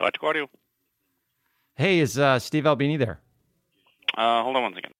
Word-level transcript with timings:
Electrical 0.00 0.28
audio. 0.28 0.50
Hey, 1.76 2.00
is 2.00 2.18
uh, 2.18 2.38
Steve 2.38 2.66
Albini 2.66 2.96
there? 2.96 3.20
Uh, 4.16 4.42
hold 4.42 4.56
on 4.56 4.62
one 4.62 4.74
second. 4.74 4.92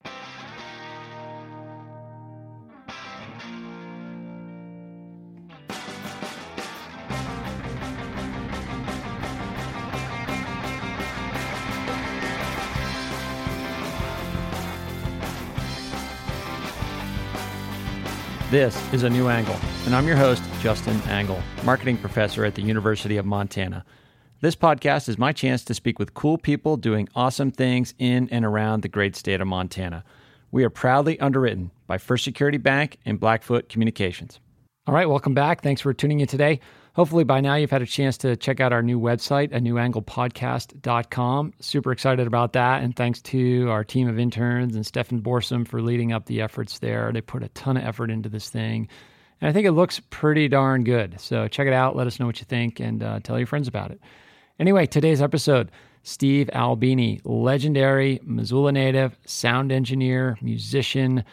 This 18.50 18.92
is 18.92 19.02
A 19.02 19.10
New 19.10 19.28
Angle, 19.28 19.56
and 19.84 19.96
I'm 19.96 20.06
your 20.06 20.16
host, 20.16 20.42
Justin 20.60 21.00
Angle, 21.08 21.42
marketing 21.64 21.96
professor 21.96 22.44
at 22.44 22.54
the 22.54 22.62
University 22.62 23.16
of 23.16 23.26
Montana. 23.26 23.84
This 24.44 24.56
podcast 24.56 25.08
is 25.08 25.16
my 25.16 25.32
chance 25.32 25.64
to 25.64 25.72
speak 25.72 25.98
with 25.98 26.12
cool 26.12 26.36
people 26.36 26.76
doing 26.76 27.08
awesome 27.14 27.50
things 27.50 27.94
in 27.98 28.28
and 28.30 28.44
around 28.44 28.82
the 28.82 28.90
great 28.90 29.16
state 29.16 29.40
of 29.40 29.46
Montana. 29.46 30.04
We 30.50 30.64
are 30.64 30.68
proudly 30.68 31.18
underwritten 31.18 31.70
by 31.86 31.96
First 31.96 32.24
Security 32.24 32.58
Bank 32.58 32.98
and 33.06 33.18
Blackfoot 33.18 33.70
Communications. 33.70 34.40
All 34.86 34.92
right, 34.92 35.08
welcome 35.08 35.32
back. 35.32 35.62
Thanks 35.62 35.80
for 35.80 35.94
tuning 35.94 36.20
in 36.20 36.26
today. 36.26 36.60
Hopefully, 36.94 37.24
by 37.24 37.40
now, 37.40 37.54
you've 37.54 37.70
had 37.70 37.80
a 37.80 37.86
chance 37.86 38.18
to 38.18 38.36
check 38.36 38.60
out 38.60 38.70
our 38.70 38.82
new 38.82 39.00
website, 39.00 39.50
a 39.50 39.60
newanglepodcast.com. 39.60 41.54
Super 41.60 41.92
excited 41.92 42.26
about 42.26 42.52
that. 42.52 42.82
And 42.82 42.94
thanks 42.94 43.22
to 43.22 43.70
our 43.70 43.82
team 43.82 44.10
of 44.10 44.18
interns 44.18 44.76
and 44.76 44.84
Stefan 44.84 45.22
Borsum 45.22 45.66
for 45.66 45.80
leading 45.80 46.12
up 46.12 46.26
the 46.26 46.42
efforts 46.42 46.80
there. 46.80 47.10
They 47.12 47.22
put 47.22 47.42
a 47.42 47.48
ton 47.48 47.78
of 47.78 47.84
effort 47.84 48.10
into 48.10 48.28
this 48.28 48.50
thing. 48.50 48.88
And 49.40 49.48
I 49.48 49.54
think 49.54 49.66
it 49.66 49.72
looks 49.72 50.02
pretty 50.10 50.48
darn 50.48 50.84
good. 50.84 51.18
So 51.18 51.48
check 51.48 51.66
it 51.66 51.72
out. 51.72 51.96
Let 51.96 52.06
us 52.06 52.20
know 52.20 52.26
what 52.26 52.40
you 52.40 52.44
think 52.44 52.78
and 52.78 53.02
uh, 53.02 53.20
tell 53.20 53.38
your 53.38 53.46
friends 53.46 53.68
about 53.68 53.90
it. 53.90 54.02
Anyway, 54.58 54.86
today's 54.86 55.20
episode 55.20 55.70
Steve 56.02 56.50
Albini, 56.52 57.20
legendary 57.24 58.20
Missoula 58.22 58.72
native, 58.72 59.16
sound 59.24 59.72
engineer, 59.72 60.36
musician 60.40 61.24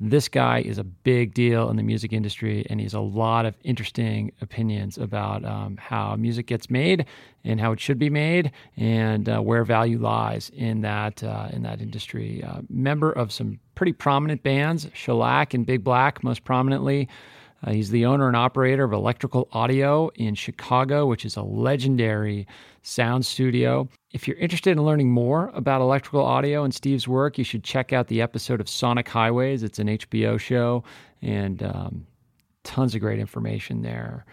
this 0.00 0.28
guy 0.28 0.60
is 0.60 0.78
a 0.78 0.84
big 0.84 1.34
deal 1.34 1.70
in 1.70 1.76
the 1.76 1.82
music 1.82 2.12
industry, 2.12 2.64
and 2.70 2.78
he 2.78 2.84
has 2.84 2.94
a 2.94 3.00
lot 3.00 3.44
of 3.44 3.54
interesting 3.64 4.30
opinions 4.40 4.96
about 4.96 5.44
um, 5.44 5.76
how 5.76 6.14
music 6.14 6.46
gets 6.46 6.70
made 6.70 7.04
and 7.44 7.60
how 7.60 7.72
it 7.72 7.80
should 7.80 7.98
be 7.98 8.08
made, 8.08 8.52
and 8.76 9.28
uh, 9.28 9.40
where 9.40 9.64
value 9.64 9.98
lies 9.98 10.50
in 10.54 10.82
that 10.82 11.24
uh, 11.24 11.48
in 11.52 11.62
that 11.62 11.80
industry. 11.80 12.44
Uh, 12.44 12.60
member 12.68 13.10
of 13.10 13.32
some 13.32 13.58
pretty 13.74 13.92
prominent 13.92 14.42
bands, 14.42 14.88
Shellac 14.94 15.52
and 15.52 15.66
Big 15.66 15.82
Black, 15.82 16.22
most 16.22 16.44
prominently. 16.44 17.08
Uh, 17.64 17.72
he's 17.72 17.90
the 17.90 18.04
owner 18.06 18.28
and 18.28 18.36
operator 18.36 18.84
of 18.84 18.92
Electrical 18.92 19.48
Audio 19.52 20.10
in 20.14 20.34
Chicago, 20.34 21.06
which 21.06 21.24
is 21.24 21.36
a 21.36 21.42
legendary 21.42 22.46
sound 22.82 23.26
studio. 23.26 23.88
If 24.12 24.28
you're 24.28 24.36
interested 24.38 24.70
in 24.70 24.82
learning 24.84 25.10
more 25.10 25.50
about 25.54 25.80
electrical 25.80 26.24
audio 26.24 26.64
and 26.64 26.72
Steve's 26.72 27.08
work, 27.08 27.36
you 27.36 27.44
should 27.44 27.64
check 27.64 27.92
out 27.92 28.06
the 28.06 28.22
episode 28.22 28.60
of 28.60 28.68
Sonic 28.68 29.08
Highways. 29.08 29.62
It's 29.62 29.78
an 29.78 29.88
HBO 29.88 30.38
show 30.38 30.84
and 31.20 31.62
um, 31.62 32.06
tons 32.62 32.94
of 32.94 33.00
great 33.00 33.18
information 33.18 33.82
there. 33.82 34.24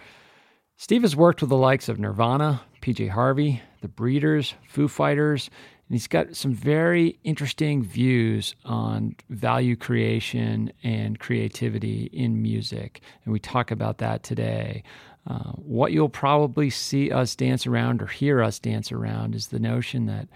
Steve 0.78 1.02
has 1.02 1.16
worked 1.16 1.42
with 1.42 1.50
the 1.50 1.58
likes 1.58 1.90
of 1.90 2.00
Nirvana, 2.00 2.62
PJ 2.82 3.10
Harvey, 3.10 3.62
The 3.82 3.88
Breeders, 3.88 4.54
Foo 4.68 4.88
Fighters, 4.88 5.50
and 5.88 5.94
he's 5.94 6.08
got 6.08 6.36
some 6.36 6.54
very 6.54 7.20
interesting 7.24 7.84
views 7.84 8.56
on 8.66 9.16
value 9.30 9.76
creation 9.76 10.74
and 10.84 11.20
creativity 11.20 12.10
in 12.12 12.42
music. 12.42 13.02
And 13.24 13.32
we 13.32 13.40
talk 13.40 13.70
about 13.70 14.00
that 14.00 14.24
today. 14.24 14.84
Uh, 15.28 15.52
what 15.54 15.92
you'll 15.92 16.10
probably 16.10 16.72
see 16.72 17.12
us 17.12 17.36
dance 17.36 17.68
around 17.68 18.02
or 18.02 18.08
hear 18.08 18.42
us 18.42 18.58
dance 18.58 18.92
around 18.92 19.36
is 19.36 19.48
the 19.48 19.60
notion 19.60 20.08
that 20.08 20.28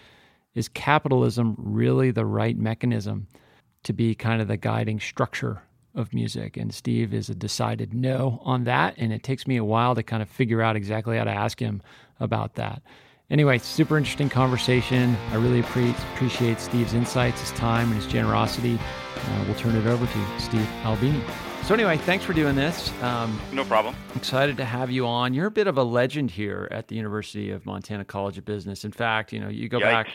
is 0.53 0.67
capitalism 0.67 1.55
really 1.57 2.11
the 2.11 2.25
right 2.25 2.57
mechanism 2.57 3.27
to 3.83 3.93
be 3.93 4.13
kind 4.13 4.41
of 4.41 4.47
the 4.47 4.57
guiding 4.57 4.99
structure 4.99 5.63
of 5.95 6.13
music? 6.13 6.57
And 6.57 6.71
Steve 6.71 7.11
is 7.11 7.27
a 7.27 7.35
decided 7.35 7.91
no 7.91 8.39
on 8.43 8.65
that. 8.65 8.93
And 8.97 9.11
it 9.11 9.23
takes 9.23 9.47
me 9.47 9.57
a 9.57 9.65
while 9.65 9.95
to 9.95 10.03
kind 10.03 10.21
of 10.21 10.29
figure 10.29 10.61
out 10.61 10.75
exactly 10.75 11.17
how 11.17 11.23
to 11.23 11.31
ask 11.31 11.59
him 11.59 11.81
about 12.19 12.53
that. 12.55 12.83
Anyway, 13.31 13.59
super 13.59 13.95
interesting 13.95 14.27
conversation. 14.27 15.15
I 15.31 15.35
really 15.35 15.59
appreciate 15.59 16.59
Steve's 16.59 16.93
insights, 16.95 17.41
his 17.41 17.51
time, 17.51 17.91
and 17.91 17.95
his 18.01 18.07
generosity. 18.07 18.79
Uh, 19.15 19.43
we'll 19.45 19.55
turn 19.55 19.75
it 19.75 19.85
over 19.85 20.05
to 20.05 20.39
Steve 20.39 20.67
Albini. 20.83 21.21
So, 21.63 21.75
anyway, 21.75 21.97
thanks 21.97 22.25
for 22.25 22.33
doing 22.33 22.55
this. 22.55 22.91
Um, 23.03 23.39
no 23.53 23.63
problem. 23.63 23.95
Excited 24.15 24.57
to 24.57 24.65
have 24.65 24.89
you 24.89 25.05
on. 25.05 25.35
You're 25.35 25.45
a 25.45 25.51
bit 25.51 25.67
of 25.67 25.77
a 25.77 25.83
legend 25.83 26.31
here 26.31 26.67
at 26.71 26.87
the 26.87 26.95
University 26.95 27.51
of 27.51 27.67
Montana 27.67 28.03
College 28.03 28.39
of 28.39 28.45
Business. 28.45 28.83
In 28.83 28.91
fact, 28.91 29.31
you 29.31 29.39
know, 29.39 29.49
you 29.49 29.69
go 29.69 29.77
Yikes. 29.77 29.83
back. 29.83 30.07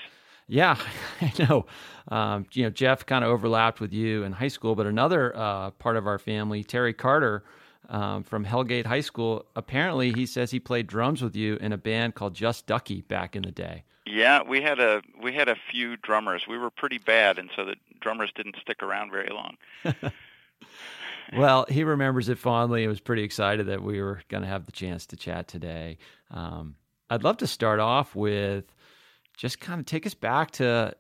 Yeah, 0.48 0.76
I 1.20 1.32
know. 1.38 1.66
Um, 2.08 2.47
you 2.53 2.64
know, 2.64 2.70
Jeff 2.70 3.06
kind 3.06 3.24
of 3.24 3.30
overlapped 3.30 3.80
with 3.80 3.92
you 3.92 4.24
in 4.24 4.32
high 4.32 4.48
school, 4.48 4.74
but 4.74 4.86
another 4.86 5.36
uh, 5.36 5.70
part 5.72 5.97
of 5.97 6.08
our 6.08 6.19
family, 6.19 6.64
Terry 6.64 6.92
Carter, 6.92 7.44
um, 7.89 8.22
from 8.22 8.45
Hellgate 8.45 8.87
High 8.87 9.00
School. 9.00 9.45
Apparently, 9.56 10.12
he 10.12 10.27
says 10.27 10.50
he 10.50 10.61
played 10.61 10.87
drums 10.87 11.22
with 11.22 11.37
you 11.37 11.56
in 11.56 11.72
a 11.72 11.78
band 11.78 12.15
called 12.15 12.34
Just 12.34 12.67
Ducky 12.67 13.03
back 13.03 13.37
in 13.37 13.43
the 13.43 13.53
day. 13.53 13.84
Yeah, 14.06 14.43
we 14.43 14.61
had 14.61 14.81
a 14.81 15.03
we 15.22 15.33
had 15.33 15.49
a 15.49 15.56
few 15.71 15.97
drummers. 15.97 16.47
We 16.47 16.59
were 16.59 16.71
pretty 16.71 16.99
bad, 16.99 17.39
and 17.39 17.50
so 17.56 17.65
the 17.65 17.77
drummers 18.00 18.31
didn't 18.34 18.56
stick 18.61 18.83
around 18.83 19.11
very 19.11 19.31
long. 19.31 19.56
well, 21.37 21.67
he 21.69 21.84
remembers 21.84 22.28
it 22.28 22.39
fondly. 22.39 22.83
He 22.83 22.89
was 22.89 23.00
pretty 23.00 23.22
excited 23.22 23.67
that 23.67 23.83
we 23.83 24.01
were 24.03 24.21
going 24.28 24.43
to 24.43 24.49
have 24.49 24.66
the 24.66 24.72
chance 24.72 25.06
to 25.06 25.16
chat 25.16 25.49
today. 25.49 25.99
Um, 26.31 26.77
I'd 27.11 27.25
love 27.25 27.39
to 27.39 27.47
start 27.47 27.81
off 27.81 28.15
with 28.15 28.65
just 29.37 29.59
kind 29.61 29.81
of 29.81 29.87
take 29.87 30.06
us 30.06 30.15
back 30.15 30.53
to 30.53 30.95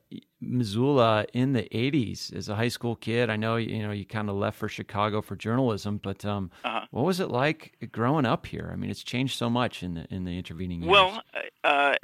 Missoula 0.46 1.26
in 1.32 1.52
the 1.52 1.62
80s 1.72 2.34
as 2.34 2.48
a 2.48 2.54
high 2.54 2.68
school 2.68 2.96
kid. 2.96 3.30
I 3.30 3.36
know 3.36 3.56
you 3.56 3.82
know 3.82 3.92
you 3.92 4.04
kind 4.04 4.28
of 4.28 4.36
left 4.36 4.58
for 4.58 4.68
Chicago 4.68 5.20
for 5.22 5.36
journalism, 5.36 5.98
but 6.02 6.24
um, 6.24 6.50
uh-huh. 6.64 6.86
what 6.90 7.04
was 7.04 7.20
it 7.20 7.30
like 7.30 7.74
growing 7.92 8.26
up 8.26 8.46
here? 8.46 8.70
I 8.72 8.76
mean, 8.76 8.90
it's 8.90 9.02
changed 9.02 9.36
so 9.36 9.50
much 9.50 9.82
in 9.82 9.94
the 9.94 10.06
in 10.10 10.24
the 10.24 10.36
intervening 10.36 10.82
years. 10.82 10.90
Well, 10.90 11.22
uh, 11.62 11.94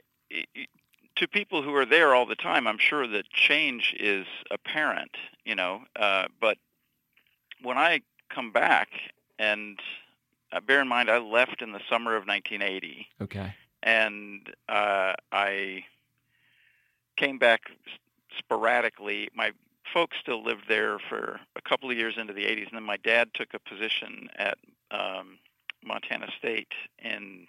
to 1.16 1.28
people 1.28 1.62
who 1.62 1.74
are 1.74 1.86
there 1.86 2.14
all 2.14 2.26
the 2.26 2.34
time, 2.34 2.66
I'm 2.66 2.78
sure 2.78 3.06
that 3.06 3.28
change 3.30 3.94
is 3.98 4.26
apparent, 4.50 5.16
you 5.44 5.54
know. 5.54 5.82
Uh, 5.94 6.26
but 6.40 6.56
when 7.62 7.76
I 7.76 8.00
come 8.30 8.52
back, 8.52 8.88
and 9.38 9.78
uh, 10.52 10.60
bear 10.60 10.80
in 10.80 10.88
mind, 10.88 11.10
I 11.10 11.18
left 11.18 11.62
in 11.62 11.72
the 11.72 11.80
summer 11.88 12.16
of 12.16 12.26
1980. 12.26 13.06
Okay. 13.20 13.54
And 13.82 14.48
uh, 14.68 15.14
I 15.32 15.84
came 17.16 17.38
back 17.38 17.62
sporadically. 18.40 19.28
My 19.34 19.52
folks 19.92 20.16
still 20.20 20.42
lived 20.42 20.64
there 20.68 20.98
for 21.08 21.40
a 21.56 21.62
couple 21.62 21.90
of 21.90 21.96
years 21.96 22.14
into 22.18 22.32
the 22.32 22.44
80s, 22.44 22.68
and 22.68 22.74
then 22.74 22.84
my 22.84 22.96
dad 22.98 23.30
took 23.34 23.48
a 23.54 23.58
position 23.58 24.28
at 24.36 24.58
um, 24.90 25.38
Montana 25.84 26.28
State 26.38 26.72
in 26.98 27.46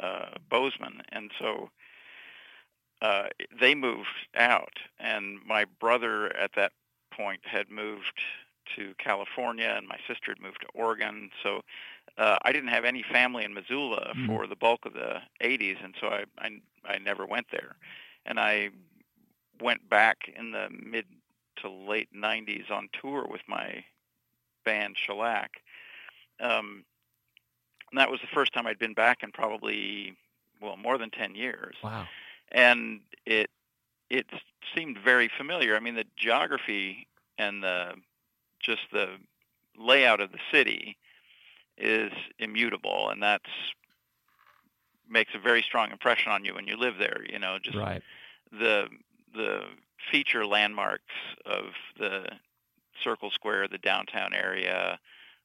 uh, 0.00 0.30
Bozeman, 0.48 1.02
and 1.10 1.30
so 1.38 1.70
uh, 3.02 3.28
they 3.60 3.74
moved 3.74 4.08
out, 4.36 4.78
and 4.98 5.38
my 5.46 5.64
brother 5.80 6.34
at 6.36 6.50
that 6.56 6.72
point 7.12 7.40
had 7.44 7.70
moved 7.70 8.20
to 8.76 8.94
California, 8.98 9.72
and 9.76 9.88
my 9.88 9.98
sister 10.06 10.30
had 10.30 10.40
moved 10.40 10.60
to 10.60 10.66
Oregon. 10.74 11.30
So 11.42 11.62
uh, 12.18 12.36
I 12.42 12.52
didn't 12.52 12.68
have 12.68 12.84
any 12.84 13.02
family 13.10 13.44
in 13.44 13.54
Missoula 13.54 14.12
mm. 14.16 14.26
for 14.26 14.46
the 14.46 14.56
bulk 14.56 14.84
of 14.84 14.92
the 14.92 15.20
80s, 15.42 15.82
and 15.82 15.94
so 16.00 16.08
I, 16.08 16.24
I 16.38 16.60
I 16.84 16.98
never 16.98 17.26
went 17.26 17.46
there. 17.50 17.76
And 18.26 18.38
I 18.38 18.70
went 19.60 19.88
back 19.88 20.30
in 20.34 20.52
the 20.52 20.68
mid 20.70 21.06
to 21.56 21.70
late 21.70 22.08
90s 22.14 22.70
on 22.70 22.88
tour 23.00 23.26
with 23.28 23.42
my 23.46 23.84
band 24.64 24.96
Shellac. 24.96 25.50
Um, 26.40 26.84
and 27.90 27.98
that 27.98 28.10
was 28.10 28.20
the 28.20 28.28
first 28.32 28.52
time 28.52 28.66
I'd 28.66 28.78
been 28.78 28.94
back 28.94 29.22
in 29.22 29.32
probably, 29.32 30.16
well, 30.60 30.76
more 30.76 30.96
than 30.96 31.10
10 31.10 31.34
years. 31.34 31.76
Wow. 31.82 32.06
And 32.52 33.00
it 33.26 33.50
it 34.08 34.26
seemed 34.74 34.98
very 34.98 35.30
familiar. 35.38 35.76
I 35.76 35.80
mean, 35.80 35.94
the 35.94 36.04
geography 36.16 37.06
and 37.38 37.62
the 37.62 37.94
just 38.60 38.82
the 38.92 39.16
layout 39.78 40.20
of 40.20 40.32
the 40.32 40.38
city 40.52 40.96
is 41.78 42.12
immutable, 42.38 43.08
and 43.10 43.22
that's 43.22 43.48
makes 45.08 45.32
a 45.34 45.38
very 45.38 45.62
strong 45.62 45.90
impression 45.90 46.30
on 46.30 46.44
you 46.44 46.54
when 46.54 46.66
you 46.66 46.76
live 46.76 46.94
there. 46.98 47.24
You 47.28 47.38
know, 47.38 47.58
just 47.62 47.76
right. 47.76 48.02
the 48.50 48.88
the 49.34 49.60
feature 50.10 50.46
landmarks 50.46 51.14
of 51.46 51.64
the 51.98 52.26
Circle 53.02 53.30
Square, 53.30 53.68
the 53.68 53.78
downtown 53.78 54.34
area, 54.34 54.98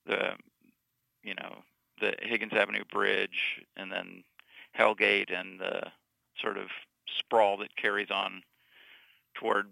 the 0.05 0.33
you 1.23 1.33
know 1.35 1.63
the 2.01 2.13
Higgins 2.21 2.53
Avenue 2.53 2.83
Bridge, 2.91 3.61
and 3.77 3.91
then 3.91 4.23
Hellgate, 4.77 5.33
and 5.33 5.59
the 5.59 5.83
sort 6.41 6.57
of 6.57 6.67
sprawl 7.19 7.57
that 7.57 7.75
carries 7.77 8.11
on 8.11 8.41
toward 9.35 9.67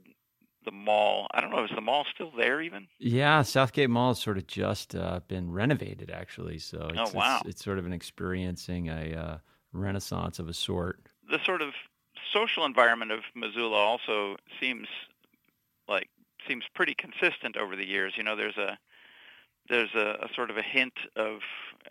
the 0.66 0.72
mall. 0.72 1.28
I 1.34 1.42
don't 1.42 1.52
know, 1.52 1.64
is 1.64 1.72
the 1.76 1.82
mall 1.82 2.06
still 2.14 2.32
there 2.38 2.62
even? 2.62 2.88
Yeah, 3.00 3.42
Southgate 3.42 3.90
Mall 3.90 4.10
has 4.10 4.20
sort 4.20 4.38
of 4.38 4.48
just 4.48 4.96
uh, 4.96 5.20
been 5.28 5.52
renovated, 5.52 6.10
actually. 6.10 6.60
So 6.60 6.90
oh, 6.96 7.02
it's, 7.02 7.12
oh, 7.14 7.18
wow. 7.18 7.38
it's, 7.42 7.50
it's 7.50 7.64
sort 7.64 7.80
of 7.80 7.86
an 7.86 7.94
experiencing 7.94 8.88
a 8.88 9.14
uh, 9.14 9.38
renaissance 9.74 10.40
of 10.40 10.48
a 10.48 10.54
sort. 10.54 11.02
The 11.30 11.40
sort 11.44 11.62
of 11.62 11.74
social 12.34 12.66
environment 12.66 13.12
of 13.12 13.22
Missoula 13.36 13.78
also 13.78 14.36
seems 14.60 14.88
like 15.88 16.10
seems 16.48 16.66
pretty 16.76 16.96
consistent 16.96 17.56
over 17.58 17.76
the 17.76 17.88
years. 17.88 18.14
You 18.18 18.24
know, 18.24 18.36
there's 18.36 18.58
a 18.58 18.78
there's 19.70 19.94
a, 19.96 20.18
a 20.24 20.30
sort 20.36 20.50
of 20.50 20.58
a 20.58 20.62
hint 20.62 20.94
of 21.16 21.40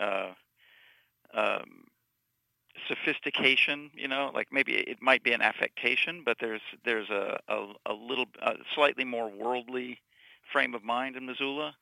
uh, 0.00 0.32
um, 1.34 1.84
sophistication. 2.88 3.90
You 3.94 4.08
know, 4.08 4.30
like 4.34 4.48
maybe 4.52 4.74
it 4.74 4.98
might 5.00 5.22
be 5.22 5.32
an 5.32 5.42
affectation, 5.42 6.22
but 6.24 6.36
there's 6.40 6.62
there's 6.84 7.10
a 7.10 7.38
a, 7.48 7.72
a 7.86 7.92
little 7.94 8.26
a 8.42 8.54
slightly 8.74 9.04
more 9.04 9.30
worldly 9.30 10.00
frame 10.52 10.74
of 10.74 10.84
mind 10.84 11.16
in 11.16 11.26
Missoula. 11.26 11.74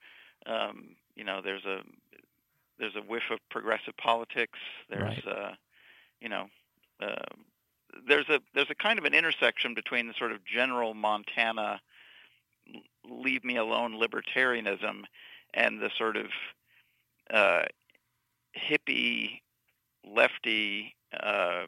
Um, 0.47 0.97
you 1.17 1.25
know, 1.25 1.41
there's 1.43 1.65
a 1.65 1.81
there's 2.79 2.97
a 2.97 3.01
whiff 3.03 3.31
of 3.31 3.39
progressive 3.51 3.97
politics. 3.97 4.59
There's 4.89 5.03
Right. 5.27 5.27
uh, 5.27 5.53
you 6.21 6.29
know. 6.29 6.47
Uh, 7.01 7.35
there's 8.07 8.29
a 8.29 8.41
there's 8.55 8.71
a 8.71 8.75
kind 8.75 8.99
of 8.99 9.05
an 9.05 9.15
intersection 9.15 9.75
between 9.75 10.07
the 10.07 10.15
sort 10.15 10.33
of 10.33 10.45
general 10.45 10.95
Montana 10.95 11.81
leave 13.09 13.45
me 13.45 13.57
alone 13.57 14.01
libertarianism 14.01 15.03
and 15.55 15.81
the 15.81 15.91
sort 15.97 16.17
of 16.17 16.27
uh, 17.33 17.63
hippie 18.57 19.41
lefty 20.07 20.95
uh, 21.19 21.63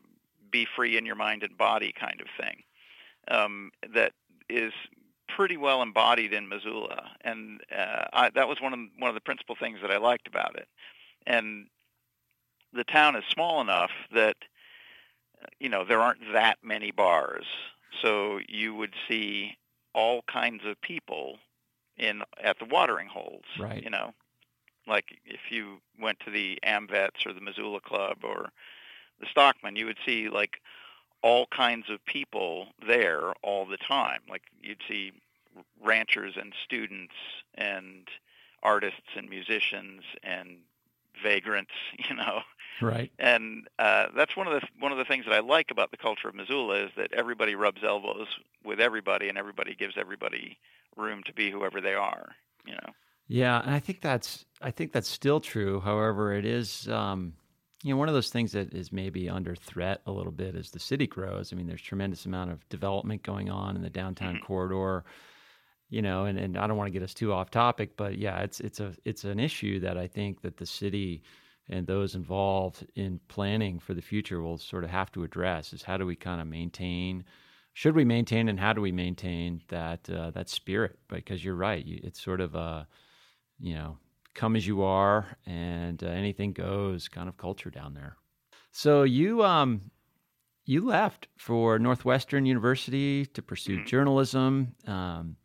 be 0.50 0.66
free 0.76 0.96
in 0.96 1.06
your 1.06 1.16
mind 1.16 1.42
and 1.42 1.56
body 1.56 1.92
kind 1.98 2.20
of 2.20 2.26
thing 2.38 2.62
um, 3.28 3.70
that 3.94 4.12
is 4.48 4.72
pretty 5.28 5.56
well 5.56 5.82
embodied 5.82 6.32
in 6.32 6.48
Missoula, 6.48 7.10
and 7.22 7.60
uh, 7.76 8.04
I, 8.12 8.30
that 8.30 8.48
was 8.48 8.60
one 8.60 8.72
of 8.72 8.78
one 8.98 9.08
of 9.08 9.14
the 9.14 9.20
principal 9.20 9.56
things 9.58 9.78
that 9.82 9.90
I 9.90 9.96
liked 9.96 10.26
about 10.26 10.56
it. 10.56 10.68
And 11.26 11.66
the 12.72 12.84
town 12.84 13.16
is 13.16 13.24
small 13.28 13.60
enough 13.60 13.90
that 14.14 14.36
you 15.60 15.68
know 15.68 15.84
there 15.84 16.00
aren't 16.00 16.32
that 16.32 16.58
many 16.62 16.90
bars, 16.90 17.46
so 18.00 18.40
you 18.48 18.74
would 18.74 18.94
see 19.08 19.56
all 19.94 20.22
kinds 20.22 20.62
of 20.64 20.80
people 20.80 21.38
in 21.96 22.22
at 22.42 22.58
the 22.58 22.64
watering 22.64 23.08
holes. 23.08 23.44
Right. 23.58 23.82
You 23.82 23.90
know, 23.90 24.14
like 24.86 25.18
if 25.24 25.50
you 25.50 25.78
went 26.00 26.20
to 26.20 26.30
the 26.30 26.58
Amvets 26.66 27.26
or 27.26 27.32
the 27.32 27.40
Missoula 27.40 27.80
Club 27.80 28.18
or 28.22 28.50
the 29.20 29.26
Stockman, 29.30 29.76
you 29.76 29.86
would 29.86 29.98
see 30.04 30.28
like 30.28 30.60
all 31.22 31.46
kinds 31.46 31.88
of 31.88 32.04
people 32.04 32.68
there 32.86 33.32
all 33.42 33.64
the 33.66 33.76
time. 33.76 34.20
Like 34.28 34.42
you'd 34.60 34.82
see 34.88 35.12
ranchers 35.82 36.34
and 36.36 36.52
students 36.64 37.14
and 37.54 38.08
artists 38.62 39.16
and 39.16 39.28
musicians 39.28 40.02
and 40.22 40.58
vagrants, 41.22 41.72
you 42.08 42.16
know. 42.16 42.40
Right. 42.80 43.12
And 43.18 43.68
uh, 43.78 44.06
that's 44.16 44.36
one 44.36 44.46
of 44.46 44.60
the 44.60 44.66
one 44.78 44.92
of 44.92 44.98
the 44.98 45.04
things 45.04 45.24
that 45.26 45.34
I 45.34 45.40
like 45.40 45.70
about 45.70 45.90
the 45.90 45.96
culture 45.96 46.28
of 46.28 46.34
Missoula 46.34 46.84
is 46.86 46.90
that 46.96 47.12
everybody 47.12 47.54
rubs 47.54 47.82
elbows 47.84 48.28
with 48.64 48.80
everybody, 48.80 49.28
and 49.28 49.38
everybody 49.38 49.74
gives 49.74 49.94
everybody 49.96 50.58
room 50.96 51.22
to 51.26 51.32
be 51.32 51.50
whoever 51.50 51.80
they 51.80 51.94
are. 51.94 52.34
You 52.66 52.72
know. 52.72 52.92
Yeah, 53.28 53.60
and 53.62 53.70
I 53.74 53.80
think 53.80 54.00
that's 54.00 54.44
I 54.60 54.70
think 54.70 54.92
that's 54.92 55.08
still 55.08 55.40
true. 55.40 55.80
However, 55.80 56.32
it 56.34 56.44
is 56.44 56.88
um, 56.88 57.34
you 57.82 57.90
know 57.94 57.96
one 57.98 58.08
of 58.08 58.14
those 58.14 58.30
things 58.30 58.52
that 58.52 58.74
is 58.74 58.92
maybe 58.92 59.28
under 59.28 59.54
threat 59.54 60.02
a 60.06 60.12
little 60.12 60.32
bit 60.32 60.54
as 60.56 60.70
the 60.70 60.78
city 60.80 61.06
grows. 61.06 61.52
I 61.52 61.56
mean, 61.56 61.66
there's 61.66 61.82
tremendous 61.82 62.26
amount 62.26 62.50
of 62.50 62.68
development 62.68 63.22
going 63.22 63.48
on 63.50 63.76
in 63.76 63.82
the 63.82 63.90
downtown 63.90 64.38
Mhm. 64.38 64.42
corridor. 64.42 65.04
You 65.88 66.00
know, 66.00 66.24
and, 66.24 66.38
and 66.38 66.56
I 66.56 66.66
don't 66.66 66.78
want 66.78 66.88
to 66.88 66.92
get 66.92 67.02
us 67.02 67.12
too 67.12 67.34
off 67.34 67.50
topic, 67.50 67.96
but 67.96 68.16
yeah, 68.16 68.40
it's 68.40 68.60
it's 68.60 68.80
a 68.80 68.94
it's 69.04 69.24
an 69.24 69.38
issue 69.38 69.78
that 69.80 69.98
I 69.98 70.06
think 70.06 70.40
that 70.40 70.56
the 70.56 70.64
city 70.66 71.22
and 71.68 71.86
those 71.86 72.14
involved 72.14 72.86
in 72.94 73.20
planning 73.28 73.78
for 73.78 73.94
the 73.94 74.02
future 74.02 74.42
will 74.42 74.58
sort 74.58 74.84
of 74.84 74.90
have 74.90 75.10
to 75.12 75.22
address 75.24 75.72
is 75.72 75.82
how 75.82 75.96
do 75.96 76.04
we 76.06 76.16
kind 76.16 76.40
of 76.40 76.46
maintain 76.46 77.24
should 77.74 77.94
we 77.94 78.04
maintain 78.04 78.48
and 78.48 78.60
how 78.60 78.72
do 78.72 78.80
we 78.82 78.92
maintain 78.92 79.62
that 79.68 80.08
uh, 80.10 80.30
that 80.32 80.48
spirit 80.48 80.98
because 81.08 81.44
you're 81.44 81.54
right 81.54 81.84
it's 81.86 82.20
sort 82.22 82.40
of 82.40 82.54
a 82.54 82.86
you 83.58 83.74
know 83.74 83.96
come 84.34 84.56
as 84.56 84.66
you 84.66 84.82
are 84.82 85.36
and 85.46 86.02
uh, 86.02 86.06
anything 86.06 86.52
goes 86.52 87.08
kind 87.08 87.28
of 87.28 87.36
culture 87.36 87.70
down 87.70 87.94
there 87.94 88.16
so 88.70 89.02
you 89.04 89.42
um 89.44 89.90
you 90.64 90.80
left 90.84 91.28
for 91.36 91.78
northwestern 91.78 92.44
university 92.46 93.24
to 93.26 93.42
pursue 93.42 93.78
Mhm. 93.78 93.86
journalism 93.86 94.74
um, 94.86 95.36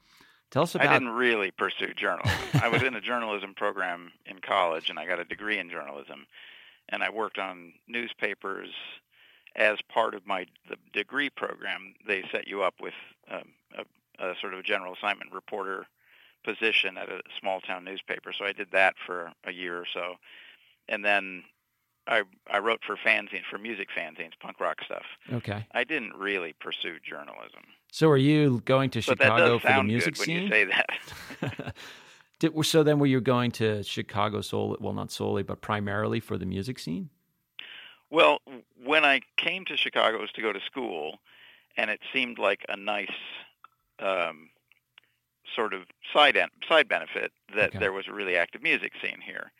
tell 0.52 0.64
us 0.64 0.76
I 0.76 0.88
didn't 0.94 1.10
really 1.10 1.52
pursue 1.52 1.94
journalism. 1.94 2.40
I 2.62 2.70
was 2.70 2.84
in 2.84 2.96
a 2.96 3.02
journalism 3.02 3.54
program 3.54 4.12
in 4.26 4.40
college, 4.40 4.90
and 4.90 5.00
I 5.00 5.06
got 5.06 5.20
a 5.20 5.26
degree 5.26 5.58
in 5.58 5.70
journalism. 5.70 6.26
And 6.90 7.04
I 7.04 7.10
worked 7.10 7.38
on 7.38 7.74
newspapers 7.88 8.70
as 9.56 9.80
part 9.90 10.14
of 10.14 10.26
my 10.26 10.46
the 10.70 10.78
degree 10.94 11.30
program. 11.30 11.96
They 12.08 12.24
set 12.32 12.48
you 12.48 12.64
up 12.64 12.76
with 12.82 12.94
um, 13.30 13.54
a, 13.78 14.30
a 14.30 14.36
sort 14.40 14.54
of 14.54 14.60
a 14.60 14.64
general 14.64 14.94
assignment 14.94 15.34
reporter 15.34 15.88
position 16.44 16.98
at 16.98 17.10
a 17.10 17.22
small 17.40 17.60
town 17.60 17.84
newspaper. 17.84 18.32
So 18.32 18.46
I 18.46 18.54
did 18.54 18.70
that 18.72 18.96
for 19.06 19.34
a 19.44 19.52
year 19.52 19.78
or 19.78 19.86
so, 19.92 20.16
and 20.88 21.04
then 21.04 21.44
I 22.08 22.24
I 22.50 22.60
wrote 22.60 22.82
for 22.86 22.96
fanzines 22.96 23.46
for 23.50 23.58
music 23.58 23.90
fanzines, 23.96 24.32
punk 24.40 24.60
rock 24.60 24.78
stuff. 24.86 25.06
okay 25.34 25.66
I 25.74 25.84
didn't 25.84 26.16
really 26.16 26.54
pursue 26.54 27.00
journalism, 27.04 27.64
so 27.98 28.10
are 28.10 28.18
you 28.18 28.62
going 28.66 28.90
to 28.90 29.02
chicago 29.02 29.58
for 29.60 29.74
the 29.74 29.84
music 29.84 30.14
good 30.14 30.20
when 30.20 30.26
scene 30.28 30.44
you 30.44 30.50
say 30.50 30.64
that. 30.66 31.76
Did, 32.40 32.66
so 32.66 32.84
then 32.84 33.00
were 33.00 33.08
you 33.08 33.22
going 33.22 33.52
to 33.52 33.84
chicago 33.84 34.42
solely 34.42 34.78
well 34.80 34.94
not 34.94 35.12
solely 35.12 35.44
but 35.44 35.62
primarily 35.62 36.20
for 36.20 36.38
the 36.38 36.46
music 36.46 36.80
scene 36.80 37.10
Well, 38.10 38.40
when 38.86 39.04
I 39.04 39.22
came 39.36 39.66
to 39.66 39.76
Chicago, 39.76 40.18
it 40.18 40.22
was 40.22 40.32
to 40.32 40.42
go 40.42 40.54
to 40.54 40.62
school, 40.62 41.20
and 41.76 41.90
it 41.90 42.00
seemed 42.14 42.40
like 42.40 42.62
a 42.70 42.78
nice 42.78 43.20
um, 44.00 44.50
sort 45.56 45.74
of 45.74 45.84
side 46.14 46.38
side 46.68 46.88
benefit 46.88 47.32
that 47.56 47.70
Okay. 47.70 47.80
there 47.80 47.92
was 47.92 48.08
a 48.08 48.14
really 48.14 48.38
active 48.38 48.62
music 48.64 48.94
scene 49.02 49.22
here. 49.22 49.52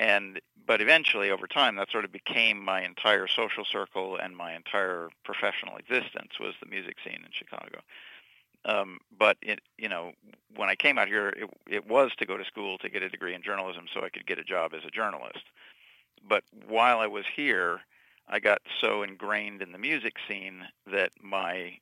And 0.00 0.40
but 0.66 0.80
eventually, 0.82 1.30
over 1.30 1.46
time, 1.46 1.76
that 1.76 1.90
sort 1.90 2.04
of 2.04 2.12
became 2.12 2.62
my 2.62 2.82
entire 2.82 3.26
social 3.26 3.64
circle 3.64 4.16
and 4.16 4.36
my 4.36 4.54
entire 4.54 5.08
professional 5.24 5.76
existence 5.76 6.38
was 6.38 6.54
the 6.60 6.68
music 6.68 6.96
scene 7.02 7.24
in 7.24 7.30
Chicago. 7.32 7.80
Um, 8.64 8.98
but 9.18 9.38
it, 9.40 9.60
you 9.78 9.88
know, 9.88 10.12
when 10.56 10.68
I 10.68 10.74
came 10.74 10.98
out 10.98 11.08
here, 11.08 11.30
it, 11.30 11.48
it 11.68 11.88
was 11.88 12.12
to 12.18 12.26
go 12.26 12.36
to 12.36 12.44
school 12.44 12.76
to 12.78 12.90
get 12.90 13.02
a 13.02 13.08
degree 13.08 13.34
in 13.34 13.42
journalism 13.42 13.86
so 13.92 14.04
I 14.04 14.10
could 14.10 14.26
get 14.26 14.38
a 14.38 14.44
job 14.44 14.74
as 14.74 14.84
a 14.86 14.90
journalist. 14.90 15.44
But 16.28 16.44
while 16.66 16.98
I 16.98 17.06
was 17.06 17.24
here, 17.34 17.80
I 18.28 18.40
got 18.40 18.60
so 18.80 19.02
ingrained 19.02 19.62
in 19.62 19.72
the 19.72 19.78
music 19.78 20.16
scene 20.28 20.66
that 20.92 21.12
my 21.22 21.78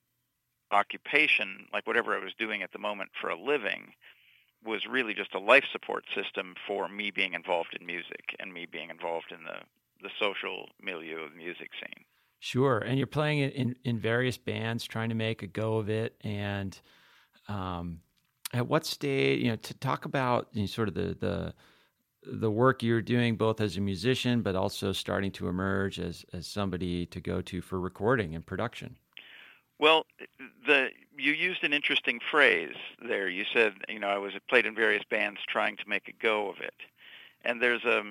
occupation, 0.70 1.66
like 1.73 1.87
whatever 1.87 2.14
I 2.14 2.23
was 2.23 2.35
doing 2.38 2.62
at 2.62 2.73
the 2.73 2.78
moment 2.78 3.11
for 3.20 3.30
a 3.30 3.40
living, 3.40 3.92
was 4.66 4.87
really 4.90 5.14
just 5.14 5.35
a 5.35 5.38
life 5.38 5.64
support 5.73 6.04
system 6.14 6.54
for 6.66 6.88
me 6.88 7.11
being 7.11 7.35
involved 7.35 7.76
in 7.78 7.87
music 7.87 8.35
and 8.38 8.52
me 8.52 8.66
being 8.70 8.90
involved 8.90 9.30
in 9.30 9.44
the, 9.44 9.61
the 10.02 10.11
social 10.20 10.68
milieu 10.82 11.25
of 11.25 11.32
the 11.32 11.37
music 11.37 11.70
scene. 11.80 12.04
Sure, 12.38 12.78
and 12.78 12.99
you're 12.99 13.06
playing 13.06 13.38
it 13.38 13.54
in 13.54 13.76
in 13.85 13.99
various 13.99 14.37
bands, 14.37 14.85
trying 14.85 15.08
to 15.08 15.14
make 15.14 15.42
a 15.42 15.46
go 15.46 15.78
of 15.78 15.88
it. 15.88 16.14
And 16.23 16.78
um, 17.49 18.00
at 18.52 18.68
what 18.68 18.85
stage, 18.85 19.42
you 19.42 19.49
know, 19.49 19.56
to 19.56 19.75
talk 19.75 20.04
about 20.04 20.49
you 20.52 20.61
know, 20.61 20.66
sort 20.66 20.88
of 20.88 20.94
the 20.94 21.16
the 21.18 21.54
the 22.23 22.50
work 22.50 22.82
you're 22.82 23.02
doing, 23.02 23.37
both 23.37 23.61
as 23.61 23.76
a 23.76 23.80
musician, 23.80 24.42
but 24.42 24.54
also 24.54 24.92
starting 24.92 25.30
to 25.32 25.49
emerge 25.49 25.99
as 25.99 26.25
as 26.32 26.46
somebody 26.46 27.06
to 27.06 27.20
go 27.20 27.40
to 27.40 27.62
for 27.62 27.80
recording 27.80 28.35
and 28.35 28.44
production. 28.44 28.99
Well, 29.78 30.06
the 30.66 30.90
you 31.16 31.32
used 31.32 31.64
an 31.64 31.73
interesting 31.73 32.20
phrase 32.30 32.75
there. 33.06 33.28
You 33.28 33.44
said, 33.52 33.75
you 33.88 33.99
know, 33.99 34.08
I 34.08 34.18
was 34.18 34.32
played 34.49 34.66
in 34.66 34.75
various 34.75 35.04
bands 35.04 35.40
trying 35.46 35.76
to 35.78 35.88
make 35.88 36.08
a 36.08 36.12
go 36.12 36.49
of 36.49 36.61
it, 36.61 36.75
and 37.44 37.61
there's 37.61 37.85
a 37.85 38.02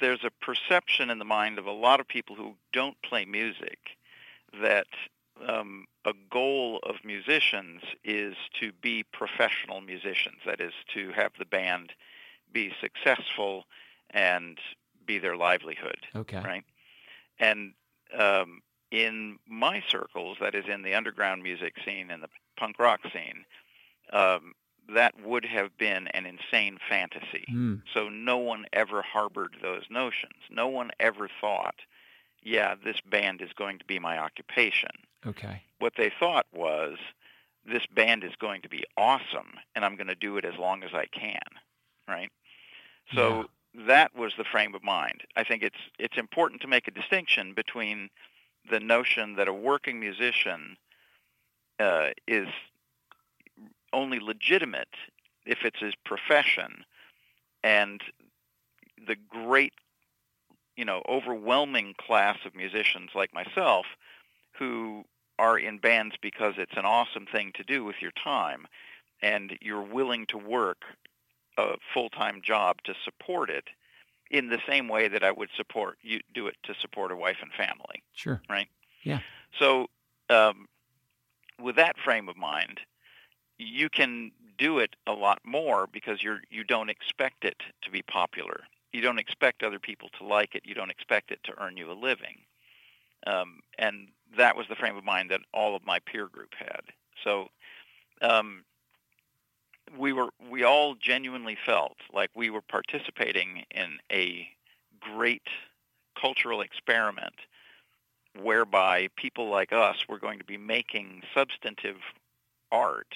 there's 0.00 0.24
a 0.24 0.30
perception 0.44 1.10
in 1.10 1.18
the 1.18 1.24
mind 1.24 1.58
of 1.58 1.66
a 1.66 1.72
lot 1.72 2.00
of 2.00 2.08
people 2.08 2.36
who 2.36 2.54
don't 2.72 3.00
play 3.02 3.24
music 3.24 3.78
that 4.60 4.86
um, 5.46 5.86
a 6.04 6.12
goal 6.30 6.80
of 6.82 6.96
musicians 7.04 7.82
is 8.04 8.34
to 8.60 8.72
be 8.72 9.04
professional 9.12 9.80
musicians. 9.80 10.36
That 10.44 10.60
is 10.60 10.72
to 10.94 11.12
have 11.12 11.32
the 11.38 11.46
band 11.46 11.92
be 12.52 12.72
successful 12.80 13.64
and 14.10 14.58
be 15.04 15.18
their 15.18 15.36
livelihood 15.36 15.98
Okay, 16.14 16.38
right? 16.38 16.64
And 17.38 17.74
um, 18.16 18.62
in 18.90 19.38
my 19.48 19.82
circles, 19.88 20.38
that 20.40 20.54
is 20.54 20.64
in 20.68 20.82
the 20.82 20.94
underground 20.94 21.42
music 21.42 21.74
scene 21.84 22.10
and 22.10 22.22
the 22.22 22.28
punk 22.56 22.78
rock 22.78 23.00
scene, 23.12 23.44
um, 24.12 24.52
that 24.94 25.20
would 25.24 25.44
have 25.44 25.76
been 25.78 26.06
an 26.08 26.26
insane 26.26 26.78
fantasy. 26.88 27.44
Hmm, 27.48 27.76
So 27.92 28.08
no 28.08 28.38
one 28.38 28.66
ever 28.72 29.02
harbored 29.02 29.56
those 29.60 29.82
notions. 29.90 30.40
No 30.48 30.68
one 30.68 30.90
ever 31.00 31.28
thought, 31.40 31.74
yeah, 32.42 32.76
this 32.84 33.00
band 33.00 33.42
is 33.42 33.52
going 33.52 33.78
to 33.80 33.84
be 33.84 33.98
my 33.98 34.18
occupation. 34.18 34.90
okay, 35.26 35.62
What 35.80 35.94
they 35.96 36.12
thought 36.20 36.46
was, 36.52 36.98
this 37.64 37.84
band 37.86 38.22
is 38.22 38.36
going 38.38 38.62
to 38.62 38.68
be 38.68 38.84
awesome, 38.96 39.54
and 39.74 39.84
I'm 39.84 39.96
going 39.96 40.06
to 40.06 40.14
do 40.14 40.36
it 40.36 40.44
as 40.44 40.56
long 40.56 40.84
as 40.84 40.94
I 40.94 41.06
can, 41.06 41.40
right? 42.06 42.30
So 43.12 43.46
that 43.88 44.14
was 44.16 44.32
the 44.38 44.44
frame 44.44 44.74
of 44.76 44.84
mind. 44.84 45.22
I 45.36 45.42
think 45.42 45.62
it's 45.64 45.76
it's 45.98 46.16
important 46.16 46.60
to 46.62 46.68
make 46.68 46.86
a 46.86 46.92
distinction 46.92 47.52
between 47.54 48.08
the 48.70 48.80
notion 48.80 49.36
that 49.36 49.48
a 49.48 49.52
working 49.52 50.00
musician 50.00 50.76
uh, 51.78 52.08
is 52.26 52.48
only 53.92 54.18
legitimate 54.20 54.94
if 55.44 55.58
it's 55.64 55.78
his 55.80 55.94
profession, 56.04 56.84
and 57.62 58.00
the 59.06 59.16
great, 59.28 59.72
you 60.76 60.84
know, 60.84 61.02
overwhelming 61.08 61.94
class 61.98 62.38
of 62.44 62.54
musicians 62.54 63.10
like 63.14 63.32
myself 63.32 63.86
who 64.58 65.04
are 65.38 65.58
in 65.58 65.78
bands 65.78 66.16
because 66.20 66.54
it's 66.56 66.76
an 66.76 66.84
awesome 66.84 67.26
thing 67.26 67.52
to 67.54 67.62
do 67.62 67.84
with 67.84 67.96
your 68.00 68.10
time, 68.12 68.66
and 69.22 69.56
you're 69.60 69.82
willing 69.82 70.26
to 70.26 70.38
work 70.38 70.82
a 71.58 71.74
full-time 71.94 72.40
job 72.42 72.76
to 72.84 72.94
support 73.04 73.50
it 73.50 73.64
in 74.30 74.48
the 74.48 74.58
same 74.68 74.88
way 74.88 75.08
that 75.08 75.22
I 75.22 75.30
would 75.30 75.50
support 75.56 75.98
you 76.02 76.20
do 76.34 76.46
it 76.46 76.56
to 76.64 76.74
support 76.80 77.12
a 77.12 77.16
wife 77.16 77.36
and 77.42 77.52
family. 77.52 78.02
Sure. 78.12 78.40
Right. 78.48 78.68
Yeah. 79.02 79.20
So, 79.58 79.88
um, 80.28 80.66
with 81.60 81.76
that 81.76 81.96
frame 81.98 82.28
of 82.28 82.36
mind, 82.36 82.80
you 83.58 83.88
can 83.88 84.32
do 84.58 84.78
it 84.78 84.96
a 85.06 85.12
lot 85.12 85.40
more 85.44 85.86
because 85.86 86.22
you're 86.22 86.40
you 86.50 86.64
don't 86.64 86.90
expect 86.90 87.44
it 87.44 87.62
to 87.82 87.90
be 87.90 88.02
popular. 88.02 88.64
You 88.92 89.00
don't 89.00 89.18
expect 89.18 89.62
other 89.62 89.78
people 89.78 90.08
to 90.18 90.24
like 90.24 90.54
it. 90.54 90.62
You 90.64 90.74
don't 90.74 90.90
expect 90.90 91.30
it 91.30 91.40
to 91.44 91.52
earn 91.58 91.76
you 91.76 91.90
a 91.90 91.94
living. 91.94 92.38
Um, 93.26 93.60
and 93.78 94.08
that 94.36 94.56
was 94.56 94.66
the 94.68 94.76
frame 94.76 94.96
of 94.96 95.04
mind 95.04 95.30
that 95.30 95.40
all 95.52 95.74
of 95.74 95.84
my 95.84 95.98
peer 95.98 96.28
group 96.28 96.54
had. 96.58 96.82
So 97.24 97.48
um, 98.22 98.64
we 99.98 100.12
were 100.12 100.28
we 100.50 100.62
all 100.64 100.94
genuinely 100.94 101.56
felt 101.66 101.96
like 102.12 102.30
we 102.34 102.50
were 102.50 102.62
participating 102.62 103.64
in 103.70 103.98
a 104.10 104.48
great 105.00 105.48
cultural 106.20 106.60
experiment 106.60 107.34
whereby 108.40 109.08
people 109.16 109.48
like 109.48 109.72
us 109.72 109.96
were 110.08 110.18
going 110.18 110.38
to 110.38 110.44
be 110.44 110.56
making 110.56 111.22
substantive 111.34 111.96
art 112.70 113.14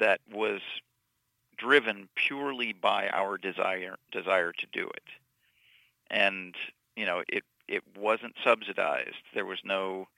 that 0.00 0.20
was 0.32 0.60
driven 1.56 2.08
purely 2.14 2.72
by 2.72 3.08
our 3.08 3.38
desire 3.38 3.96
desire 4.10 4.52
to 4.52 4.66
do 4.72 4.88
it. 4.88 5.04
And 6.10 6.54
you 6.96 7.06
know, 7.06 7.22
it 7.28 7.44
it 7.68 7.82
wasn't 7.96 8.34
subsidized. 8.44 9.22
There 9.34 9.46
was 9.46 9.60
no 9.64 10.08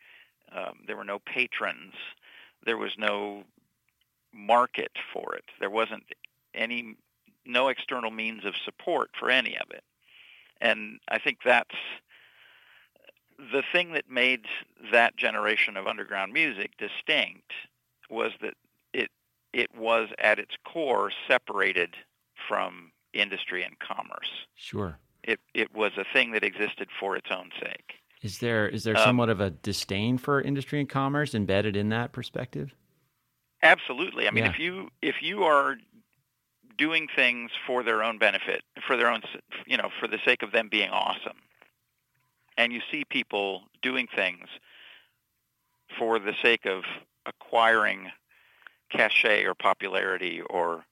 um, 0.53 0.81
there 0.87 0.97
were 0.97 1.05
no 1.05 1.19
patrons. 1.19 1.95
There 2.65 2.79
was 2.79 2.93
no 2.99 3.45
market 4.35 4.93
for 5.13 5.35
it. 5.35 5.45
There 5.61 5.71
wasn't 5.71 6.05
any 6.55 6.97
no 7.47 7.69
external 7.69 8.11
means 8.11 8.45
of 8.45 8.55
support 8.65 9.11
for 9.19 9.31
any 9.31 9.57
of 9.57 9.71
it. 9.71 9.85
And 10.61 10.99
I 11.09 11.19
think 11.19 11.39
that's 11.45 11.75
the 13.39 13.63
thing 13.73 13.93
that 13.93 14.09
made 14.09 14.47
that 14.93 15.17
generation 15.17 15.77
of 15.77 15.87
underground 15.87 16.33
music 16.33 16.73
distinct 16.79 17.53
was 18.09 18.33
that 18.41 18.55
it 18.93 19.11
it 19.53 19.71
was 19.77 20.09
at 20.19 20.39
its 20.39 20.55
core 20.65 21.11
separated 21.29 21.97
from 22.49 22.93
industry 23.13 23.63
and 23.65 23.79
commerce. 23.79 24.31
Sure. 24.55 24.99
It 25.23 25.41
it 25.53 25.75
was 25.75 25.93
a 25.97 26.05
thing 26.13 26.33
that 26.33 26.45
existed 26.45 26.89
for 26.99 27.17
its 27.17 27.29
own 27.31 27.51
sake. 27.61 27.95
Is 28.23 28.39
there 28.39 28.69
is 28.69 28.85
there 28.85 28.97
um, 28.97 29.05
somewhat 29.05 29.29
of 29.29 29.41
a 29.41 29.51
disdain 29.51 30.19
for 30.19 30.41
industry 30.41 30.81
and 30.81 30.89
commerce 30.89 31.35
embedded 31.35 31.77
in 31.77 31.91
that 31.91 32.13
perspective? 32.13 32.75
Absolutely. 33.65 34.29
I 34.29 34.31
mean, 34.31 34.45
yeah. 34.45 34.51
if 34.51 34.59
you 34.59 34.91
if 35.03 35.23
you 35.23 35.45
are 35.45 35.77
doing 36.77 37.09
things 37.17 37.51
for 37.67 37.83
their 37.83 38.03
own 38.03 38.19
benefit, 38.19 38.63
for 38.87 38.97
their 38.97 39.09
own, 39.09 39.23
you 39.67 39.77
know, 39.77 39.89
for 39.99 40.07
the 40.07 40.19
sake 40.25 40.43
of 40.43 40.53
them 40.53 40.69
being 40.69 40.91
awesome, 40.91 41.39
and 42.59 42.73
you 42.73 42.81
see 42.91 43.05
people 43.09 43.63
doing 43.83 44.07
things 44.15 44.49
for 45.99 46.19
the 46.19 46.35
sake 46.43 46.67
of 46.67 46.85
acquiring 47.27 48.11
cachet 48.91 49.45
or 49.45 49.55
popularity 49.55 50.43
or 50.43 50.85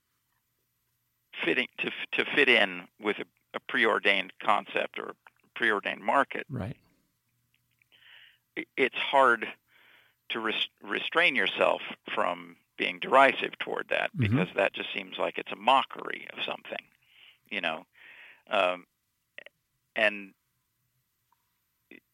fitting 1.44 1.68
to 1.78 1.90
to 2.12 2.24
fit 2.34 2.48
in 2.48 2.88
with 3.00 3.18
a, 3.18 3.24
a 3.54 3.60
preordained 3.68 4.32
concept 4.42 4.98
or 4.98 5.14
preordained 5.54 6.02
market. 6.02 6.46
Right. 6.48 6.76
It's 8.76 8.96
hard 8.96 9.46
to 10.30 10.40
res- 10.40 10.68
restrain 10.82 11.36
yourself 11.36 11.82
from 12.14 12.56
being 12.76 12.98
derisive 13.00 13.58
toward 13.58 13.86
that 13.90 14.10
mm-hmm. 14.16 14.36
because 14.36 14.48
that 14.56 14.72
just 14.72 14.92
seems 14.94 15.18
like 15.18 15.38
it's 15.38 15.52
a 15.52 15.56
mockery 15.56 16.26
of 16.32 16.44
something, 16.44 16.84
you 17.50 17.60
know. 17.60 17.84
Um, 18.50 18.86
and 19.94 20.32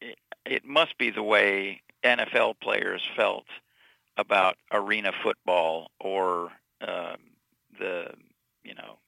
it, 0.00 0.18
it 0.44 0.64
must 0.64 0.98
be 0.98 1.10
the 1.10 1.22
way 1.22 1.82
NFL 2.04 2.60
players 2.60 3.02
felt 3.16 3.46
about 4.16 4.56
arena 4.72 5.12
football 5.22 5.90
or 6.00 6.50
um, 6.80 7.16
the 7.78 8.10
you 8.64 8.74
know 8.74 8.98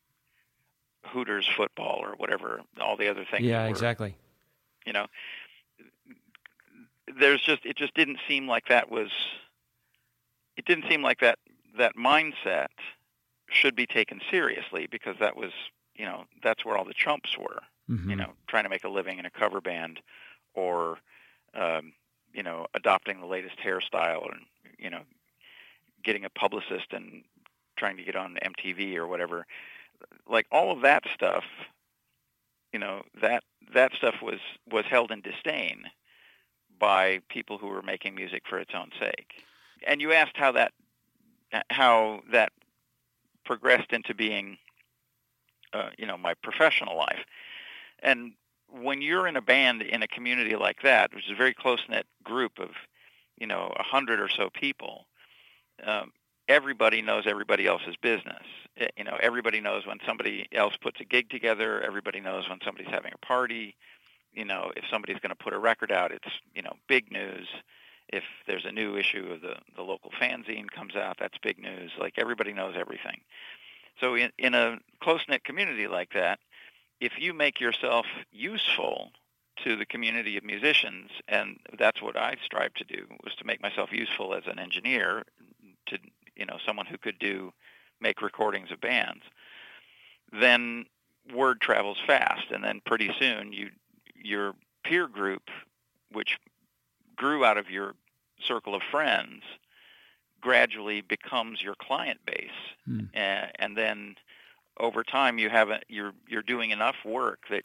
Hooters 1.06 1.48
football 1.56 1.98
or 2.00 2.14
whatever 2.16 2.62
all 2.80 2.96
the 2.96 3.08
other 3.08 3.26
things. 3.30 3.44
Yeah, 3.44 3.64
were, 3.64 3.70
exactly. 3.70 4.16
You 4.86 4.92
know, 4.92 5.06
there's 7.18 7.42
just 7.42 7.64
it 7.64 7.76
just 7.76 7.94
didn't 7.94 8.18
seem 8.28 8.46
like 8.46 8.68
that 8.68 8.90
was 8.90 9.10
it 10.60 10.66
didn't 10.66 10.84
seem 10.90 11.02
like 11.02 11.20
that 11.20 11.38
that 11.78 11.96
mindset 11.96 12.66
should 13.48 13.74
be 13.74 13.86
taken 13.86 14.20
seriously 14.30 14.86
because 14.90 15.16
that 15.18 15.34
was 15.34 15.52
you 15.96 16.04
know 16.04 16.24
that's 16.42 16.66
where 16.66 16.76
all 16.76 16.84
the 16.84 16.92
chumps 16.92 17.38
were 17.38 17.60
mm-hmm. 17.88 18.10
you 18.10 18.16
know 18.16 18.32
trying 18.46 18.64
to 18.64 18.68
make 18.68 18.84
a 18.84 18.88
living 18.88 19.18
in 19.18 19.24
a 19.24 19.30
cover 19.30 19.62
band 19.62 20.00
or 20.52 20.98
um, 21.54 21.94
you 22.34 22.42
know 22.42 22.66
adopting 22.74 23.20
the 23.20 23.26
latest 23.26 23.56
hairstyle 23.64 24.30
and 24.30 24.42
you 24.78 24.90
know 24.90 25.00
getting 26.04 26.26
a 26.26 26.30
publicist 26.30 26.92
and 26.92 27.22
trying 27.78 27.96
to 27.96 28.02
get 28.02 28.14
on 28.14 28.36
MTV 28.44 28.96
or 28.96 29.06
whatever 29.06 29.46
like 30.28 30.46
all 30.52 30.70
of 30.70 30.82
that 30.82 31.04
stuff 31.14 31.44
you 32.74 32.78
know 32.78 33.02
that 33.22 33.44
that 33.72 33.92
stuff 33.94 34.16
was 34.20 34.40
was 34.70 34.84
held 34.84 35.10
in 35.10 35.22
disdain 35.22 35.84
by 36.78 37.20
people 37.30 37.56
who 37.56 37.68
were 37.68 37.82
making 37.82 38.14
music 38.14 38.42
for 38.46 38.58
its 38.58 38.72
own 38.74 38.90
sake 39.00 39.42
and 39.86 40.00
you 40.00 40.12
asked 40.12 40.36
how 40.36 40.52
that 40.52 40.72
how 41.70 42.20
that 42.32 42.52
progressed 43.44 43.92
into 43.92 44.14
being, 44.14 44.56
uh, 45.72 45.90
you 45.98 46.06
know, 46.06 46.16
my 46.16 46.34
professional 46.34 46.96
life. 46.96 47.24
And 48.02 48.32
when 48.68 49.02
you're 49.02 49.26
in 49.26 49.36
a 49.36 49.42
band 49.42 49.82
in 49.82 50.02
a 50.02 50.06
community 50.06 50.56
like 50.56 50.82
that, 50.82 51.12
which 51.14 51.26
is 51.26 51.32
a 51.32 51.36
very 51.36 51.52
close-knit 51.52 52.06
group 52.22 52.58
of, 52.58 52.70
you 53.36 53.46
know, 53.46 53.72
a 53.76 53.82
hundred 53.82 54.20
or 54.20 54.28
so 54.28 54.48
people, 54.52 55.06
um, 55.84 56.12
everybody 56.48 57.02
knows 57.02 57.24
everybody 57.26 57.66
else's 57.66 57.96
business. 58.00 58.44
Eh, 58.76 58.88
you 58.96 59.04
know, 59.04 59.16
everybody 59.20 59.60
knows 59.60 59.86
when 59.86 59.98
somebody 60.06 60.46
else 60.52 60.74
puts 60.80 61.00
a 61.00 61.04
gig 61.04 61.30
together. 61.30 61.82
Everybody 61.82 62.20
knows 62.20 62.48
when 62.48 62.58
somebody's 62.64 62.92
having 62.92 63.12
a 63.12 63.26
party. 63.26 63.74
You 64.32 64.44
know, 64.44 64.70
if 64.76 64.84
somebody's 64.90 65.18
going 65.18 65.30
to 65.30 65.44
put 65.44 65.52
a 65.52 65.58
record 65.58 65.90
out, 65.90 66.12
it's 66.12 66.28
you 66.54 66.62
know 66.62 66.74
big 66.86 67.10
news 67.10 67.48
if 68.12 68.24
there's 68.46 68.64
a 68.64 68.72
new 68.72 68.96
issue 68.96 69.28
of 69.32 69.40
the, 69.40 69.56
the 69.76 69.82
local 69.82 70.10
fanzine 70.20 70.68
comes 70.70 70.96
out, 70.96 71.16
that's 71.18 71.38
big 71.38 71.58
news. 71.58 71.92
Like 71.98 72.14
everybody 72.18 72.52
knows 72.52 72.74
everything. 72.78 73.20
So 74.00 74.14
in, 74.14 74.30
in 74.38 74.54
a 74.54 74.78
close-knit 75.00 75.44
community 75.44 75.86
like 75.86 76.12
that, 76.14 76.38
if 77.00 77.12
you 77.18 77.32
make 77.32 77.60
yourself 77.60 78.06
useful 78.32 79.10
to 79.64 79.76
the 79.76 79.86
community 79.86 80.36
of 80.36 80.44
musicians, 80.44 81.10
and 81.28 81.58
that's 81.78 82.00
what 82.00 82.16
I 82.16 82.36
strive 82.44 82.74
to 82.74 82.84
do, 82.84 83.06
was 83.22 83.34
to 83.36 83.46
make 83.46 83.62
myself 83.62 83.90
useful 83.92 84.34
as 84.34 84.44
an 84.46 84.58
engineer 84.58 85.24
to, 85.86 85.98
you 86.36 86.46
know, 86.46 86.58
someone 86.66 86.86
who 86.86 86.98
could 86.98 87.18
do, 87.18 87.52
make 88.00 88.22
recordings 88.22 88.70
of 88.72 88.80
bands, 88.80 89.22
then 90.32 90.86
word 91.34 91.60
travels 91.60 91.98
fast, 92.06 92.50
and 92.50 92.64
then 92.64 92.80
pretty 92.86 93.10
soon 93.18 93.52
you, 93.52 93.70
your 94.14 94.54
peer 94.84 95.06
group, 95.06 95.42
which 96.12 96.38
grew 97.20 97.44
out 97.44 97.58
of 97.58 97.68
your 97.68 97.94
circle 98.42 98.74
of 98.74 98.80
friends 98.90 99.42
gradually 100.40 101.02
becomes 101.02 101.60
your 101.60 101.74
client 101.74 102.18
base. 102.24 102.48
Hmm. 102.86 103.00
and, 103.12 103.52
and, 103.58 103.76
then 103.76 104.14
over 104.78 105.04
time 105.04 105.38
you 105.38 105.50
have 105.50 105.68
a, 105.68 105.80
you're 105.88 106.14
you're 106.26 106.40
doing 106.40 106.70
enough 106.70 106.96
work 107.04 107.40
that 107.50 107.64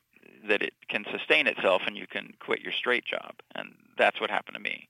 that 0.50 0.62
it 0.62 0.74
can 0.90 1.06
sustain 1.10 1.48
itself 1.48 1.84
and 1.88 1.96
you 1.96 2.06
can 2.06 2.34
quit 2.42 2.60
your 2.60 2.74
straight 2.74 3.06
job. 3.06 3.36
And 3.56 3.70
that's 3.98 4.20
what 4.20 4.30
happened 4.30 4.56
to 4.56 4.62
me. 4.62 4.90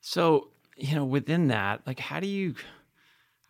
So 0.00 0.50
you 0.76 0.94
know 0.94 1.04
within 1.04 1.48
that 1.48 1.80
like 1.86 1.98
how 1.98 2.20
do 2.20 2.26
you 2.26 2.54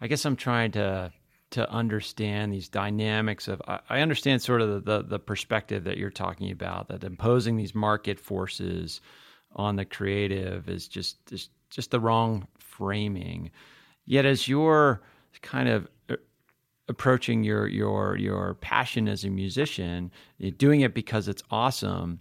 i 0.01 0.07
guess 0.07 0.25
i'm 0.25 0.37
trying 0.37 0.71
to 0.71 1.13
to 1.51 1.71
understand 1.71 2.53
these 2.53 2.69
dynamics 2.69 3.49
of 3.49 3.63
I 3.67 4.01
understand 4.01 4.43
sort 4.43 4.61
of 4.61 4.85
the, 4.85 4.99
the, 4.99 5.03
the 5.03 5.19
perspective 5.19 5.85
that 5.85 5.97
you're 5.97 6.11
talking 6.11 6.51
about 6.51 6.89
that 6.89 7.05
imposing 7.05 7.57
these 7.57 7.75
market 7.75 8.19
forces 8.19 9.01
on 9.55 9.77
the 9.77 9.85
creative 9.85 10.69
is 10.69 10.89
just 10.89 11.25
just, 11.27 11.51
just 11.71 11.91
the 11.91 12.01
wrong 12.01 12.47
framing. 12.59 13.51
Yet 14.05 14.25
as 14.25 14.49
you're 14.49 15.03
kind 15.43 15.69
of 15.69 15.89
uh, 16.11 16.17
approaching 16.89 17.45
your 17.45 17.67
your 17.69 18.17
your 18.17 18.55
passion 18.55 19.09
as 19.09 19.25
a 19.25 19.31
musician, 19.31 20.11
doing 20.59 20.81
it 20.81 20.95
because 20.95 21.29
it's 21.29 21.43
awesome, 21.51 22.21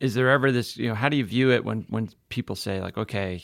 is 0.00 0.14
there 0.14 0.30
ever 0.30 0.50
this 0.50 0.76
you 0.76 0.88
know 0.88 0.94
how 0.94 1.08
do 1.08 1.16
you 1.16 1.24
view 1.24 1.50
it 1.52 1.64
when 1.64 1.86
when 1.88 2.08
people 2.28 2.56
say 2.56 2.80
like 2.80 2.96
okay 2.96 3.42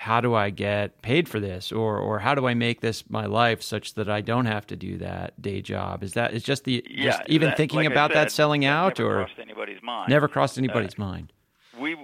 how 0.00 0.22
do 0.22 0.34
I 0.34 0.48
get 0.48 1.02
paid 1.02 1.28
for 1.28 1.40
this 1.40 1.70
or 1.70 1.98
or 1.98 2.20
how 2.20 2.34
do 2.34 2.46
I 2.46 2.54
make 2.54 2.80
this 2.80 3.04
my 3.10 3.26
life 3.26 3.60
such 3.60 3.92
that 3.94 4.08
I 4.08 4.22
don't 4.22 4.46
have 4.46 4.66
to 4.68 4.76
do 4.76 4.96
that 4.96 5.40
day 5.42 5.60
job 5.60 6.02
is 6.02 6.14
that 6.14 6.32
is 6.32 6.42
just 6.42 6.64
the 6.64 6.82
yeah, 6.88 7.04
just 7.04 7.22
even 7.26 7.50
that, 7.50 7.58
thinking 7.58 7.80
like 7.80 7.90
about 7.90 8.10
said, 8.10 8.16
that 8.16 8.32
selling 8.32 8.64
out 8.64 8.98
never 8.98 9.20
or 9.20 9.24
crossed 9.26 9.38
anybody's 9.38 9.82
mind 9.82 10.08
never 10.08 10.26
crossed 10.26 10.56
anybody's 10.56 10.98
uh, 10.98 11.02
mind 11.02 11.34
we 11.78 11.98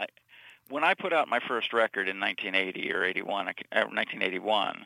I, 0.00 0.06
when 0.68 0.82
I 0.82 0.94
put 0.94 1.12
out 1.12 1.28
my 1.28 1.38
first 1.38 1.72
record 1.72 2.08
in 2.08 2.18
1980 2.18 2.92
or 2.92 3.04
81 3.04 3.46
1981 3.46 4.68
uh, 4.68 4.84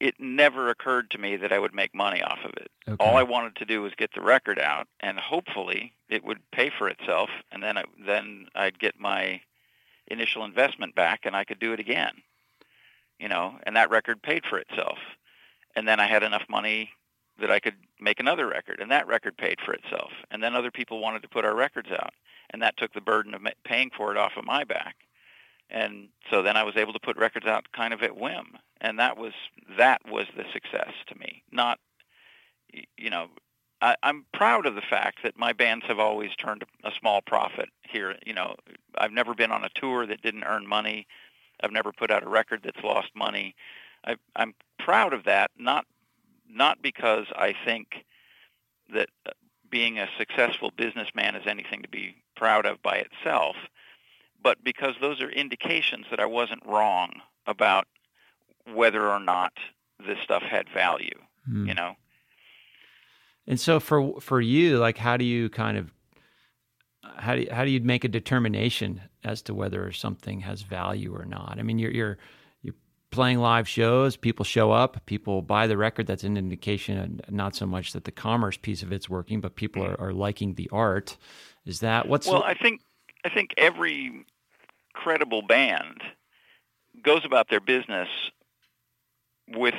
it 0.00 0.16
never 0.18 0.68
occurred 0.68 1.10
to 1.12 1.18
me 1.18 1.36
that 1.36 1.50
I 1.50 1.58
would 1.58 1.72
make 1.72 1.94
money 1.94 2.20
off 2.20 2.40
of 2.44 2.52
it. 2.58 2.70
Okay. 2.86 3.02
All 3.02 3.16
I 3.16 3.22
wanted 3.22 3.56
to 3.56 3.64
do 3.64 3.80
was 3.80 3.92
get 3.96 4.12
the 4.12 4.20
record 4.20 4.58
out, 4.58 4.88
and 4.98 5.18
hopefully 5.18 5.94
it 6.10 6.24
would 6.24 6.40
pay 6.50 6.68
for 6.76 6.88
itself, 6.88 7.30
and 7.52 7.62
then 7.62 7.78
I, 7.78 7.84
then 8.04 8.48
I'd 8.56 8.78
get 8.78 8.98
my 8.98 9.40
initial 10.08 10.44
investment 10.44 10.94
back 10.94 11.20
and 11.24 11.34
I 11.34 11.44
could 11.44 11.58
do 11.58 11.72
it 11.72 11.80
again. 11.80 12.12
You 13.18 13.28
know, 13.28 13.58
and 13.62 13.76
that 13.76 13.90
record 13.90 14.22
paid 14.22 14.44
for 14.44 14.58
itself. 14.58 14.98
And 15.76 15.86
then 15.86 16.00
I 16.00 16.06
had 16.06 16.22
enough 16.22 16.44
money 16.48 16.90
that 17.40 17.50
I 17.50 17.60
could 17.60 17.74
make 18.00 18.20
another 18.20 18.46
record, 18.46 18.80
and 18.80 18.90
that 18.90 19.06
record 19.06 19.36
paid 19.36 19.58
for 19.64 19.72
itself. 19.72 20.10
And 20.30 20.42
then 20.42 20.54
other 20.54 20.70
people 20.70 21.00
wanted 21.00 21.22
to 21.22 21.28
put 21.28 21.44
our 21.44 21.54
records 21.54 21.90
out, 21.90 22.12
and 22.50 22.62
that 22.62 22.76
took 22.76 22.92
the 22.92 23.00
burden 23.00 23.34
of 23.34 23.42
paying 23.64 23.90
for 23.96 24.10
it 24.12 24.16
off 24.16 24.32
of 24.36 24.44
my 24.44 24.64
back. 24.64 24.96
And 25.70 26.08
so 26.30 26.42
then 26.42 26.56
I 26.56 26.62
was 26.62 26.76
able 26.76 26.92
to 26.92 27.00
put 27.00 27.16
records 27.16 27.46
out 27.46 27.66
kind 27.72 27.92
of 27.92 28.02
at 28.02 28.16
whim, 28.16 28.58
and 28.80 28.98
that 28.98 29.16
was 29.16 29.32
that 29.78 30.02
was 30.08 30.26
the 30.36 30.44
success 30.52 30.92
to 31.08 31.18
me. 31.18 31.42
Not, 31.50 31.78
you 32.96 33.10
know, 33.10 33.28
I, 33.84 33.96
I'm 34.02 34.24
proud 34.32 34.64
of 34.64 34.74
the 34.74 34.80
fact 34.80 35.18
that 35.24 35.38
my 35.38 35.52
bands 35.52 35.84
have 35.88 35.98
always 35.98 36.34
turned 36.36 36.64
a 36.84 36.90
small 36.98 37.20
profit 37.20 37.68
here. 37.82 38.16
You 38.24 38.32
know, 38.32 38.56
I've 38.96 39.12
never 39.12 39.34
been 39.34 39.52
on 39.52 39.62
a 39.62 39.68
tour 39.74 40.06
that 40.06 40.22
didn't 40.22 40.44
earn 40.44 40.66
money. 40.66 41.06
I've 41.62 41.70
never 41.70 41.92
put 41.92 42.10
out 42.10 42.22
a 42.22 42.28
record 42.28 42.62
that's 42.64 42.82
lost 42.82 43.10
money. 43.14 43.54
I, 44.06 44.16
I'm 44.34 44.54
proud 44.78 45.12
of 45.12 45.24
that, 45.24 45.50
not 45.58 45.84
not 46.48 46.80
because 46.80 47.26
I 47.36 47.54
think 47.64 48.06
that 48.92 49.10
uh, 49.26 49.32
being 49.68 49.98
a 49.98 50.08
successful 50.16 50.70
businessman 50.74 51.36
is 51.36 51.46
anything 51.46 51.82
to 51.82 51.88
be 51.88 52.16
proud 52.36 52.64
of 52.64 52.82
by 52.82 52.96
itself, 52.96 53.56
but 54.42 54.64
because 54.64 54.94
those 55.00 55.20
are 55.20 55.30
indications 55.30 56.06
that 56.10 56.20
I 56.20 56.26
wasn't 56.26 56.64
wrong 56.64 57.10
about 57.46 57.86
whether 58.72 59.10
or 59.10 59.20
not 59.20 59.52
this 60.06 60.20
stuff 60.20 60.42
had 60.42 60.70
value. 60.70 61.18
Mm. 61.50 61.68
You 61.68 61.74
know, 61.74 61.96
and 63.46 63.60
so 63.60 63.80
for 63.80 64.20
for 64.20 64.40
you, 64.40 64.78
like 64.78 64.98
how 64.98 65.16
do 65.16 65.24
you 65.24 65.48
kind 65.48 65.76
of 65.76 65.92
how 67.16 67.34
do 67.34 67.42
you, 67.42 67.48
how 67.50 67.64
do 67.64 67.70
you 67.70 67.80
make 67.80 68.04
a 68.04 68.08
determination 68.08 69.02
as 69.22 69.42
to 69.42 69.54
whether 69.54 69.90
something 69.92 70.40
has 70.40 70.62
value 70.62 71.14
or 71.14 71.24
not? 71.24 71.56
I 71.58 71.62
mean, 71.62 71.78
you're 71.78 71.90
you're 71.90 72.18
you're 72.62 72.74
playing 73.10 73.38
live 73.38 73.68
shows, 73.68 74.16
people 74.16 74.44
show 74.44 74.72
up, 74.72 75.04
people 75.06 75.42
buy 75.42 75.66
the 75.66 75.76
record. 75.76 76.06
That's 76.06 76.24
an 76.24 76.36
indication, 76.36 77.20
not 77.28 77.54
so 77.54 77.66
much 77.66 77.92
that 77.92 78.04
the 78.04 78.12
commerce 78.12 78.56
piece 78.56 78.82
of 78.82 78.92
it's 78.92 79.08
working, 79.08 79.40
but 79.40 79.56
people 79.56 79.82
mm. 79.82 79.90
are, 79.90 80.08
are 80.08 80.12
liking 80.12 80.54
the 80.54 80.68
art. 80.72 81.16
Is 81.66 81.80
that 81.80 82.08
what's 82.08 82.26
well? 82.26 82.42
I 82.42 82.54
think 82.54 82.80
I 83.24 83.28
think 83.28 83.54
every 83.56 84.24
credible 84.94 85.42
band 85.42 86.02
goes 87.02 87.24
about 87.24 87.48
their 87.50 87.60
business 87.60 88.08
with 89.48 89.74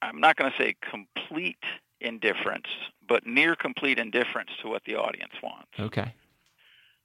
I'm 0.00 0.20
not 0.20 0.36
going 0.36 0.50
to 0.50 0.56
say 0.56 0.76
complete 0.90 1.58
indifference, 2.00 2.66
but 3.06 3.26
near 3.26 3.56
complete 3.56 3.98
indifference 3.98 4.50
to 4.62 4.68
what 4.68 4.84
the 4.84 4.96
audience 4.96 5.32
wants. 5.42 5.72
Okay. 5.78 6.14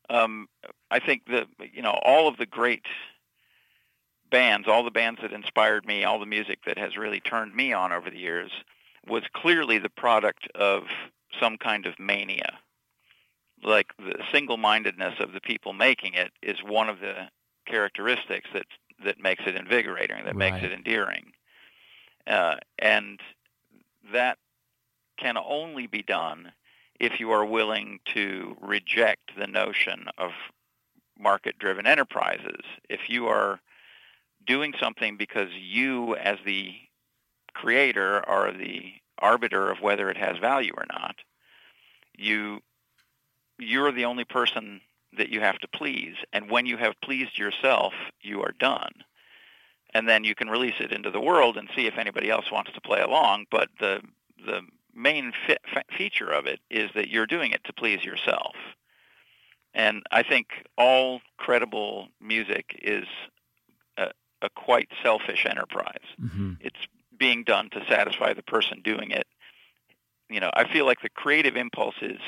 Um, 0.10 0.48
I 0.92 1.00
think 1.00 1.24
that 1.28 1.48
you 1.74 1.82
know 1.82 2.00
all 2.04 2.28
of 2.28 2.38
the 2.38 2.46
great 2.46 2.86
bands, 4.30 4.68
all 4.68 4.84
the 4.84 4.92
bands 4.92 5.22
that 5.22 5.32
inspired 5.32 5.86
me, 5.86 6.04
all 6.04 6.20
the 6.20 6.26
music 6.26 6.60
that 6.66 6.78
has 6.78 6.98
really 6.98 7.20
turned 7.20 7.56
me 7.56 7.72
on 7.72 7.92
over 7.92 8.10
the 8.10 8.18
years, 8.18 8.52
was 9.08 9.24
clearly 9.34 9.78
the 9.78 9.90
product 9.90 10.48
of 10.56 10.84
some 11.40 11.58
kind 11.58 11.86
of 11.86 11.98
mania. 12.00 12.60
Like 13.64 13.94
the 13.98 14.16
single-mindedness 14.32 15.16
of 15.20 15.32
the 15.32 15.40
people 15.40 15.72
making 15.72 16.16
it 16.16 16.32
is 16.42 16.58
one 16.66 16.90
of 16.90 17.00
the 17.00 17.30
characteristics 17.66 18.50
that 18.54 18.66
that 19.06 19.20
makes 19.22 19.44
it 19.48 19.56
invigorating, 19.56 20.18
that 20.18 20.36
right. 20.36 20.52
makes 20.52 20.64
it 20.64 20.72
endearing, 20.72 21.32
uh, 22.28 22.56
and 22.80 23.20
that 24.12 24.38
can 25.18 25.38
only 25.38 25.88
be 25.88 26.02
done 26.02 26.52
if 27.00 27.20
you 27.20 27.32
are 27.32 27.46
willing 27.46 28.00
to 28.14 28.56
reject 28.62 29.32
the 29.38 29.48
notion 29.48 30.06
of 30.18 30.32
market-driven 31.18 31.86
enterprises. 31.86 32.62
If 32.90 33.10
you 33.10 33.28
are 33.28 33.60
doing 34.46 34.74
something 34.80 35.18
because 35.18 35.50
you, 35.54 36.16
as 36.16 36.38
the 36.46 36.74
creator, 37.54 38.28
are 38.28 38.52
the 38.52 38.94
arbiter 39.20 39.70
of 39.70 39.82
whether 39.82 40.10
it 40.10 40.18
has 40.18 40.38
value 40.38 40.74
or 40.76 40.86
not, 40.92 41.16
you 42.18 42.62
you're 43.60 43.92
the 43.92 44.06
only 44.06 44.26
person 44.26 44.82
that 45.16 45.30
you 45.30 45.40
have 45.40 45.60
to 45.60 45.68
please. 45.68 46.16
And 46.34 46.50
when 46.50 46.66
you 46.66 46.76
have 46.78 47.00
pleased 47.02 47.38
yourself, 47.38 47.94
you 48.22 48.42
are 48.42 48.54
done. 48.60 48.92
And 49.94 50.10
then 50.10 50.24
you 50.24 50.34
can 50.34 50.50
release 50.50 50.74
it 50.80 50.92
into 50.92 51.12
the 51.12 51.22
world 51.22 51.56
and 51.56 51.70
see 51.76 51.86
if 51.86 52.00
anybody 52.00 52.32
else 52.32 52.52
wants 52.52 52.72
to 52.74 52.82
play 52.82 53.00
along. 53.00 53.46
But 53.52 53.70
the 53.80 54.02
the 54.46 54.62
main 54.94 55.34
fi- 55.48 55.84
feature 55.98 56.30
of 56.30 56.46
it 56.46 56.60
is 56.70 56.90
that 56.96 57.10
you're 57.10 57.26
doing 57.26 57.52
it 57.52 57.64
to 57.66 57.74
please 57.74 58.04
yourself. 58.04 58.56
And 59.74 60.04
I 60.12 60.24
think 60.24 60.48
all 60.78 61.22
credible 61.38 62.10
music 62.22 62.80
is 62.82 63.06
a, 63.98 64.12
a 64.42 64.50
quite 64.50 64.90
selfish 65.02 65.46
enterprise. 65.50 66.06
Mm-hmm. 66.22 66.54
It's 66.60 66.80
being 67.18 67.44
done 67.44 67.70
to 67.72 67.84
satisfy 67.90 68.34
the 68.34 68.44
person 68.44 68.82
doing 68.84 69.12
it. 69.12 69.26
You 70.30 70.40
know, 70.40 70.52
I 70.54 70.72
feel 70.72 70.86
like 70.86 71.02
the 71.02 71.10
creative 71.10 71.56
impulse 71.56 71.96
is 72.02 72.20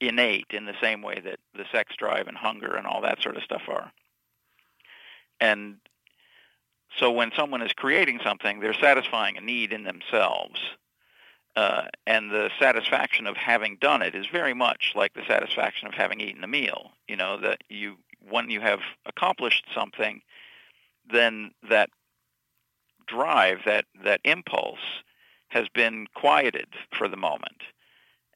innate 0.00 0.46
in 0.50 0.66
the 0.66 0.74
same 0.80 1.02
way 1.02 1.20
that 1.20 1.38
the 1.54 1.64
sex 1.72 1.94
drive 1.96 2.26
and 2.26 2.36
hunger 2.36 2.74
and 2.74 2.86
all 2.86 3.02
that 3.02 3.22
sort 3.22 3.36
of 3.36 3.42
stuff 3.42 3.62
are. 3.68 3.92
And 5.40 5.76
so 6.98 7.10
when 7.10 7.32
someone 7.36 7.62
is 7.62 7.72
creating 7.72 8.20
something, 8.24 8.60
they're 8.60 8.74
satisfying 8.74 9.36
a 9.36 9.40
need 9.40 9.72
in 9.72 9.84
themselves 9.84 10.60
uh, 11.56 11.84
and 12.06 12.30
the 12.30 12.50
satisfaction 12.58 13.26
of 13.26 13.36
having 13.36 13.76
done 13.80 14.02
it 14.02 14.14
is 14.14 14.26
very 14.26 14.54
much 14.54 14.92
like 14.94 15.14
the 15.14 15.22
satisfaction 15.26 15.86
of 15.86 15.94
having 15.94 16.20
eaten 16.20 16.44
a 16.44 16.48
meal. 16.48 16.92
You 17.08 17.16
know 17.16 17.38
that 17.40 17.62
you 17.68 17.96
when 18.28 18.50
you 18.50 18.60
have 18.60 18.80
accomplished 19.06 19.66
something, 19.74 20.22
then 21.10 21.52
that 21.68 21.90
drive, 23.06 23.60
that 23.66 23.84
that 24.04 24.20
impulse, 24.24 25.02
has 25.48 25.68
been 25.68 26.06
quieted 26.14 26.68
for 26.96 27.08
the 27.08 27.16
moment, 27.16 27.62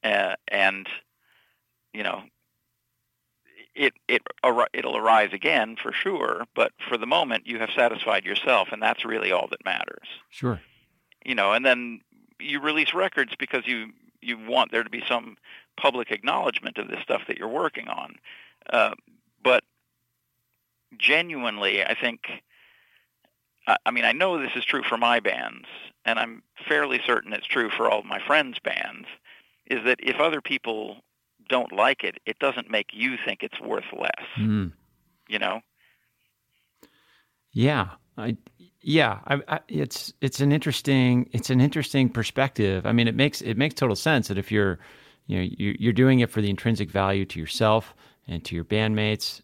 uh, 0.04 0.36
and 0.48 0.88
you 1.92 2.02
know 2.02 2.22
it 3.74 3.94
it 4.08 4.22
it'll 4.72 4.96
arise 4.96 5.32
again 5.32 5.76
for 5.80 5.92
sure. 5.92 6.44
But 6.54 6.72
for 6.88 6.98
the 6.98 7.06
moment, 7.06 7.46
you 7.46 7.58
have 7.58 7.70
satisfied 7.74 8.24
yourself, 8.24 8.68
and 8.72 8.82
that's 8.82 9.04
really 9.04 9.32
all 9.32 9.48
that 9.50 9.64
matters. 9.64 10.06
Sure. 10.30 10.60
You 11.24 11.34
know, 11.34 11.52
and 11.52 11.64
then 11.64 12.00
you 12.40 12.60
release 12.60 12.94
records 12.94 13.32
because 13.38 13.66
you 13.66 13.88
you 14.20 14.38
want 14.38 14.72
there 14.72 14.82
to 14.82 14.90
be 14.90 15.02
some 15.06 15.36
public 15.76 16.10
acknowledgement 16.10 16.78
of 16.78 16.88
the 16.88 17.00
stuff 17.02 17.22
that 17.28 17.38
you're 17.38 17.48
working 17.48 17.88
on. 17.88 18.16
Uh, 18.70 18.94
but 19.42 19.64
genuinely, 20.96 21.84
I 21.84 21.94
think. 21.94 22.20
I 23.84 23.90
mean, 23.90 24.06
I 24.06 24.12
know 24.12 24.40
this 24.40 24.56
is 24.56 24.64
true 24.64 24.82
for 24.82 24.96
my 24.96 25.20
bands, 25.20 25.66
and 26.06 26.18
I'm 26.18 26.42
fairly 26.66 27.00
certain 27.04 27.34
it's 27.34 27.46
true 27.46 27.68
for 27.68 27.90
all 27.90 27.98
of 27.98 28.06
my 28.06 28.18
friends' 28.18 28.58
bands. 28.58 29.06
Is 29.66 29.84
that 29.84 29.98
if 30.02 30.16
other 30.16 30.40
people 30.40 31.02
don't 31.48 31.72
like 31.72 32.04
it, 32.04 32.18
it 32.24 32.38
doesn't 32.38 32.70
make 32.70 32.88
you 32.92 33.16
think 33.22 33.42
it's 33.42 33.60
worth 33.60 33.84
less. 33.92 34.24
Mm. 34.38 34.72
You 35.28 35.38
know? 35.38 35.60
Yeah, 37.52 37.88
I 38.18 38.36
yeah, 38.80 39.18
I, 39.26 39.40
I, 39.48 39.60
it's 39.68 40.12
it's 40.20 40.40
an 40.40 40.52
interesting 40.52 41.28
it's 41.32 41.50
an 41.50 41.60
interesting 41.60 42.08
perspective. 42.08 42.86
I 42.86 42.92
mean, 42.92 43.08
it 43.08 43.14
makes 43.14 43.40
it 43.40 43.56
makes 43.56 43.74
total 43.74 43.96
sense 43.96 44.28
that 44.28 44.38
if 44.38 44.52
you're 44.52 44.78
you 45.26 45.38
know 45.38 45.48
you're 45.58 45.92
doing 45.92 46.20
it 46.20 46.30
for 46.30 46.40
the 46.40 46.50
intrinsic 46.50 46.90
value 46.90 47.24
to 47.26 47.40
yourself 47.40 47.94
and 48.26 48.44
to 48.44 48.54
your 48.54 48.64
bandmates, 48.64 49.40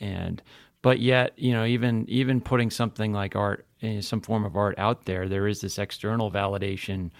and 0.00 0.42
but 0.82 1.00
yet 1.00 1.32
you 1.36 1.52
know 1.52 1.64
even 1.64 2.08
even 2.08 2.40
putting 2.40 2.70
something 2.70 3.12
like 3.12 3.36
art, 3.36 3.66
eh, 3.82 4.00
some 4.00 4.20
form 4.20 4.44
of 4.44 4.56
art 4.56 4.78
out 4.78 5.04
there, 5.04 5.28
there 5.28 5.46
is 5.46 5.60
this 5.60 5.78
external 5.78 6.30
validation 6.30 7.10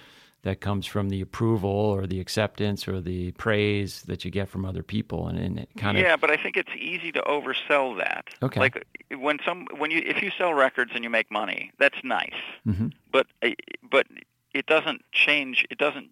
that 0.42 0.60
comes 0.60 0.86
from 0.86 1.08
the 1.08 1.20
approval 1.20 1.70
or 1.70 2.06
the 2.06 2.18
acceptance 2.18 2.88
or 2.88 3.00
the 3.00 3.30
praise 3.32 4.02
that 4.02 4.24
you 4.24 4.30
get 4.30 4.48
from 4.48 4.64
other 4.64 4.82
people 4.82 5.28
and, 5.28 5.38
and 5.38 5.58
it 5.60 5.68
kind 5.76 5.96
of 5.96 6.02
yeah 6.02 6.16
but 6.16 6.30
i 6.30 6.36
think 6.36 6.56
it's 6.56 6.72
easy 6.76 7.12
to 7.12 7.20
oversell 7.22 7.96
that 7.98 8.26
okay 8.42 8.60
like 8.60 8.84
when 9.18 9.38
some 9.44 9.66
when 9.78 9.90
you 9.90 10.02
if 10.04 10.22
you 10.22 10.30
sell 10.36 10.52
records 10.52 10.92
and 10.94 11.04
you 11.04 11.10
make 11.10 11.30
money 11.30 11.70
that's 11.78 12.02
nice 12.02 12.32
mm-hmm. 12.66 12.88
but 13.10 13.26
uh, 13.42 13.50
but 13.90 14.06
it 14.52 14.66
doesn't 14.66 15.02
change 15.12 15.66
it 15.70 15.78
doesn't 15.78 16.10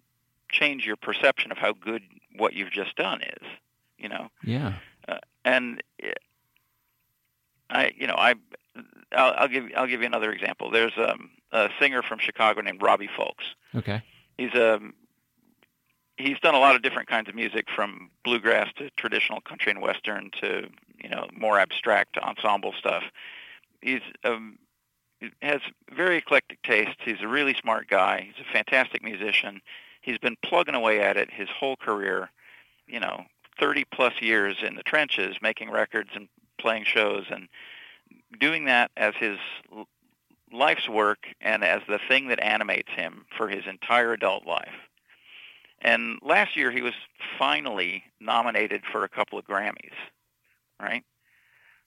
change 0.49 0.85
your 0.85 0.95
perception 0.95 1.51
of 1.51 1.57
how 1.57 1.73
good 1.73 2.03
what 2.37 2.53
you've 2.53 2.71
just 2.71 2.95
done 2.95 3.21
is 3.21 3.47
You 3.97 4.09
know. 4.09 4.29
Yeah. 4.43 4.73
Uh, 5.07 5.19
and 5.45 5.81
I, 7.69 7.93
you 7.95 8.07
know, 8.07 8.15
I, 8.15 8.35
I'll, 9.11 9.33
I'll 9.37 9.47
give 9.47 9.65
I'll 9.77 9.87
give 9.87 10.01
you 10.01 10.07
another 10.07 10.31
example. 10.31 10.71
There's 10.71 10.93
um, 10.97 11.29
a 11.51 11.69
singer 11.79 12.01
from 12.01 12.19
Chicago 12.19 12.61
named 12.61 12.81
Robbie 12.81 13.09
Fulks. 13.17 13.55
Okay. 13.75 14.01
He's 14.41 14.53
a 14.55 14.77
um, 14.77 14.95
he's 16.17 16.39
done 16.39 16.55
a 16.55 16.59
lot 16.59 16.75
of 16.75 16.81
different 16.81 17.07
kinds 17.07 17.29
of 17.29 17.35
music 17.35 17.67
from 17.75 18.09
bluegrass 18.23 18.69
to 18.77 18.89
traditional 18.97 19.39
country 19.41 19.71
and 19.71 19.81
western 19.81 20.31
to 20.41 20.67
you 20.97 21.09
know 21.09 21.27
more 21.31 21.59
abstract 21.59 22.17
ensemble 22.17 22.73
stuff. 22.73 23.03
He's 23.81 24.01
um, 24.23 24.57
has 25.43 25.61
very 25.95 26.17
eclectic 26.17 26.59
tastes. 26.63 26.95
He's 27.05 27.21
a 27.21 27.27
really 27.27 27.53
smart 27.53 27.87
guy. 27.87 28.31
He's 28.33 28.43
a 28.43 28.51
fantastic 28.51 29.03
musician. 29.03 29.61
He's 30.01 30.17
been 30.17 30.37
plugging 30.43 30.73
away 30.73 31.01
at 31.01 31.17
it 31.17 31.31
his 31.31 31.49
whole 31.49 31.75
career. 31.75 32.31
You 32.87 32.99
know, 32.99 33.25
30 33.59 33.85
plus 33.93 34.13
years 34.21 34.57
in 34.65 34.75
the 34.75 34.83
trenches, 34.83 35.37
making 35.39 35.69
records 35.69 36.09
and 36.15 36.27
playing 36.57 36.85
shows, 36.85 37.25
and 37.29 37.47
doing 38.39 38.65
that 38.65 38.89
as 38.97 39.13
his 39.19 39.37
life's 40.51 40.89
work 40.89 41.27
and 41.39 41.63
as 41.63 41.81
the 41.87 41.99
thing 42.07 42.27
that 42.27 42.41
animates 42.41 42.91
him 42.91 43.25
for 43.37 43.47
his 43.47 43.65
entire 43.67 44.13
adult 44.13 44.45
life. 44.45 44.73
And 45.81 46.19
last 46.21 46.55
year 46.55 46.71
he 46.71 46.81
was 46.81 46.93
finally 47.39 48.03
nominated 48.19 48.83
for 48.91 49.03
a 49.03 49.09
couple 49.09 49.39
of 49.39 49.45
Grammys, 49.45 49.95
right? 50.79 51.03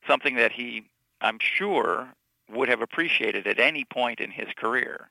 Something 0.07 0.37
that 0.37 0.53
he, 0.53 0.85
I'm 1.21 1.39
sure, 1.39 2.09
would 2.51 2.69
have 2.69 2.83
appreciated 2.83 3.47
at 3.47 3.59
any 3.59 3.85
point 3.85 4.21
in 4.21 4.31
his 4.31 4.49
career, 4.57 5.11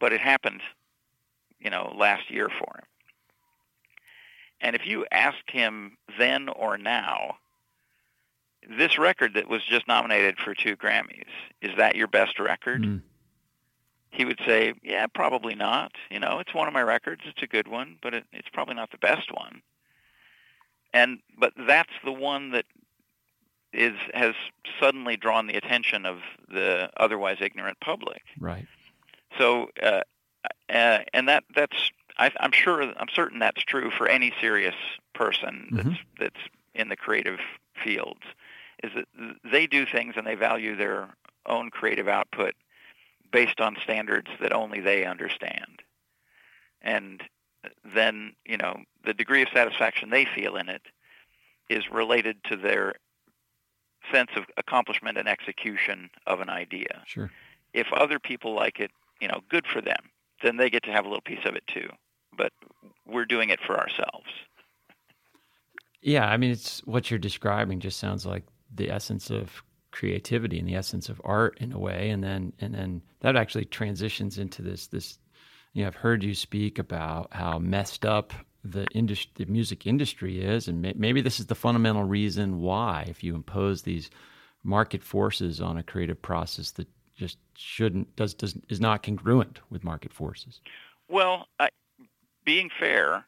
but 0.00 0.12
it 0.12 0.20
happened, 0.20 0.62
you 1.60 1.70
know, 1.70 1.94
last 1.96 2.30
year 2.30 2.48
for 2.48 2.76
him. 2.78 2.86
And 4.60 4.76
if 4.76 4.86
you 4.86 5.04
asked 5.12 5.50
him 5.50 5.96
then 6.18 6.48
or 6.48 6.78
now, 6.78 7.36
this 8.68 8.98
record 8.98 9.34
that 9.34 9.48
was 9.48 9.64
just 9.64 9.88
nominated 9.88 10.38
for 10.38 10.54
two 10.54 10.76
Grammys, 10.76 11.26
is 11.60 11.76
that 11.76 11.96
your 11.96 12.08
best 12.08 12.38
record? 12.38 12.82
Mm 12.82 13.02
he 14.12 14.26
would 14.26 14.38
say, 14.46 14.74
"Yeah, 14.82 15.06
probably 15.06 15.54
not. 15.54 15.92
You 16.10 16.20
know, 16.20 16.38
it's 16.38 16.54
one 16.54 16.68
of 16.68 16.74
my 16.74 16.82
records. 16.82 17.22
It's 17.24 17.42
a 17.42 17.46
good 17.46 17.66
one, 17.66 17.96
but 18.02 18.14
it, 18.14 18.24
it's 18.32 18.48
probably 18.50 18.74
not 18.74 18.90
the 18.90 18.98
best 18.98 19.32
one." 19.32 19.62
And 20.92 21.20
but 21.38 21.54
that's 21.66 21.92
the 22.04 22.12
one 22.12 22.50
that 22.50 22.66
is 23.72 23.96
has 24.12 24.34
suddenly 24.78 25.16
drawn 25.16 25.46
the 25.46 25.54
attention 25.54 26.04
of 26.04 26.18
the 26.48 26.90
otherwise 26.98 27.38
ignorant 27.40 27.80
public. 27.80 28.22
Right. 28.38 28.66
So, 29.38 29.70
uh, 29.82 30.02
uh, 30.68 30.98
and 31.14 31.28
that 31.28 31.44
that's 31.54 31.90
I, 32.18 32.30
I'm 32.38 32.52
sure 32.52 32.82
I'm 32.82 33.08
certain 33.14 33.38
that's 33.38 33.62
true 33.62 33.90
for 33.90 34.06
any 34.06 34.34
serious 34.42 34.76
person 35.14 35.68
that's 35.72 35.88
mm-hmm. 35.88 35.94
that's 36.18 36.40
in 36.74 36.90
the 36.90 36.96
creative 36.96 37.38
fields. 37.82 38.20
Is 38.82 38.90
that 38.94 39.06
they 39.44 39.66
do 39.66 39.86
things 39.86 40.14
and 40.16 40.26
they 40.26 40.34
value 40.34 40.76
their 40.76 41.08
own 41.46 41.70
creative 41.70 42.08
output 42.08 42.54
based 43.30 43.60
on 43.60 43.76
standards 43.82 44.28
that 44.40 44.52
only 44.52 44.80
they 44.80 45.04
understand. 45.04 45.82
And 46.80 47.22
then, 47.94 48.32
you 48.44 48.56
know, 48.56 48.80
the 49.04 49.14
degree 49.14 49.42
of 49.42 49.48
satisfaction 49.54 50.10
they 50.10 50.24
feel 50.24 50.56
in 50.56 50.68
it 50.68 50.82
is 51.68 51.90
related 51.90 52.42
to 52.44 52.56
their 52.56 52.94
sense 54.10 54.30
of 54.36 54.44
accomplishment 54.56 55.16
and 55.16 55.28
execution 55.28 56.10
of 56.26 56.40
an 56.40 56.50
idea. 56.50 57.02
Sure. 57.06 57.30
If 57.72 57.86
other 57.92 58.18
people 58.18 58.54
like 58.54 58.80
it, 58.80 58.90
you 59.20 59.28
know, 59.28 59.40
good 59.48 59.66
for 59.66 59.80
them. 59.80 60.10
Then 60.42 60.56
they 60.56 60.68
get 60.70 60.82
to 60.84 60.90
have 60.90 61.04
a 61.04 61.08
little 61.08 61.22
piece 61.22 61.44
of 61.44 61.54
it 61.54 61.64
too. 61.68 61.88
But 62.36 62.52
we're 63.06 63.26
doing 63.26 63.50
it 63.50 63.60
for 63.64 63.78
ourselves. 63.78 64.26
Yeah, 66.00 66.26
I 66.28 66.36
mean, 66.36 66.50
it's 66.50 66.80
what 66.80 67.10
you're 67.10 67.18
describing 67.18 67.78
just 67.78 68.00
sounds 68.00 68.26
like 68.26 68.42
the 68.74 68.90
essence 68.90 69.30
of 69.30 69.62
creativity 69.90 70.58
and 70.58 70.66
the 70.66 70.74
essence 70.74 71.08
of 71.08 71.20
art 71.24 71.58
in 71.60 71.72
a 71.72 71.78
way. 71.78 72.10
And 72.10 72.24
then 72.24 72.52
and 72.58 72.74
then 72.74 73.02
that 73.20 73.36
actually 73.36 73.66
transitions 73.66 74.38
into 74.38 74.62
this 74.62 74.88
this 74.88 75.18
you 75.72 75.82
know 75.82 75.88
I've 75.88 75.94
heard 75.94 76.24
you 76.24 76.34
speak 76.34 76.78
about 76.78 77.28
how 77.32 77.58
messed 77.58 78.04
up 78.04 78.32
the 78.64 78.86
industry 78.92 79.30
the 79.36 79.46
music 79.46 79.86
industry 79.86 80.42
is. 80.42 80.66
And 80.66 80.82
may, 80.82 80.94
maybe 80.96 81.20
this 81.20 81.38
is 81.38 81.46
the 81.46 81.54
fundamental 81.54 82.04
reason 82.04 82.60
why 82.60 83.06
if 83.08 83.22
you 83.22 83.34
impose 83.34 83.82
these 83.82 84.10
market 84.64 85.02
forces 85.02 85.60
on 85.60 85.76
a 85.76 85.82
creative 85.82 86.20
process 86.20 86.70
that 86.72 86.88
just 87.14 87.38
shouldn't 87.54 88.16
does 88.16 88.34
does 88.34 88.56
is 88.68 88.80
not 88.80 89.02
congruent 89.02 89.60
with 89.70 89.84
market 89.84 90.12
forces. 90.12 90.60
Well 91.08 91.46
I, 91.60 91.68
being 92.44 92.70
fair 92.80 93.26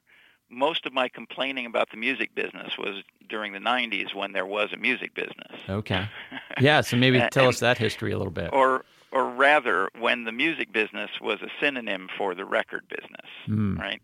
most 0.54 0.86
of 0.86 0.92
my 0.92 1.08
complaining 1.08 1.66
about 1.66 1.90
the 1.90 1.96
music 1.96 2.34
business 2.34 2.78
was 2.78 3.02
during 3.28 3.52
the 3.52 3.58
90s 3.58 4.14
when 4.14 4.32
there 4.32 4.46
was 4.46 4.72
a 4.72 4.76
music 4.76 5.14
business. 5.14 5.58
Okay. 5.68 6.08
Yeah, 6.60 6.82
so 6.82 6.96
maybe 6.96 7.20
tell 7.32 7.48
us 7.48 7.58
that 7.58 7.78
history 7.78 8.12
a 8.12 8.16
little 8.16 8.32
bit. 8.32 8.50
Or 8.52 8.84
or 9.10 9.28
rather 9.28 9.88
when 9.98 10.22
the 10.22 10.30
music 10.30 10.72
business 10.72 11.10
was 11.20 11.42
a 11.42 11.48
synonym 11.60 12.08
for 12.16 12.36
the 12.36 12.44
record 12.44 12.84
business, 12.88 13.28
mm. 13.48 13.76
right? 13.76 14.00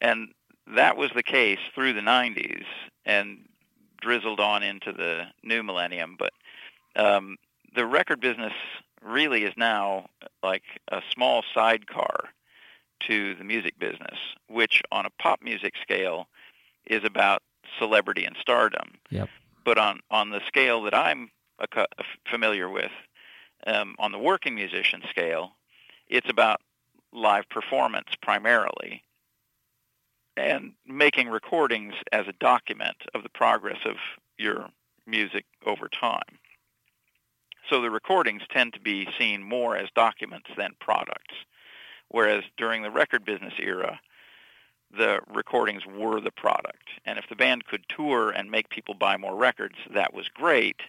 And 0.00 0.28
that 0.74 0.96
was 0.96 1.10
the 1.14 1.24
case 1.24 1.58
through 1.74 1.94
the 1.94 2.00
90s 2.00 2.64
and 3.04 3.48
drizzled 4.00 4.38
on 4.38 4.62
into 4.62 4.92
the 4.92 5.24
new 5.42 5.64
millennium, 5.64 6.16
but 6.16 6.32
um, 6.94 7.38
the 7.74 7.86
record 7.86 8.20
business 8.20 8.52
really 9.02 9.44
is 9.44 9.54
now 9.56 10.06
like 10.42 10.62
a 10.88 11.00
small 11.12 11.42
sidecar 11.54 12.28
to 13.08 13.34
the 13.34 13.44
music 13.44 13.78
business, 13.78 14.18
which 14.48 14.82
on 14.92 15.06
a 15.06 15.10
pop 15.22 15.40
music 15.42 15.74
scale 15.82 16.28
is 16.86 17.04
about 17.04 17.42
celebrity 17.78 18.24
and 18.24 18.36
stardom. 18.40 18.92
Yep. 19.10 19.28
But 19.64 19.78
on, 19.78 20.00
on 20.10 20.30
the 20.30 20.40
scale 20.46 20.82
that 20.82 20.94
I'm 20.94 21.30
familiar 22.30 22.68
with, 22.68 22.90
um, 23.66 23.94
on 23.98 24.12
the 24.12 24.18
working 24.18 24.54
musician 24.54 25.02
scale, 25.10 25.52
it's 26.08 26.28
about 26.28 26.60
live 27.12 27.48
performance 27.48 28.08
primarily 28.22 29.02
and 30.36 30.72
making 30.86 31.28
recordings 31.28 31.94
as 32.12 32.26
a 32.26 32.32
document 32.32 32.96
of 33.14 33.22
the 33.22 33.28
progress 33.28 33.78
of 33.84 33.96
your 34.38 34.68
music 35.06 35.44
over 35.66 35.88
time. 35.88 36.38
So 37.68 37.82
the 37.82 37.90
recordings 37.90 38.42
tend 38.50 38.72
to 38.72 38.80
be 38.80 39.06
seen 39.18 39.42
more 39.42 39.76
as 39.76 39.88
documents 39.94 40.48
than 40.56 40.70
products. 40.80 41.34
Whereas 42.10 42.44
during 42.56 42.82
the 42.82 42.90
record 42.90 43.24
business 43.24 43.54
era, 43.58 44.00
the 44.96 45.20
recordings 45.32 45.86
were 45.86 46.20
the 46.20 46.32
product. 46.32 46.88
And 47.04 47.18
if 47.18 47.28
the 47.28 47.36
band 47.36 47.64
could 47.66 47.84
tour 47.88 48.30
and 48.30 48.50
make 48.50 48.68
people 48.68 48.94
buy 48.94 49.16
more 49.16 49.36
records, 49.36 49.76
that 49.94 50.12
was 50.12 50.28
great, 50.28 50.80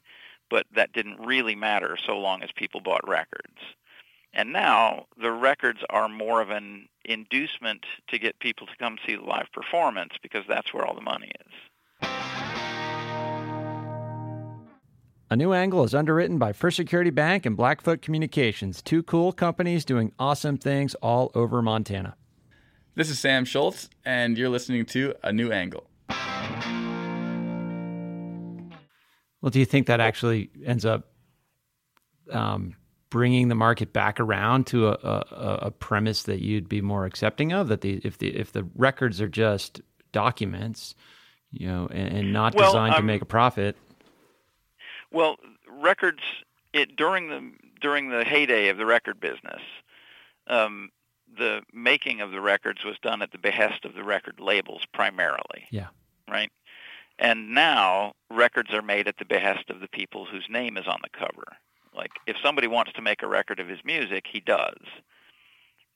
but 0.49 0.65
that 0.73 0.93
didn't 0.93 1.19
really 1.19 1.55
matter 1.55 1.97
so 2.03 2.17
long 2.17 2.41
as 2.41 2.49
people 2.51 2.81
bought 2.81 3.07
records. 3.07 3.59
And 4.33 4.51
now 4.51 5.05
the 5.21 5.31
records 5.31 5.81
are 5.89 6.09
more 6.09 6.41
of 6.41 6.49
an 6.49 6.87
inducement 7.05 7.85
to 8.07 8.17
get 8.17 8.39
people 8.39 8.65
to 8.67 8.75
come 8.77 8.97
see 9.05 9.15
the 9.15 9.23
live 9.23 9.51
performance 9.53 10.13
because 10.21 10.45
that's 10.47 10.73
where 10.73 10.85
all 10.85 10.95
the 10.95 11.01
money 11.01 11.31
is. 11.47 12.09
A 15.31 15.35
New 15.37 15.53
Angle 15.53 15.85
is 15.85 15.95
underwritten 15.95 16.37
by 16.37 16.51
First 16.51 16.75
Security 16.75 17.09
Bank 17.09 17.45
and 17.45 17.55
Blackfoot 17.55 18.01
Communications, 18.01 18.81
two 18.81 19.01
cool 19.01 19.31
companies 19.31 19.85
doing 19.85 20.11
awesome 20.19 20.57
things 20.57 20.93
all 20.95 21.31
over 21.33 21.61
Montana. 21.61 22.17
This 22.95 23.09
is 23.09 23.17
Sam 23.17 23.45
Schultz, 23.45 23.89
and 24.03 24.37
you're 24.37 24.49
listening 24.49 24.85
to 24.87 25.13
A 25.23 25.31
New 25.31 25.49
Angle. 25.49 25.89
Well, 29.41 29.51
do 29.51 29.59
you 29.59 29.65
think 29.65 29.87
that 29.87 30.01
actually 30.01 30.49
ends 30.65 30.83
up 30.83 31.07
um, 32.29 32.75
bringing 33.09 33.47
the 33.47 33.55
market 33.55 33.93
back 33.93 34.19
around 34.19 34.67
to 34.67 34.89
a, 34.89 34.91
a, 34.91 35.59
a, 35.61 35.71
premise 35.71 36.23
that 36.23 36.41
you'd 36.41 36.67
be 36.67 36.81
more 36.81 37.05
accepting 37.05 37.53
of? 37.53 37.69
That 37.69 37.79
the 37.79 38.01
if 38.03 38.17
the 38.17 38.35
if 38.35 38.51
the 38.51 38.67
records 38.75 39.21
are 39.21 39.29
just 39.29 39.79
documents, 40.11 40.93
you 41.51 41.69
know, 41.69 41.87
and, 41.89 42.17
and 42.17 42.33
not 42.33 42.53
well, 42.53 42.69
designed 42.69 42.95
um, 42.95 43.01
to 43.01 43.05
make 43.05 43.21
a 43.21 43.25
profit. 43.25 43.77
Well, 45.11 45.37
records 45.69 46.21
it 46.73 46.95
during 46.95 47.29
the 47.29 47.51
during 47.81 48.09
the 48.09 48.23
heyday 48.23 48.69
of 48.69 48.77
the 48.77 48.85
record 48.85 49.19
business, 49.19 49.61
um, 50.47 50.89
the 51.37 51.61
making 51.73 52.21
of 52.21 52.31
the 52.31 52.41
records 52.41 52.83
was 52.83 52.97
done 53.01 53.21
at 53.21 53.31
the 53.31 53.37
behest 53.37 53.85
of 53.85 53.93
the 53.93 54.03
record 54.03 54.39
labels 54.39 54.83
primarily. 54.93 55.67
Yeah. 55.71 55.87
Right. 56.29 56.51
And 57.19 57.53
now 57.53 58.13
records 58.29 58.73
are 58.73 58.81
made 58.81 59.07
at 59.07 59.17
the 59.17 59.25
behest 59.25 59.69
of 59.69 59.79
the 59.79 59.87
people 59.87 60.25
whose 60.25 60.45
name 60.49 60.77
is 60.77 60.87
on 60.87 60.99
the 61.03 61.09
cover. 61.17 61.57
Like 61.93 62.11
if 62.25 62.37
somebody 62.41 62.67
wants 62.67 62.93
to 62.93 63.01
make 63.01 63.21
a 63.21 63.27
record 63.27 63.59
of 63.59 63.67
his 63.67 63.79
music, 63.83 64.25
he 64.31 64.39
does. 64.39 64.79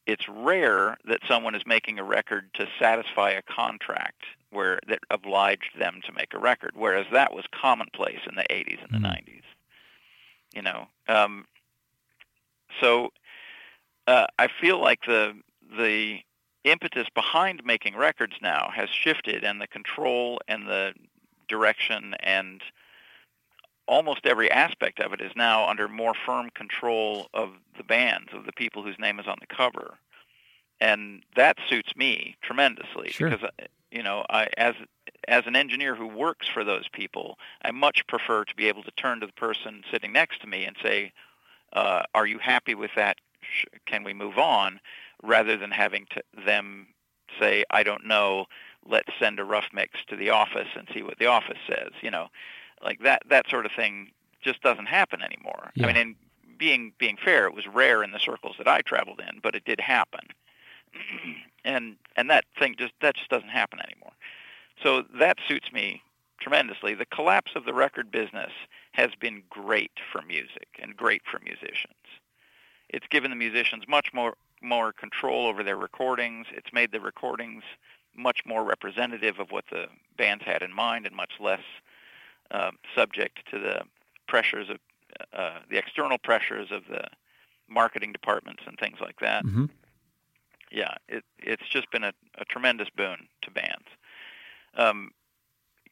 It's 0.06 0.28
rare 0.30 0.97
that 1.06 1.21
someone 1.28 1.56
is 1.56 1.63
making 1.65 1.97
a 1.97 2.04
record 2.04 2.54
to 2.56 2.67
satisfy 2.80 3.32
a 3.32 3.41
contract 3.41 4.23
where 4.56 4.80
that 4.88 5.00
obliged 5.10 5.78
them 5.78 6.02
to 6.06 6.13
make 6.13 6.34
a 6.34 6.39
record, 6.39 6.72
whereas 6.76 7.06
that 7.12 7.34
was 7.34 7.46
commonplace 7.52 8.22
in 8.28 8.36
the 8.36 8.46
80s 8.50 8.84
and 8.84 8.91
the 8.91 9.08
mm. 9.08 9.13
90s. 9.13 9.41
You 10.56 10.62
know, 10.62 10.88
um, 11.08 11.46
so 12.82 13.12
uh, 14.08 14.28
I 14.39 14.48
feel 14.48 14.80
like 14.80 15.02
the 15.06 15.34
the 15.78 16.20
impetus 16.63 17.08
behind 17.13 17.63
making 17.65 17.96
records 17.96 18.36
now 18.41 18.72
has 18.74 18.89
shifted, 18.89 19.44
and 19.44 19.60
the 19.62 19.68
control 19.68 20.39
and 20.48 20.68
the 20.68 20.94
direction 21.48 22.15
and 22.22 22.62
almost 23.88 24.26
every 24.26 24.50
aspect 24.52 25.00
of 25.00 25.13
it 25.13 25.22
is 25.22 25.32
now 25.36 25.68
under 25.68 25.88
more 25.88 26.13
firm 26.26 26.50
control 26.56 27.28
of 27.34 27.52
the 27.78 27.84
bands, 27.84 28.30
of 28.34 28.46
the 28.46 28.54
people 28.54 28.84
whose 28.84 28.98
name 29.00 29.20
is 29.20 29.28
on 29.28 29.38
the 29.39 29.56
cover. 29.56 29.98
And 30.82 31.24
that 31.36 31.58
suits 31.70 31.96
me 31.96 32.36
tremendously 32.41 33.12
Sure. 33.12 33.30
because 33.30 33.44
uh, 33.44 33.65
you 33.95 34.03
know, 34.03 34.25
I 34.29 34.49
as 34.58 34.75
as 35.27 35.47
an 35.47 35.55
engineer 35.55 35.95
who 35.95 36.05
works 36.05 36.47
for 36.49 36.63
those 36.65 36.88
people, 36.89 37.39
I 37.63 37.71
much 37.71 38.05
prefer 38.08 38.43
to 38.43 38.55
be 38.55 38.67
able 38.67 38.84
to 38.84 38.91
turn 38.91 39.21
to 39.21 39.25
the 39.25 39.34
person 39.34 39.84
sitting 39.89 40.12
next 40.12 40.41
to 40.41 40.47
me 40.47 40.65
and 40.65 40.75
say, 40.84 41.13
uh, 41.71 42.03
"Are 42.13 42.27
you 42.27 42.38
happy 42.39 42.75
with 42.75 42.91
that? 42.95 43.17
Sh- 43.41 43.65
Can 43.86 44.03
we 44.03 44.13
move 44.13 44.38
on?" 44.38 44.81
Rather 45.23 45.55
than 45.55 45.71
having 45.71 46.08
to 46.12 46.21
them 46.45 46.88
say, 47.39 47.63
"I 47.69 47.84
don't 47.84 48.05
know. 48.05 48.47
Let's 48.86 49.10
send 49.17 49.39
a 49.39 49.45
rough 49.45 49.69
mix 49.71 50.03
to 50.10 50.17
the 50.17 50.29
office 50.29 50.67
and 50.75 50.88
see 50.93 51.01
what 51.01 51.17
the 51.17 51.27
office 51.27 51.60
says." 51.65 51.91
You 52.01 52.12
know, 52.12 52.27
like 52.81 52.99
that 52.99 53.23
that 53.29 53.49
sort 53.49 53.65
of 53.65 53.71
thing 53.71 54.12
just 54.41 54.62
doesn't 54.62 54.88
happen 54.88 55.21
anymore. 55.21 55.71
Yeah. 55.75 55.86
I 55.86 55.88
mean, 55.88 55.97
and 55.97 56.15
being 56.58 56.91
being 56.97 57.15
fair, 57.15 57.45
it 57.45 57.53
was 57.53 57.65
rare 57.65 58.03
in 58.03 58.12
the 58.12 58.19
circles 58.19 58.58
that 58.58 58.67
I 58.67 58.81
traveled 58.81 59.21
in, 59.21 59.39
but 59.39 59.55
it 59.55 59.63
did 59.63 59.79
happen. 59.79 60.27
and 61.65 61.97
and 62.15 62.30
that 62.30 62.45
thing 62.58 62.75
just 62.78 62.93
that 63.01 63.15
just 63.15 63.30
doesn't 63.30 63.49
happen 63.49 63.80
anymore. 63.80 64.13
So 64.82 65.04
that 65.19 65.38
suits 65.47 65.71
me 65.73 66.01
tremendously. 66.39 66.93
The 66.93 67.06
collapse 67.06 67.51
of 67.56 67.65
the 67.65 67.73
record 67.73 68.12
business 68.12 68.51
has 68.93 69.10
been 69.19 69.43
great 69.49 69.91
for 70.12 70.21
music 70.21 70.67
and 70.82 70.95
great 70.95 71.23
for 71.30 71.39
musicians. 71.39 71.93
It's 72.89 73.08
given 73.08 73.32
the 73.32 73.36
musicians 73.36 73.84
much 73.88 74.13
more 74.13 74.36
more 74.62 74.93
control 74.93 75.47
over 75.47 75.63
their 75.63 75.78
recordings. 75.78 76.47
It's 76.51 76.71
made 76.71 76.91
the 76.91 77.01
recordings 77.01 77.63
much 78.15 78.41
more 78.45 78.63
representative 78.63 79.39
of 79.39 79.51
what 79.51 79.65
the 79.69 79.88
bands 80.17 80.43
had 80.45 80.62
in 80.62 80.73
mind 80.73 81.06
and 81.06 81.15
much 81.15 81.34
less 81.39 81.62
uh, 82.51 82.71
subject 82.95 83.39
to 83.51 83.60
the 83.60 83.82
pressures 84.28 84.69
of 84.69 84.78
uh, 85.34 85.60
the 85.69 85.78
external 85.78 86.17
pressures 86.17 86.69
of 86.71 86.84
the 86.89 87.04
marketing 87.67 88.12
departments 88.12 88.63
and 88.67 88.78
things 88.78 88.97
like 89.01 89.19
that. 89.19 89.43
hmm 89.43 89.65
Yeah, 90.75 90.93
it, 91.07 91.23
it's 91.39 91.67
just 91.69 91.89
been 91.89 92.03
a, 92.03 92.11
a 92.38 92.43
tremendous 92.43 92.89
boon 92.89 93.29
to 93.43 93.51
bands. 93.51 93.88
Um, 94.75 95.11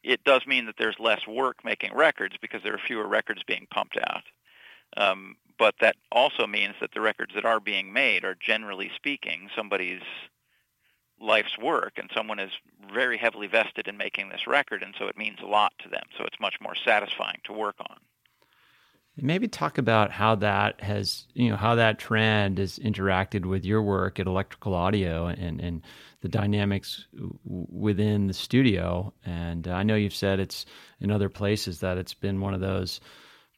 it 0.03 0.25
does 0.25 0.45
mean 0.45 0.65
that 0.65 0.75
there's 0.77 0.99
less 0.99 1.25
work 1.25 1.63
making 1.63 1.95
records 1.95 2.35
because 2.41 2.61
there 2.63 2.73
are 2.73 2.81
fewer 2.85 3.07
records 3.07 3.41
being 3.47 3.65
pumped 3.71 3.97
out. 3.97 4.23
Um, 4.97 5.35
but 5.57 5.75
that 5.79 5.95
also 6.11 6.45
means 6.45 6.75
that 6.81 6.91
the 6.93 6.99
records 6.99 7.33
that 7.33 7.45
are 7.45 7.61
being 7.61 7.93
made 7.93 8.25
are 8.25 8.35
generally 8.35 8.91
speaking 8.93 9.49
somebody's 9.55 10.01
life's 11.17 11.57
work 11.57 11.93
and 11.95 12.11
someone 12.13 12.39
is 12.39 12.51
very 12.93 13.17
heavily 13.17 13.47
vested 13.47 13.87
in 13.87 13.95
making 13.95 14.27
this 14.27 14.45
record 14.47 14.83
and 14.83 14.93
so 14.99 15.07
it 15.07 15.17
means 15.17 15.37
a 15.41 15.47
lot 15.47 15.71
to 15.79 15.87
them. 15.87 16.03
So 16.17 16.25
it's 16.25 16.41
much 16.41 16.55
more 16.59 16.75
satisfying 16.75 17.39
to 17.45 17.53
work 17.53 17.75
on. 17.79 17.97
Maybe 19.15 19.47
talk 19.47 19.77
about 19.77 20.11
how 20.11 20.35
that 20.35 20.81
has, 20.81 21.27
you 21.35 21.49
know, 21.49 21.55
how 21.55 21.75
that 21.75 21.99
trend 21.99 22.57
has 22.57 22.79
interacted 22.79 23.45
with 23.45 23.63
your 23.63 23.83
work 23.83 24.19
at 24.19 24.25
Electrical 24.25 24.73
Audio 24.73 25.27
and, 25.27 25.61
and 25.61 25.81
the 26.21 26.29
dynamics 26.29 27.05
w- 27.13 27.37
within 27.45 28.25
the 28.25 28.33
studio. 28.33 29.13
And 29.23 29.67
I 29.67 29.83
know 29.83 29.95
you've 29.95 30.15
said 30.15 30.39
it's 30.39 30.65
in 30.99 31.11
other 31.11 31.29
places 31.29 31.81
that 31.81 31.99
it's 31.99 32.15
been 32.15 32.41
one 32.41 32.55
of 32.55 32.59
those 32.59 33.01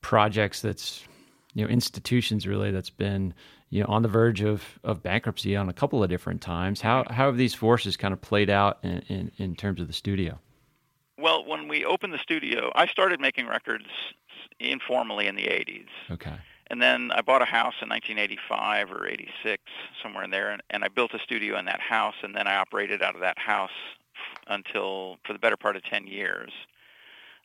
projects 0.02 0.62
that's, 0.62 1.06
you 1.54 1.64
know, 1.64 1.70
institutions 1.70 2.46
really 2.46 2.72
that's 2.72 2.90
been, 2.90 3.34
you 3.70 3.82
know, 3.82 3.88
on 3.88 4.02
the 4.02 4.10
verge 4.10 4.42
of, 4.42 4.62
of 4.84 5.02
bankruptcy 5.02 5.56
on 5.56 5.70
a 5.70 5.74
couple 5.74 6.04
of 6.04 6.10
different 6.10 6.42
times. 6.42 6.82
How, 6.82 7.06
how 7.10 7.28
have 7.28 7.38
these 7.38 7.56
forces 7.56 7.96
kind 7.96 8.14
of 8.14 8.20
played 8.20 8.50
out 8.50 8.80
in, 8.84 9.00
in, 9.08 9.32
in 9.38 9.56
terms 9.56 9.80
of 9.80 9.88
the 9.88 9.94
studio? 9.94 10.38
Well, 11.18 11.46
when 11.46 11.70
we 11.70 11.86
opened 11.86 12.12
the 12.12 12.20
studio, 12.20 12.72
I 12.76 12.88
started 12.88 13.22
making 13.22 13.48
records 13.48 13.86
informally 14.60 15.28
in 15.28 15.36
the 15.36 15.44
80s. 15.44 15.88
Okay. 16.12 16.34
And 16.68 16.82
then 16.82 17.12
I 17.12 17.22
bought 17.22 17.42
a 17.42 17.46
house 17.46 17.76
in 17.82 17.90
1985 17.90 18.92
or 18.92 19.08
86, 19.08 19.62
somewhere 20.02 20.24
in 20.24 20.32
there, 20.32 20.50
and, 20.50 20.64
and 20.72 20.84
I 20.84 20.88
built 20.88 21.14
a 21.14 21.20
studio 21.20 21.58
in 21.60 21.66
that 21.66 21.80
house, 21.80 22.16
and 22.24 22.36
then 22.36 22.48
I 22.48 22.56
operated 22.56 23.04
out 23.04 23.14
of 23.14 23.22
that 23.22 23.38
house 23.38 23.70
f- 24.16 24.44
until 24.48 25.18
for 25.26 25.34
the 25.34 25.40
better 25.40 25.58
part 25.58 25.76
of 25.76 25.84
10 25.84 26.08
years. 26.08 26.52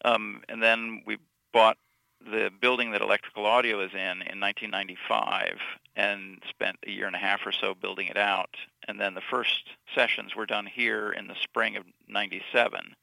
Um, 0.04 0.42
and 0.48 0.62
then 0.62 1.02
we 1.06 1.18
bought 1.52 1.76
the 2.24 2.50
building 2.60 2.92
that 2.92 3.02
Electrical 3.02 3.46
Audio 3.46 3.80
is 3.80 3.92
in 3.92 4.22
in 4.22 4.40
1995 4.40 5.58
and 5.96 6.38
spent 6.48 6.76
a 6.86 6.90
year 6.90 7.06
and 7.06 7.16
a 7.16 7.18
half 7.18 7.40
or 7.46 7.52
so 7.52 7.74
building 7.74 8.06
it 8.06 8.16
out. 8.16 8.56
And 8.88 9.00
then 9.00 9.14
the 9.14 9.22
first 9.30 9.70
sessions 9.94 10.34
were 10.34 10.46
done 10.46 10.66
here 10.66 11.10
in 11.10 11.26
the 11.26 11.34
spring 11.34 11.76
of 11.76 11.84
97. 12.08 12.94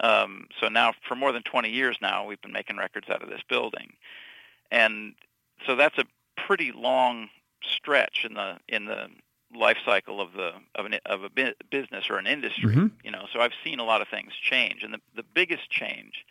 Um, 0.00 0.46
so 0.60 0.68
now, 0.68 0.94
for 1.06 1.14
more 1.14 1.32
than 1.32 1.42
20 1.42 1.70
years 1.70 1.98
now, 2.00 2.24
we've 2.26 2.40
been 2.40 2.52
making 2.52 2.76
records 2.76 3.08
out 3.10 3.22
of 3.22 3.28
this 3.28 3.42
building, 3.48 3.92
and 4.70 5.14
so 5.66 5.76
that's 5.76 5.98
a 5.98 6.04
pretty 6.46 6.72
long 6.72 7.28
stretch 7.62 8.24
in 8.24 8.34
the 8.34 8.58
in 8.68 8.86
the 8.86 9.08
life 9.54 9.76
cycle 9.84 10.20
of 10.20 10.32
the 10.32 10.52
of 10.74 10.86
an 10.86 10.94
of 11.06 11.24
a 11.24 11.28
bu- 11.28 11.52
business 11.70 12.08
or 12.08 12.16
an 12.16 12.26
industry. 12.26 12.74
Mhm. 12.74 12.92
You 13.04 13.10
know, 13.10 13.26
so 13.32 13.40
I've 13.40 13.52
seen 13.62 13.78
a 13.78 13.84
lot 13.84 14.00
of 14.00 14.08
things 14.08 14.32
change, 14.40 14.82
and 14.82 14.94
the 14.94 15.00
the 15.14 15.22
biggest 15.22 15.68
change 15.70 16.24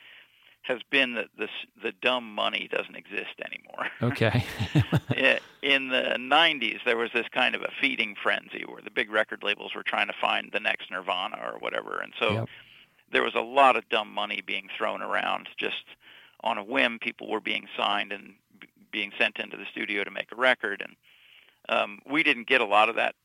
has 0.63 0.82
been 0.89 1.13
that 1.13 1.27
this 1.38 1.51
the 1.82 1.91
dumb 1.91 2.34
money 2.34 2.67
doesn't 2.71 2.95
exist 2.95 3.36
anymore. 3.45 3.88
Okay. 4.01 4.45
In 5.62 5.89
the 5.89 6.15
90s, 6.17 6.79
there 6.86 6.97
was 6.97 7.12
this 7.13 7.27
kind 7.32 7.53
of 7.53 7.62
a 7.62 7.69
feeding 7.82 8.15
frenzy 8.21 8.63
where 8.65 8.82
the 8.82 8.91
big 8.91 9.12
record 9.12 9.43
labels 9.43 9.75
were 9.75 9.84
trying 9.84 10.08
to 10.08 10.13
find 10.21 10.51
the 10.53 10.60
next 10.60 10.89
Nirvana 10.89 11.38
or 11.43 11.60
whatever, 11.60 11.99
and 11.99 12.13
so 12.17 12.34
Yep. 12.34 12.49
There 13.12 13.24
was 13.24 13.36
a 13.36 13.41
lot 13.41 13.76
of 13.76 13.88
dumb 13.89 14.12
money 14.13 14.41
being 14.45 14.69
thrown 14.78 15.02
around 15.02 15.50
just 15.58 15.86
on 16.41 16.58
a 16.58 16.63
whim. 16.63 17.00
People 17.00 17.30
were 17.30 17.41
being 17.41 17.67
signed 17.78 18.12
and 18.12 18.34
b- 18.60 18.67
being 18.91 19.12
sent 19.17 19.38
into 19.38 19.58
the 19.58 19.65
studio 19.72 20.04
to 20.04 20.12
make 20.12 20.32
a 20.32 20.36
record, 20.36 20.82
and 20.82 20.95
um, 21.69 22.00
we 22.10 22.24
didn't 22.24 22.48
get 22.48 22.62
a 22.62 22.65
lot 22.65 22.89
of 22.89 22.95
that 22.95 23.15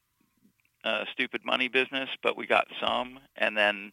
uh, 0.84 1.04
stupid 1.12 1.44
money 1.44 1.68
business, 1.68 2.10
but 2.22 2.36
we 2.36 2.46
got 2.46 2.66
some, 2.80 3.18
and 3.36 3.56
then 3.56 3.92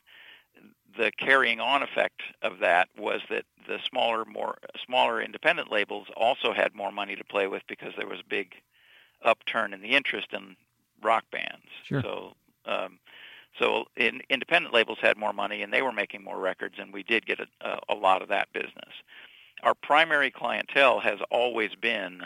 the 0.98 1.12
carrying 1.18 1.60
on 1.60 1.82
effect 1.82 2.22
of 2.42 2.60
that 2.60 2.90
was 2.98 3.22
that 3.30 3.46
the 3.68 3.80
smaller, 3.90 4.26
more 4.26 4.58
smaller 4.86 5.22
independent 5.22 5.72
labels 5.72 6.08
also 6.18 6.54
had 6.54 6.76
more 6.76 6.92
money 6.92 7.16
to 7.16 7.24
play 7.24 7.48
with 7.48 7.62
because 7.68 7.94
there 7.98 8.08
was 8.08 8.20
a 8.20 8.30
big 8.30 8.56
upturn 9.24 9.74
in 9.74 9.82
the 9.82 9.92
interest 9.92 10.28
in 10.34 10.56
rock 11.02 11.24
bands. 11.32 11.66
Sure. 11.86 12.02
So, 12.02 12.34
um, 12.66 13.00
so 13.60 13.86
in, 13.96 14.22
independent 14.30 14.74
labels 14.74 15.00
had 15.02 15.18
more 15.18 15.34
money 15.34 15.62
and 15.62 15.74
they 15.74 15.82
were 15.82 15.92
making 15.92 16.24
more 16.24 16.40
records, 16.40 16.76
and 16.80 16.94
we 16.94 17.04
did 17.04 17.26
get 17.26 17.40
a, 17.40 17.80
a, 17.90 17.96
lot 17.96 18.22
of 18.22 18.30
that 18.30 18.52
business. 18.54 18.94
Our 19.64 19.76
primary 19.76 20.32
clientele 20.32 21.00
has 21.02 21.20
always 21.30 21.76
been 21.76 22.24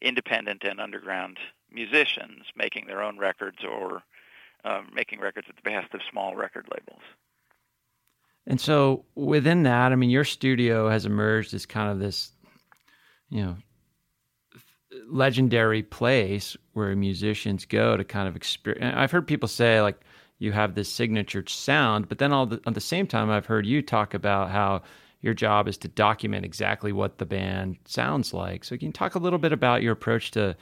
independent 0.00 0.64
and 0.64 0.80
underground 0.80 1.38
musicians 1.70 2.46
making 2.56 2.86
their 2.86 3.02
own 3.02 3.18
records 3.18 3.58
or 3.64 4.02
um, 4.64 4.90
making 4.94 5.20
records 5.20 5.46
at 5.48 5.56
the 5.56 5.62
behest 5.62 5.92
of 5.94 6.00
small 6.10 6.36
record 6.36 6.66
labels. 6.72 7.02
And 8.46 8.60
so 8.60 9.04
within 9.14 9.64
that, 9.64 9.92
I 9.92 9.96
mean, 9.96 10.10
your 10.10 10.24
studio 10.24 10.88
has 10.88 11.04
emerged 11.04 11.52
as 11.52 11.66
kind 11.66 11.90
of 11.90 11.98
this, 11.98 12.32
you 13.28 13.42
know, 13.42 13.56
legendary 15.08 15.82
place 15.82 16.56
where 16.72 16.96
musicians 16.96 17.64
go 17.64 17.96
to 17.96 18.04
kind 18.04 18.28
of 18.28 18.36
experience. 18.36 18.94
I've 18.96 19.10
heard 19.10 19.26
people 19.26 19.48
say 19.48 19.80
like 19.82 20.00
you 20.40 20.52
have 20.52 20.74
this 20.74 20.88
signature 20.88 21.44
sound, 21.46 22.08
but 22.08 22.18
then 22.18 22.32
all 22.32 22.46
the, 22.46 22.60
at 22.66 22.74
the 22.74 22.80
same 22.80 23.06
time, 23.06 23.30
I've 23.30 23.46
heard 23.46 23.66
you 23.66 23.82
talk 23.82 24.14
about 24.14 24.50
how 24.50 24.82
your 25.20 25.34
job 25.34 25.68
is 25.68 25.76
to 25.78 25.88
document 25.88 26.46
exactly 26.46 26.92
what 26.92 27.18
the 27.18 27.26
band 27.26 27.76
sounds 27.84 28.32
like. 28.32 28.64
So 28.64 28.76
can 28.76 28.86
you 28.86 28.92
talk 28.92 29.14
a 29.14 29.18
little 29.18 29.38
bit 29.38 29.52
about 29.52 29.82
your 29.82 29.92
approach 29.92 30.32
to 30.32 30.56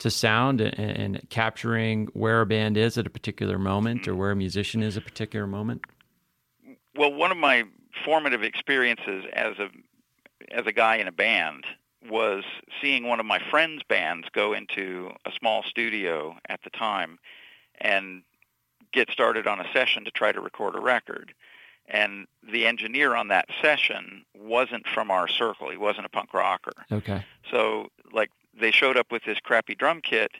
to 0.00 0.10
sound 0.10 0.60
and, 0.60 0.76
and 0.76 1.30
capturing 1.30 2.06
where 2.14 2.40
a 2.40 2.46
band 2.46 2.76
is 2.76 2.98
at 2.98 3.06
a 3.06 3.10
particular 3.10 3.60
moment 3.60 4.08
or 4.08 4.16
where 4.16 4.32
a 4.32 4.36
musician 4.36 4.82
is 4.82 4.96
at 4.96 5.04
a 5.04 5.06
particular 5.06 5.46
moment? 5.46 5.82
Well, 6.96 7.12
one 7.12 7.30
of 7.30 7.36
my 7.36 7.62
formative 8.04 8.42
experiences 8.42 9.24
as 9.32 9.58
a 9.58 9.68
as 10.50 10.66
a 10.66 10.72
guy 10.72 10.96
in 10.96 11.06
a 11.08 11.12
band 11.12 11.64
was 12.10 12.42
seeing 12.80 13.06
one 13.06 13.20
of 13.20 13.26
my 13.26 13.38
friends' 13.50 13.82
bands 13.86 14.26
go 14.32 14.54
into 14.54 15.10
a 15.26 15.30
small 15.38 15.62
studio 15.62 16.36
at 16.48 16.60
the 16.64 16.70
time 16.70 17.18
and 17.80 18.22
get 18.94 19.10
started 19.10 19.46
on 19.46 19.60
a 19.60 19.70
session 19.72 20.04
to 20.04 20.10
try 20.10 20.32
to 20.32 20.40
record 20.40 20.74
a 20.76 20.80
record. 20.80 21.34
And 21.86 22.26
the 22.50 22.66
engineer 22.66 23.14
on 23.14 23.28
that 23.28 23.46
session 23.60 24.24
wasn't 24.34 24.86
from 24.86 25.10
our 25.10 25.28
circle. 25.28 25.68
He 25.70 25.76
wasn't 25.76 26.06
a 26.06 26.08
punk 26.08 26.32
rocker. 26.32 26.72
Okay. 26.90 27.22
So, 27.50 27.88
like, 28.12 28.30
they 28.58 28.70
showed 28.70 28.96
up 28.96 29.12
with 29.12 29.24
this 29.24 29.38
crappy 29.40 29.74
drum 29.74 30.00
kit, 30.00 30.30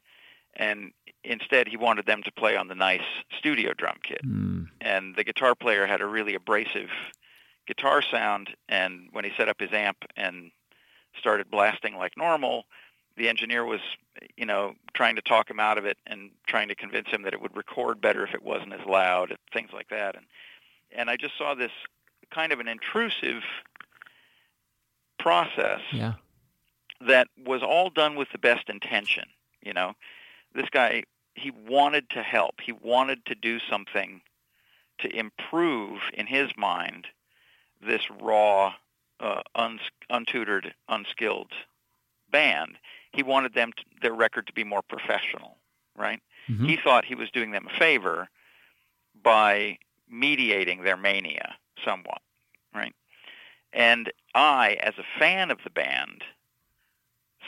and 0.55 0.93
instead 1.23 1.69
he 1.69 1.77
wanted 1.77 2.07
them 2.07 2.23
to 2.23 2.33
play 2.33 2.57
on 2.57 2.69
the 2.69 2.75
nice 2.75 3.03
studio 3.39 3.73
drum 3.75 3.97
kit 4.03 4.21
Mm. 4.25 4.69
and 4.81 5.17
the 5.17 5.25
guitar 5.25 5.55
player 5.55 5.87
had 5.87 6.01
a 6.03 6.07
really 6.07 6.35
abrasive 6.35 6.91
guitar 7.67 8.03
sound 8.03 8.51
and 8.69 9.09
when 9.13 9.25
he 9.25 9.31
set 9.37 9.49
up 9.49 9.59
his 9.59 9.73
amp 9.73 10.05
and 10.17 10.51
started 11.19 11.51
blasting 11.51 11.97
like 11.97 12.13
normal 12.17 12.65
the 13.17 13.29
engineer 13.29 13.65
was 13.65 13.81
you 14.37 14.47
know 14.47 14.75
trying 14.95 15.17
to 15.17 15.23
talk 15.23 15.51
him 15.51 15.61
out 15.61 15.79
of 15.79 15.85
it 15.85 15.99
and 16.07 16.31
trying 16.47 16.69
to 16.69 16.75
convince 16.75 17.09
him 17.09 17.23
that 17.23 17.33
it 17.35 17.41
would 17.41 17.57
record 17.57 18.01
better 18.01 18.25
if 18.25 18.35
it 18.35 18.43
wasn't 18.43 18.73
as 18.73 18.85
loud 18.87 19.31
and 19.31 19.39
things 19.53 19.71
like 19.73 19.89
that 19.89 20.17
and 20.17 20.27
and 20.93 21.11
I 21.11 21.17
just 21.17 21.37
saw 21.37 21.55
this 21.55 21.73
kind 22.31 22.53
of 22.53 22.61
an 22.61 22.69
intrusive 22.69 23.43
process 25.19 25.81
Yeah. 25.93 26.15
that 27.01 27.29
was 27.45 27.63
all 27.63 27.91
done 27.91 28.15
with 28.17 28.29
the 28.33 28.39
best 28.39 28.69
intention. 28.69 29.25
You 29.63 29.73
know, 29.73 29.95
this 30.55 30.69
guy 30.71 31.05
he 31.35 31.51
wanted 31.51 32.11
to 32.11 32.23
help. 32.23 32.61
He 32.61 32.71
wanted 32.73 33.25
to 33.27 33.35
do 33.35 33.59
something 33.59 34.21
to 34.99 35.09
improve 35.17 36.01
in 36.13 36.27
his 36.27 36.51
mind 36.57 37.09
this 37.85 38.09
raw, 38.21 38.75
uh, 39.19 39.43
uns- 39.57 39.91
untutored, 40.11 40.73
unskilled 40.89 41.51
band. 42.31 42.79
He 43.15 43.23
wanted 43.23 43.55
them 43.55 43.73
to, 43.73 43.85
their 44.03 44.13
record 44.13 44.47
to 44.49 44.53
be 44.53 44.65
more 44.65 44.83
professional, 44.83 45.57
right? 45.95 46.21
Mhm. 46.49 46.69
He 46.69 46.77
thought 46.77 47.05
he 47.05 47.15
was 47.15 47.31
doing 47.31 47.53
them 47.53 47.67
a 47.73 47.79
favor 47.79 48.29
by 49.23 49.79
mediating 50.09 50.83
their 50.83 50.97
mania 50.97 51.57
somewhat, 51.85 52.21
right? 52.75 52.95
And 53.73 54.13
I, 54.35 54.75
as 54.81 54.95
a 54.99 55.19
fan 55.19 55.51
of 55.51 55.63
the 55.63 55.71
band, 55.71 56.25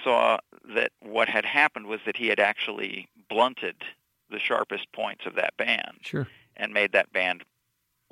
saw 0.05 0.39
that 0.75 0.93
what 1.01 1.29
had 1.29 1.45
happened 1.45 1.87
was 1.87 2.01
that 2.07 2.17
he 2.17 2.29
had 2.29 2.39
actually 2.39 3.09
blunted 3.29 3.83
the 4.31 4.39
sharpest 4.39 4.91
points 4.93 5.27
of 5.27 5.35
that 5.35 5.57
band 5.57 5.99
Sure. 6.03 6.29
and 6.57 6.73
made 6.73 6.93
that 6.93 7.13
band 7.13 7.45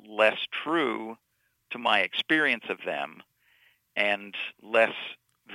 less 0.05 0.39
true 0.51 1.17
to 1.69 1.77
my 1.77 1.99
experience 2.01 2.65
of 2.69 2.83
them 2.83 3.23
and 3.95 4.35
less 4.61 4.93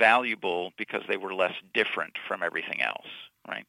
valuable 0.00 0.72
because 0.76 1.02
they 1.06 1.16
were 1.16 1.34
less 1.34 1.54
different 1.74 2.14
from 2.26 2.42
everything 2.42 2.82
else, 2.82 3.06
right? 3.46 3.66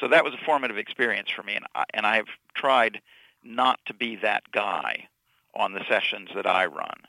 So 0.00 0.08
that 0.08 0.24
was 0.24 0.34
a 0.34 0.44
formative 0.44 0.78
experience 0.78 1.30
for 1.30 1.42
me, 1.42 1.54
and 1.54 1.66
I, 1.74 1.84
and 1.94 2.06
I've 2.06 2.28
tried 2.54 3.00
not 3.44 3.78
to 3.86 3.94
be 3.94 4.16
that 4.16 4.42
guy 4.50 5.08
on 5.54 5.72
the 5.72 5.84
sessions 5.88 6.30
that 6.34 6.46
I 6.46 6.66
run. 6.66 7.00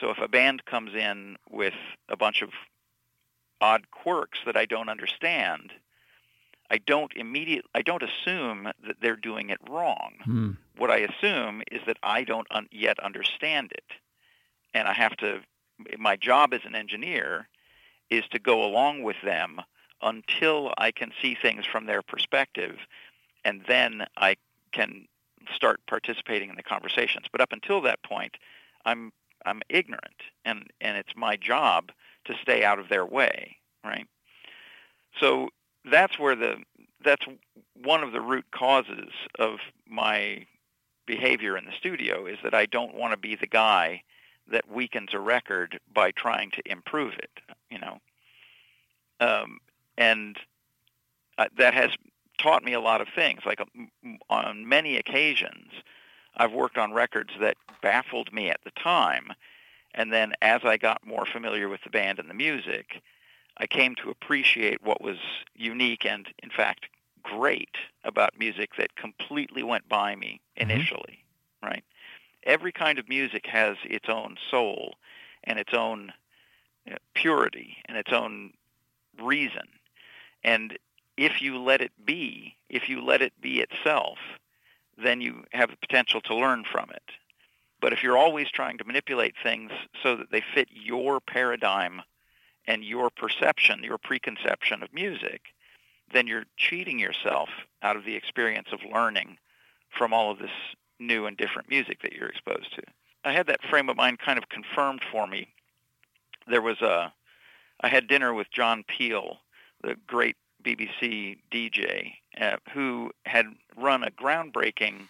So 0.00 0.10
if 0.10 0.18
a 0.18 0.28
band 0.28 0.64
comes 0.64 0.94
in 0.94 1.36
with 1.50 1.74
a 2.08 2.16
bunch 2.16 2.42
of 2.42 2.50
odd 3.60 3.90
quirks 3.90 4.38
that 4.46 4.56
I 4.56 4.64
don't 4.64 4.88
understand, 4.88 5.72
I 6.70 6.78
don't 6.78 7.12
immediate 7.14 7.64
I 7.74 7.82
don't 7.82 8.02
assume 8.02 8.64
that 8.86 8.96
they're 9.02 9.16
doing 9.16 9.50
it 9.50 9.58
wrong. 9.68 10.14
Hmm. 10.24 10.50
What 10.76 10.90
I 10.90 10.98
assume 10.98 11.62
is 11.70 11.82
that 11.86 11.98
I 12.02 12.24
don't 12.24 12.46
un- 12.50 12.68
yet 12.70 12.98
understand 13.00 13.72
it, 13.72 13.84
and 14.72 14.88
I 14.88 14.94
have 14.94 15.16
to. 15.18 15.40
My 15.98 16.16
job 16.16 16.52
as 16.52 16.60
an 16.64 16.74
engineer 16.74 17.48
is 18.10 18.24
to 18.30 18.38
go 18.38 18.64
along 18.64 19.02
with 19.02 19.16
them 19.22 19.60
until 20.02 20.72
I 20.78 20.90
can 20.90 21.12
see 21.20 21.34
things 21.40 21.66
from 21.66 21.86
their 21.86 22.02
perspective, 22.02 22.78
and 23.44 23.62
then 23.68 24.06
I 24.16 24.36
can 24.72 25.06
start 25.54 25.80
participating 25.86 26.50
in 26.50 26.56
the 26.56 26.62
conversations. 26.62 27.26
But 27.30 27.40
up 27.40 27.52
until 27.52 27.80
that 27.82 28.02
point, 28.02 28.36
I'm 28.84 29.12
I'm 29.46 29.62
ignorant, 29.68 30.22
and 30.44 30.70
and 30.80 30.96
it's 30.96 31.14
my 31.16 31.36
job 31.36 31.92
to 32.26 32.34
stay 32.42 32.64
out 32.64 32.78
of 32.78 32.88
their 32.88 33.06
way, 33.06 33.56
right? 33.84 34.06
So 35.18 35.48
that's 35.84 36.18
where 36.18 36.36
the 36.36 36.56
that's 37.02 37.26
one 37.82 38.02
of 38.02 38.12
the 38.12 38.20
root 38.20 38.46
causes 38.52 39.10
of 39.38 39.58
my 39.88 40.46
behavior 41.06 41.56
in 41.56 41.64
the 41.64 41.72
studio 41.72 42.26
is 42.26 42.38
that 42.44 42.54
I 42.54 42.66
don't 42.66 42.94
want 42.94 43.12
to 43.12 43.16
be 43.16 43.34
the 43.34 43.46
guy 43.46 44.02
that 44.50 44.70
weakens 44.70 45.10
a 45.12 45.18
record 45.18 45.80
by 45.92 46.10
trying 46.10 46.50
to 46.52 46.62
improve 46.70 47.14
it, 47.14 47.30
you 47.70 47.78
know. 47.78 47.98
Um, 49.20 49.58
and 49.96 50.38
uh, 51.38 51.48
that 51.56 51.74
has 51.74 51.92
taught 52.38 52.64
me 52.64 52.72
a 52.72 52.80
lot 52.80 53.00
of 53.00 53.08
things. 53.14 53.40
Like 53.44 53.60
um, 53.60 54.18
on 54.28 54.68
many 54.68 54.96
occasions, 54.96 55.72
I've 56.36 56.52
worked 56.52 56.78
on 56.78 56.92
records 56.92 57.32
that 57.40 57.56
baffled 57.82 58.32
me 58.32 58.50
at 58.50 58.60
the 58.64 58.70
time, 58.72 59.32
and 59.94 60.12
then 60.12 60.34
as 60.42 60.60
I 60.64 60.76
got 60.76 61.06
more 61.06 61.26
familiar 61.26 61.68
with 61.68 61.82
the 61.84 61.90
band 61.90 62.18
and 62.18 62.30
the 62.30 62.34
music, 62.34 63.02
I 63.58 63.66
came 63.66 63.94
to 63.96 64.10
appreciate 64.10 64.82
what 64.82 65.02
was 65.02 65.18
unique 65.54 66.06
and, 66.06 66.28
in 66.42 66.50
fact, 66.50 66.86
great 67.22 67.76
about 68.04 68.38
music 68.38 68.76
that 68.78 68.96
completely 68.96 69.62
went 69.62 69.88
by 69.88 70.16
me 70.16 70.40
Mhm. 70.60 70.86
initially, 70.86 71.24
right? 71.62 71.84
Every 72.44 72.72
kind 72.72 72.98
of 72.98 73.08
music 73.08 73.46
has 73.46 73.76
its 73.84 74.08
own 74.08 74.36
soul 74.50 74.94
and 75.44 75.58
its 75.58 75.74
own 75.74 76.12
Uh, 76.90 76.96
purity 77.14 77.76
and 77.86 77.96
its 77.96 78.12
own 78.12 78.52
reason. 79.20 79.68
And 80.42 80.78
if 81.16 81.42
you 81.42 81.58
let 81.58 81.80
it 81.80 81.92
be, 82.04 82.56
if 82.68 82.88
you 82.88 83.04
let 83.04 83.20
it 83.20 83.32
be 83.40 83.60
itself, 83.60 84.18
then 84.96 85.20
you 85.20 85.44
have 85.52 85.70
the 85.70 85.76
potential 85.76 86.20
to 86.22 86.34
learn 86.34 86.64
from 86.64 86.90
it. 86.90 87.02
But 87.80 87.92
if 87.92 88.02
you're 88.02 88.16
always 88.16 88.50
trying 88.50 88.78
to 88.78 88.84
manipulate 88.84 89.34
things 89.42 89.70
so 90.02 90.16
that 90.16 90.30
they 90.30 90.42
fit 90.54 90.68
your 90.70 91.20
paradigm 91.20 92.02
and 92.66 92.84
your 92.84 93.10
perception, 93.10 93.82
your 93.82 93.98
preconception 93.98 94.82
of 94.82 94.92
music, 94.92 95.42
then 96.12 96.26
you're 96.26 96.44
cheating 96.56 96.98
yourself 96.98 97.48
out 97.82 97.96
of 97.96 98.04
the 98.04 98.16
experience 98.16 98.68
of 98.72 98.80
learning 98.92 99.38
from 99.90 100.12
all 100.12 100.30
of 100.30 100.38
this 100.38 100.50
new 100.98 101.26
and 101.26 101.36
different 101.36 101.68
music 101.70 102.02
that 102.02 102.12
you're 102.12 102.28
exposed 102.28 102.74
to. 102.74 102.82
I 103.24 103.32
had 103.32 103.46
that 103.48 103.62
frame 103.68 103.88
of 103.88 103.96
mind 103.96 104.18
kind 104.18 104.38
of 104.38 104.48
confirmed 104.48 105.02
for 105.10 105.26
me. 105.26 105.48
There 106.46 106.62
was 106.62 106.80
a, 106.80 107.12
I 107.80 107.88
had 107.88 108.08
dinner 108.08 108.34
with 108.34 108.50
John 108.50 108.84
Peel, 108.84 109.38
the 109.82 109.96
great 110.06 110.36
BBC 110.62 111.38
DJ, 111.52 112.12
uh, 112.40 112.56
who 112.72 113.10
had 113.24 113.46
run 113.76 114.02
a 114.02 114.10
groundbreaking 114.10 115.08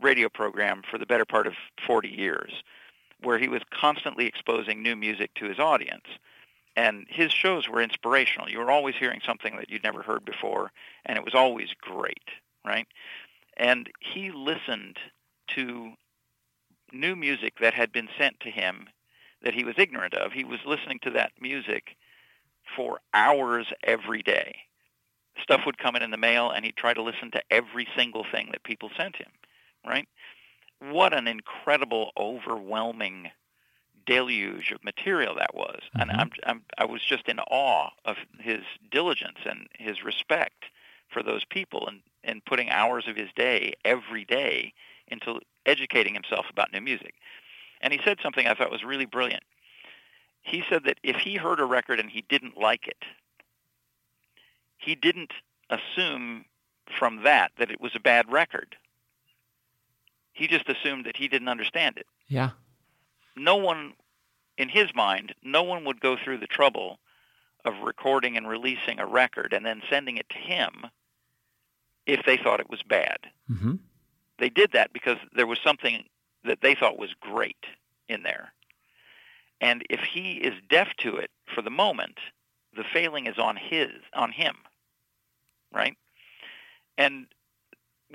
radio 0.00 0.28
program 0.28 0.82
for 0.88 0.98
the 0.98 1.06
better 1.06 1.24
part 1.24 1.46
of 1.46 1.54
40 1.86 2.08
years, 2.08 2.52
where 3.22 3.38
he 3.38 3.48
was 3.48 3.62
constantly 3.70 4.26
exposing 4.26 4.82
new 4.82 4.94
music 4.94 5.34
to 5.34 5.46
his 5.46 5.58
audience. 5.58 6.06
And 6.76 7.06
his 7.08 7.32
shows 7.32 7.68
were 7.68 7.82
inspirational. 7.82 8.48
You 8.48 8.60
were 8.60 8.70
always 8.70 8.94
hearing 8.94 9.20
something 9.26 9.56
that 9.56 9.68
you'd 9.68 9.82
never 9.82 10.02
heard 10.02 10.24
before, 10.24 10.70
and 11.04 11.18
it 11.18 11.24
was 11.24 11.34
always 11.34 11.70
great, 11.80 12.28
right? 12.64 12.86
And 13.56 13.90
he 13.98 14.30
listened 14.30 14.98
to 15.48 15.94
new 16.92 17.16
music 17.16 17.54
that 17.60 17.74
had 17.74 17.90
been 17.90 18.08
sent 18.16 18.38
to 18.40 18.50
him 18.50 18.88
that 19.42 19.54
he 19.54 19.64
was 19.64 19.74
ignorant 19.78 20.14
of. 20.14 20.32
He 20.32 20.44
was 20.44 20.60
listening 20.66 20.98
to 21.02 21.10
that 21.10 21.32
music 21.40 21.96
for 22.76 23.00
hours 23.14 23.66
every 23.82 24.22
day. 24.22 24.56
Stuff 25.42 25.62
would 25.66 25.78
come 25.78 25.96
in 25.96 26.02
in 26.02 26.10
the 26.10 26.16
mail, 26.16 26.50
and 26.50 26.64
he'd 26.64 26.76
try 26.76 26.92
to 26.92 27.02
listen 27.02 27.30
to 27.32 27.42
every 27.50 27.86
single 27.96 28.24
thing 28.30 28.48
that 28.52 28.64
people 28.64 28.90
sent 28.96 29.16
him, 29.16 29.30
right? 29.86 30.08
What 30.80 31.12
an 31.14 31.26
incredible, 31.28 32.12
overwhelming 32.16 33.30
deluge 34.06 34.72
of 34.72 34.82
material 34.84 35.34
that 35.36 35.54
was. 35.54 35.80
And 35.94 36.10
Mhm. 36.10 36.18
I'm, 36.20 36.30
I'm, 36.44 36.64
I 36.78 36.84
was 36.86 37.02
just 37.04 37.28
in 37.28 37.38
awe 37.40 37.90
of 38.04 38.16
his 38.40 38.62
diligence 38.90 39.38
and 39.44 39.68
his 39.78 40.02
respect 40.02 40.66
for 41.08 41.22
those 41.22 41.44
people 41.44 41.86
and, 41.86 42.02
and 42.24 42.44
putting 42.44 42.70
hours 42.70 43.06
of 43.06 43.16
his 43.16 43.30
day 43.34 43.74
every 43.84 44.24
day 44.24 44.72
into 45.08 45.40
educating 45.66 46.14
himself 46.14 46.46
about 46.50 46.72
new 46.72 46.80
music. 46.80 47.14
And 47.80 47.92
he 47.92 48.00
said 48.04 48.18
something 48.22 48.46
I 48.46 48.54
thought 48.54 48.70
was 48.70 48.84
really 48.84 49.06
brilliant. 49.06 49.42
He 50.42 50.62
said 50.68 50.84
that 50.84 50.98
if 51.02 51.16
he 51.16 51.36
heard 51.36 51.60
a 51.60 51.64
record 51.64 52.00
and 52.00 52.10
he 52.10 52.24
didn't 52.28 52.56
like 52.56 52.86
it, 52.86 53.04
he 54.78 54.94
didn't 54.94 55.32
assume 55.70 56.44
from 56.98 57.22
that 57.24 57.52
that 57.58 57.70
it 57.70 57.80
was 57.80 57.94
a 57.94 58.00
bad 58.00 58.30
record. 58.30 58.76
He 60.32 60.46
just 60.46 60.68
assumed 60.68 61.04
that 61.04 61.16
he 61.16 61.28
didn't 61.28 61.48
understand 61.48 61.98
it. 61.98 62.06
Yeah. 62.28 62.50
No 63.36 63.56
one, 63.56 63.94
in 64.56 64.68
his 64.68 64.94
mind, 64.94 65.34
no 65.42 65.62
one 65.62 65.84
would 65.84 66.00
go 66.00 66.16
through 66.16 66.38
the 66.38 66.46
trouble 66.46 66.98
of 67.64 67.74
recording 67.84 68.36
and 68.36 68.48
releasing 68.48 68.98
a 68.98 69.06
record 69.06 69.52
and 69.52 69.66
then 69.66 69.82
sending 69.90 70.16
it 70.16 70.28
to 70.30 70.38
him 70.38 70.86
if 72.06 72.24
they 72.24 72.36
thought 72.36 72.60
it 72.60 72.70
was 72.70 72.82
bad. 72.82 73.18
Mm-hmm. 73.50 73.74
They 74.38 74.48
did 74.48 74.72
that 74.72 74.92
because 74.92 75.18
there 75.34 75.46
was 75.46 75.58
something 75.62 76.04
that 76.44 76.60
they 76.62 76.74
thought 76.74 76.98
was 76.98 77.14
great 77.20 77.64
in 78.08 78.22
there. 78.22 78.52
And 79.60 79.84
if 79.90 80.00
he 80.00 80.32
is 80.32 80.54
deaf 80.70 80.88
to 80.98 81.16
it 81.16 81.30
for 81.54 81.62
the 81.62 81.70
moment, 81.70 82.18
the 82.76 82.84
failing 82.92 83.26
is 83.26 83.38
on 83.38 83.56
his 83.56 83.90
on 84.14 84.30
him. 84.30 84.56
Right? 85.72 85.96
And 86.96 87.26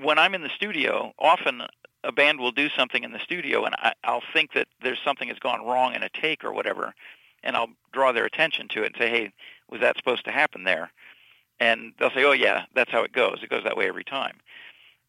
when 0.02 0.18
I'm 0.18 0.34
in 0.34 0.42
the 0.42 0.48
studio, 0.48 1.12
often 1.18 1.62
a 2.02 2.12
band 2.12 2.38
will 2.38 2.52
do 2.52 2.68
something 2.68 3.04
in 3.04 3.12
the 3.12 3.18
studio 3.18 3.64
and 3.64 3.74
I, 3.78 3.92
I'll 4.04 4.22
think 4.32 4.52
that 4.54 4.68
there's 4.82 5.00
something 5.04 5.28
has 5.28 5.38
gone 5.38 5.64
wrong 5.64 5.94
in 5.94 6.02
a 6.02 6.08
take 6.08 6.44
or 6.44 6.52
whatever, 6.52 6.94
and 7.42 7.56
I'll 7.56 7.70
draw 7.92 8.12
their 8.12 8.26
attention 8.26 8.68
to 8.68 8.82
it 8.82 8.86
and 8.86 8.96
say, 8.98 9.08
hey, 9.08 9.32
was 9.70 9.80
that 9.80 9.96
supposed 9.96 10.24
to 10.26 10.30
happen 10.30 10.64
there? 10.64 10.90
And 11.60 11.92
they'll 11.98 12.10
say, 12.10 12.24
oh, 12.24 12.32
yeah, 12.32 12.64
that's 12.74 12.90
how 12.90 13.02
it 13.04 13.12
goes. 13.12 13.38
It 13.42 13.48
goes 13.48 13.64
that 13.64 13.76
way 13.76 13.86
every 13.86 14.04
time. 14.04 14.38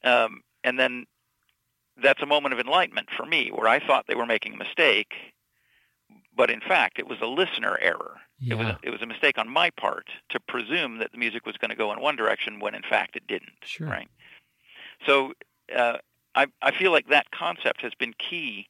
Um, 0.04 0.42
and 0.64 0.80
then 0.80 1.06
that's 2.02 2.22
a 2.22 2.26
moment 2.26 2.54
of 2.54 2.60
enlightenment 2.60 3.10
for 3.16 3.26
me 3.26 3.50
where 3.50 3.68
I 3.68 3.80
thought 3.80 4.06
they 4.08 4.16
were 4.16 4.26
making 4.26 4.54
a 4.54 4.58
mistake, 4.58 5.14
but 6.36 6.50
in 6.50 6.62
fact 6.62 7.00
it 7.00 7.08
was 7.08 7.20
a 7.22 7.28
listener 7.28 7.78
error. 7.82 8.18
Yeah. 8.40 8.54
It 8.54 8.58
was 8.58 8.68
a, 8.68 8.80
it 8.84 8.90
was 8.90 9.02
a 9.02 9.06
mistake 9.06 9.38
on 9.38 9.48
my 9.50 9.70
part 9.70 10.10
to 10.30 10.40
presume 10.40 10.98
that 11.00 11.12
the 11.12 11.18
music 11.18 11.46
was 11.46 11.56
going 11.58 11.70
to 11.70 11.76
go 11.76 11.94
in 11.94 12.02
one 12.02 12.16
direction 12.16 12.60
when 12.60 12.76
in 12.76 12.84
fact 12.84 13.16
it 13.16 13.28
didn't. 13.28 13.64
Sure. 13.64 13.88
Right. 13.88 14.10
So 15.06 15.34
uh, 15.76 15.98
I 16.36 16.48
I 16.62 16.72
feel 16.72 16.92
like 16.92 17.08
that 17.08 17.32
concept 17.32 17.82
has 17.82 17.94
been 17.96 18.14
key 18.14 18.68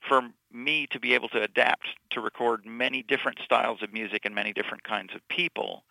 for 0.00 0.22
me 0.52 0.86
to 0.90 0.98
be 0.98 1.14
able 1.14 1.28
to 1.28 1.42
adapt 1.42 1.88
to 2.10 2.20
record 2.20 2.64
many 2.64 3.02
different 3.02 3.38
styles 3.44 3.82
of 3.82 3.92
music 3.92 4.24
and 4.24 4.34
many 4.34 4.52
different 4.52 4.82
kinds 4.82 5.14
of 5.14 5.26
people 5.28 5.84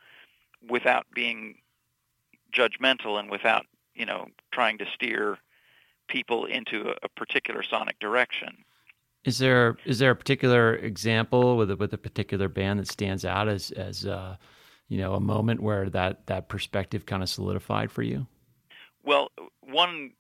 without 0.68 1.06
being 1.14 1.56
judgmental 2.54 3.20
and 3.20 3.30
without, 3.30 3.66
you 3.94 4.06
know, 4.06 4.28
trying 4.52 4.78
to 4.78 4.86
steer 4.94 5.38
people 6.10 6.46
into 6.46 6.94
a, 7.02 7.10
particular 7.16 7.64
sonic 7.64 8.00
direction. 8.00 8.64
Is 9.24 9.38
there 9.38 9.78
is 9.86 10.00
there 10.00 10.12
a 10.12 10.16
particular 10.16 10.76
example 10.76 11.58
with 11.58 11.72
a, 11.72 11.76
with 11.76 11.94
a 11.94 11.98
particular 11.98 12.48
band 12.48 12.80
that 12.80 12.90
stands 12.90 13.26
out 13.26 13.48
as 13.48 13.72
as 13.72 14.06
uh, 14.06 14.38
you 14.88 14.98
know 14.98 15.14
a 15.14 15.20
moment 15.20 15.62
where 15.62 15.90
that 15.90 16.26
that 16.28 16.50
perspective 16.50 17.06
kind 17.06 17.22
of 17.24 17.30
solidified 17.30 17.92
for 17.92 18.02
you? 18.02 18.28
Well, 19.04 19.32
one 19.62 20.12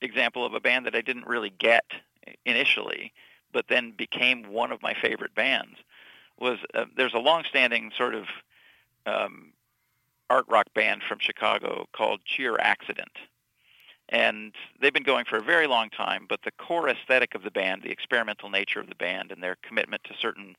example 0.00 0.44
of 0.44 0.54
a 0.54 0.60
band 0.60 0.86
that 0.86 0.94
I 0.94 1.00
didn't 1.00 1.26
really 1.26 1.50
get 1.50 1.84
initially, 2.44 3.12
but 3.52 3.66
then 3.68 3.92
became 3.96 4.50
one 4.50 4.72
of 4.72 4.82
my 4.82 4.94
favorite 4.94 5.34
bands, 5.34 5.76
was 6.38 6.58
uh, 6.74 6.84
there's 6.96 7.14
a 7.14 7.18
long-standing 7.18 7.92
sort 7.96 8.14
of 8.14 8.24
um, 9.06 9.52
art 10.30 10.46
rock 10.48 10.66
band 10.74 11.02
from 11.06 11.18
Chicago 11.20 11.86
called 11.94 12.20
Cheer 12.24 12.56
Accident. 12.58 13.12
And 14.10 14.54
they've 14.80 14.92
been 14.92 15.02
going 15.02 15.24
for 15.24 15.38
a 15.38 15.42
very 15.42 15.66
long 15.66 15.88
time, 15.90 16.26
but 16.28 16.40
the 16.44 16.50
core 16.52 16.88
aesthetic 16.88 17.34
of 17.34 17.42
the 17.42 17.50
band, 17.50 17.82
the 17.82 17.90
experimental 17.90 18.50
nature 18.50 18.80
of 18.80 18.88
the 18.88 18.94
band, 18.94 19.32
and 19.32 19.42
their 19.42 19.56
commitment 19.62 20.04
to 20.04 20.14
certain 20.20 20.56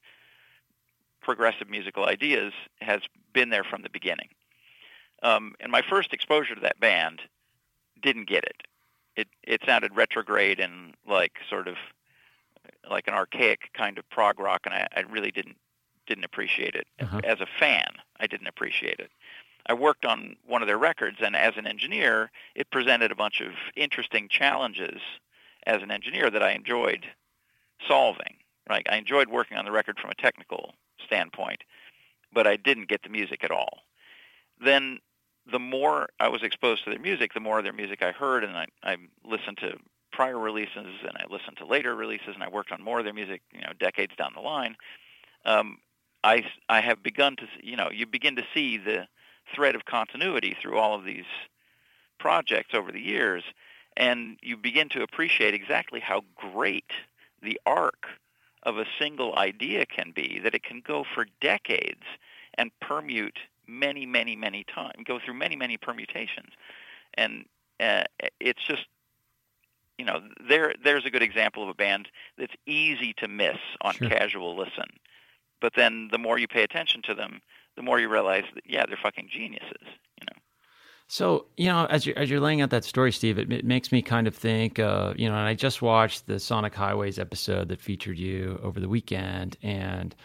progressive 1.21 1.69
musical 1.69 2.05
ideas 2.05 2.53
has 2.81 3.01
been 3.33 3.49
there 3.49 3.63
from 3.63 3.81
the 3.81 3.89
beginning. 3.89 4.29
Um, 5.23 5.55
and 5.59 5.71
my 5.71 5.81
first 5.81 6.13
exposure 6.13 6.55
to 6.55 6.61
that 6.61 6.79
band 6.79 7.21
didn't 8.01 8.27
get 8.27 8.43
it. 8.43 8.63
It 9.15 9.27
it 9.43 9.61
sounded 9.65 9.95
retrograde 9.95 10.59
and 10.59 10.93
like 11.07 11.33
sort 11.49 11.67
of 11.67 11.75
like 12.89 13.07
an 13.07 13.13
archaic 13.13 13.71
kind 13.73 13.97
of 13.97 14.09
prog 14.09 14.39
rock, 14.39 14.61
and 14.65 14.73
I, 14.73 14.87
I 14.95 15.01
really 15.01 15.31
didn't 15.31 15.57
didn't 16.05 16.25
appreciate 16.25 16.75
it. 16.75 16.87
Uh-huh. 16.99 17.21
As 17.23 17.39
a 17.39 17.47
fan, 17.59 17.87
I 18.19 18.27
didn't 18.27 18.47
appreciate 18.47 18.99
it. 18.99 19.09
I 19.65 19.73
worked 19.73 20.05
on 20.05 20.35
one 20.45 20.61
of 20.61 20.67
their 20.67 20.77
records, 20.77 21.17
and 21.21 21.35
as 21.35 21.53
an 21.57 21.67
engineer, 21.67 22.31
it 22.55 22.71
presented 22.71 23.11
a 23.11 23.15
bunch 23.15 23.41
of 23.41 23.51
interesting 23.75 24.27
challenges 24.29 25.01
as 25.65 25.81
an 25.81 25.91
engineer 25.91 26.29
that 26.29 26.43
I 26.43 26.51
enjoyed 26.51 27.05
solving. 27.87 28.35
Right, 28.67 28.87
I 28.89 28.95
enjoyed 28.95 29.29
working 29.29 29.57
on 29.57 29.65
the 29.65 29.71
record 29.71 29.99
from 29.99 30.09
a 30.09 30.15
technical 30.15 30.73
standpoint, 31.05 31.63
but 32.33 32.47
I 32.47 32.55
didn't 32.55 32.87
get 32.87 33.03
the 33.03 33.09
music 33.09 33.43
at 33.43 33.51
all. 33.51 33.81
Then 34.59 34.99
the 35.45 35.59
more 35.59 36.09
I 36.19 36.29
was 36.29 36.41
exposed 36.41 36.83
to 36.83 36.89
their 36.89 36.99
music, 36.99 37.35
the 37.35 37.39
more 37.39 37.59
of 37.59 37.63
their 37.63 37.73
music 37.73 38.01
I 38.01 38.11
heard, 38.11 38.43
and 38.43 38.57
I, 38.57 38.65
I 38.83 38.97
listened 39.23 39.57
to 39.59 39.77
prior 40.11 40.39
releases, 40.39 40.87
and 41.03 41.11
I 41.15 41.25
listened 41.29 41.57
to 41.57 41.65
later 41.65 41.95
releases, 41.95 42.33
and 42.33 42.41
I 42.41 42.49
worked 42.49 42.71
on 42.71 42.81
more 42.81 42.97
of 42.97 43.05
their 43.05 43.13
music, 43.13 43.43
you 43.53 43.61
know, 43.61 43.73
decades 43.79 44.15
down 44.17 44.31
the 44.33 44.41
line. 44.41 44.75
Um, 45.45 45.77
I, 46.23 46.43
I 46.67 46.81
have 46.81 47.03
begun 47.03 47.35
to, 47.35 47.47
you 47.61 47.75
know, 47.75 47.91
you 47.91 48.07
begin 48.07 48.35
to 48.37 48.43
see 48.51 48.77
the 48.77 49.07
thread 49.53 49.75
of 49.75 49.85
continuity 49.85 50.55
through 50.61 50.77
all 50.77 50.95
of 50.95 51.05
these 51.05 51.25
projects 52.19 52.73
over 52.73 52.91
the 52.91 53.01
years, 53.01 53.43
and 53.97 54.37
you 54.41 54.57
begin 54.57 54.89
to 54.89 55.03
appreciate 55.03 55.53
exactly 55.53 55.99
how 55.99 56.21
great 56.35 56.91
the 57.41 57.59
arc 57.65 58.07
of 58.63 58.77
a 58.77 58.85
single 58.99 59.37
idea 59.37 59.85
can 59.85 60.11
be, 60.11 60.39
that 60.43 60.55
it 60.55 60.63
can 60.63 60.81
go 60.85 61.05
for 61.13 61.27
decades 61.39 62.03
and 62.57 62.71
permute 62.81 63.37
many, 63.67 64.05
many, 64.05 64.35
many 64.35 64.63
times, 64.63 64.93
go 65.05 65.19
through 65.19 65.35
many, 65.35 65.55
many 65.55 65.77
permutations. 65.77 66.51
And 67.13 67.45
uh, 67.79 68.03
it's 68.39 68.63
just, 68.65 68.85
you 69.97 70.05
know, 70.05 70.21
there 70.49 70.73
there's 70.83 71.05
a 71.05 71.09
good 71.09 71.21
example 71.21 71.63
of 71.63 71.69
a 71.69 71.73
band 71.73 72.09
that's 72.37 72.53
easy 72.65 73.13
to 73.17 73.27
miss 73.27 73.57
on 73.81 73.93
sure. 73.93 74.09
casual 74.09 74.57
listen. 74.57 74.89
But 75.61 75.73
then 75.75 76.09
the 76.11 76.17
more 76.17 76.37
you 76.37 76.47
pay 76.47 76.63
attention 76.63 77.01
to 77.03 77.13
them, 77.13 77.41
the 77.75 77.81
more 77.81 77.99
you 77.99 78.09
realize 78.09 78.43
that 78.53 78.63
yeah, 78.65 78.85
they're 78.87 78.97
fucking 79.01 79.29
geniuses, 79.31 79.81
you 79.81 80.25
know. 80.29 80.39
So 81.07 81.45
you 81.57 81.67
know, 81.67 81.85
as 81.85 82.05
you're 82.05 82.17
as 82.17 82.29
you're 82.29 82.39
laying 82.39 82.61
out 82.61 82.69
that 82.71 82.83
story, 82.83 83.11
Steve, 83.11 83.37
it, 83.37 83.51
it 83.51 83.65
makes 83.65 83.91
me 83.91 84.01
kind 84.01 84.27
of 84.27 84.35
think. 84.35 84.79
Uh, 84.79 85.13
you 85.15 85.29
know, 85.29 85.35
and 85.35 85.47
I 85.47 85.53
just 85.53 85.81
watched 85.81 86.27
the 86.27 86.39
Sonic 86.39 86.73
Highways 86.73 87.19
episode 87.19 87.69
that 87.69 87.81
featured 87.81 88.17
you 88.17 88.59
over 88.63 88.79
the 88.79 88.89
weekend, 88.89 89.57
and 89.61 90.15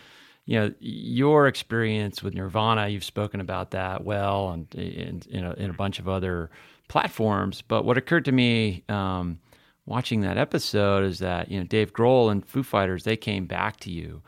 you 0.46 0.58
know 0.58 0.72
your 0.80 1.46
experience 1.46 2.22
with 2.22 2.34
Nirvana. 2.34 2.88
You've 2.88 3.04
spoken 3.04 3.40
about 3.40 3.72
that 3.72 4.04
well, 4.04 4.50
and 4.50 4.74
in 4.74 5.44
a, 5.44 5.52
in 5.54 5.70
a 5.70 5.74
bunch 5.74 5.98
of 5.98 6.08
other 6.08 6.50
platforms. 6.88 7.62
But 7.62 7.84
what 7.84 7.98
occurred 7.98 8.24
to 8.24 8.32
me 8.32 8.84
um, 8.88 9.38
watching 9.86 10.22
that 10.22 10.38
episode 10.38 11.04
is 11.04 11.18
that 11.18 11.50
you 11.50 11.58
know 11.58 11.66
Dave 11.66 11.92
Grohl 11.92 12.30
and 12.30 12.46
Foo 12.46 12.62
Fighters 12.62 13.04
they 13.04 13.16
came 13.16 13.46
back 13.46 13.78
to 13.80 13.90
you 13.90 14.22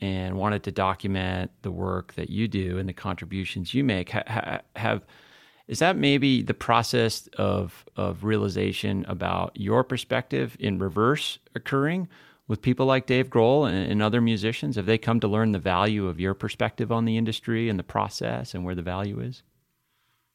and 0.00 0.36
wanted 0.36 0.62
to 0.64 0.72
document 0.72 1.50
the 1.62 1.70
work 1.70 2.14
that 2.14 2.30
you 2.30 2.48
do 2.48 2.78
and 2.78 2.88
the 2.88 2.92
contributions 2.92 3.74
you 3.74 3.84
make. 3.84 4.10
Ha- 4.10 4.60
have 4.76 5.04
is 5.68 5.78
that 5.78 5.96
maybe 5.96 6.42
the 6.42 6.54
process 6.54 7.28
of 7.38 7.84
of 7.96 8.24
realization 8.24 9.04
about 9.08 9.52
your 9.54 9.84
perspective 9.84 10.56
in 10.58 10.78
reverse 10.78 11.38
occurring 11.54 12.08
with 12.48 12.60
people 12.60 12.86
like 12.86 13.06
Dave 13.06 13.30
Grohl 13.30 13.68
and, 13.68 13.92
and, 13.92 14.02
other 14.02 14.20
musicians? 14.20 14.74
Have 14.74 14.86
they 14.86 14.98
come 14.98 15.20
to 15.20 15.28
learn 15.28 15.52
the 15.52 15.60
value 15.60 16.08
of 16.08 16.18
your 16.18 16.34
perspective 16.34 16.90
on 16.90 17.04
the 17.04 17.16
industry 17.16 17.68
and 17.68 17.78
the 17.78 17.84
process 17.84 18.54
and 18.54 18.64
where 18.64 18.74
the 18.74 18.82
value 18.82 19.20
is? 19.20 19.44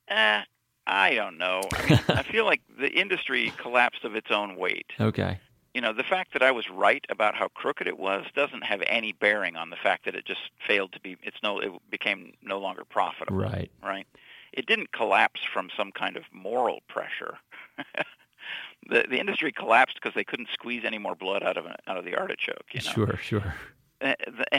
Uh, 0.09 0.43
I 0.87 1.15
don't 1.15 1.37
know. 1.37 1.61
I, 1.73 1.89
mean, 1.89 1.99
I 2.07 2.23
feel 2.23 2.45
like 2.45 2.61
the 2.79 2.89
industry 2.89 3.51
collapsed 3.57 4.05
of 4.05 4.15
its 4.15 4.31
own 4.31 4.55
weight. 4.55 4.85
Okay 5.01 5.39
you 5.75 5.81
know, 5.81 5.91
the 5.91 6.03
fact 6.03 6.31
that 6.31 6.41
I 6.41 6.51
was 6.51 6.69
right 6.69 7.03
about 7.09 7.35
how 7.35 7.49
crooked 7.49 7.85
it 7.85 7.99
was 7.99 8.25
doesn't 8.33 8.63
have 8.63 8.81
any 8.87 9.11
bearing 9.11 9.57
on 9.57 9.71
the 9.71 9.75
fact 9.75 10.05
that 10.05 10.15
it 10.15 10.23
just 10.23 10.39
failed 10.65 10.93
to 10.93 11.01
be. 11.01 11.17
It's 11.21 11.35
no, 11.43 11.59
it 11.59 11.69
became 11.91 12.31
no 12.41 12.59
longer 12.59 12.85
profitable. 12.85 13.35
Right. 13.35 13.69
Right. 13.83 14.07
It 14.53 14.67
didn't 14.67 14.93
collapse 14.93 15.41
from 15.53 15.67
some 15.75 15.91
kind 15.91 16.15
of 16.15 16.23
moral 16.31 16.79
pressure. 16.87 17.39
the 18.89 19.05
the 19.09 19.19
industry 19.19 19.51
collapsed 19.51 19.95
because 20.01 20.15
they 20.15 20.23
couldn't 20.23 20.47
squeeze 20.53 20.83
any 20.85 20.97
more 20.97 21.13
blood 21.13 21.43
out 21.43 21.57
of 21.57 21.65
out 21.65 21.97
of 21.97 22.05
the 22.05 22.15
artichoke. 22.15 22.63
You 22.71 22.79
know? 22.85 22.91
Sure, 22.91 23.17
sure. 23.21 23.55
Eh, 23.99 24.15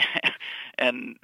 and 0.77 1.15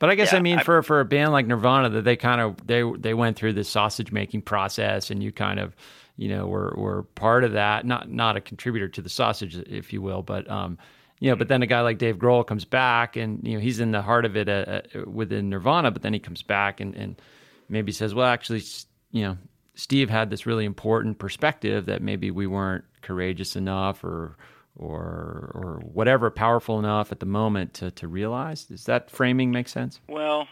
but 0.00 0.10
I 0.10 0.16
guess 0.16 0.32
yeah, 0.32 0.38
I 0.38 0.42
mean 0.42 0.58
I, 0.58 0.62
for 0.64 0.82
for 0.82 0.98
a 0.98 1.04
band 1.04 1.30
like 1.30 1.46
Nirvana 1.46 1.90
that 1.90 2.02
they 2.02 2.16
kind 2.16 2.40
of 2.40 2.66
they 2.66 2.82
they 2.98 3.14
went 3.14 3.36
through 3.36 3.52
this 3.52 3.68
sausage 3.68 4.10
making 4.10 4.42
process 4.42 5.12
and 5.12 5.22
you 5.22 5.30
kind 5.30 5.60
of 5.60 5.76
you 6.22 6.28
know, 6.28 6.46
were 6.46 6.72
were 6.76 7.02
part 7.02 7.42
of 7.42 7.52
that. 7.52 7.84
Not 7.84 8.08
not 8.08 8.36
a 8.36 8.40
contributor 8.40 8.88
to 8.88 9.02
the 9.02 9.08
sausage, 9.08 9.56
if 9.56 9.92
you 9.92 10.00
will, 10.00 10.22
but 10.22 10.48
um, 10.48 10.78
you 11.18 11.28
know, 11.28 11.36
but 11.36 11.48
then 11.48 11.62
a 11.62 11.66
guy 11.66 11.80
like 11.80 11.98
Dave 11.98 12.16
Grohl 12.16 12.46
comes 12.46 12.64
back, 12.64 13.16
and 13.16 13.40
you 13.46 13.54
know, 13.54 13.60
he's 13.60 13.80
in 13.80 13.90
the 13.90 14.02
heart 14.02 14.24
of 14.24 14.36
it 14.36 14.48
uh, 14.48 14.82
uh, 14.94 15.10
within 15.10 15.50
Nirvana, 15.50 15.90
but 15.90 16.02
then 16.02 16.12
he 16.12 16.20
comes 16.20 16.42
back 16.42 16.80
and 16.80 16.94
and 16.94 17.20
maybe 17.68 17.90
says, 17.90 18.14
well, 18.14 18.26
actually, 18.26 18.62
you 19.10 19.22
know, 19.22 19.36
Steve 19.74 20.10
had 20.10 20.30
this 20.30 20.46
really 20.46 20.64
important 20.64 21.18
perspective 21.18 21.86
that 21.86 22.02
maybe 22.02 22.30
we 22.30 22.46
weren't 22.46 22.84
courageous 23.00 23.56
enough 23.56 24.04
or 24.04 24.36
or 24.76 25.50
or 25.54 25.82
whatever 25.92 26.30
powerful 26.30 26.78
enough 26.78 27.10
at 27.10 27.18
the 27.18 27.26
moment 27.26 27.74
to 27.74 27.90
to 27.90 28.06
realize. 28.06 28.66
Does 28.66 28.84
that 28.84 29.10
framing 29.10 29.50
make 29.50 29.66
sense? 29.66 30.00
Well, 30.08 30.46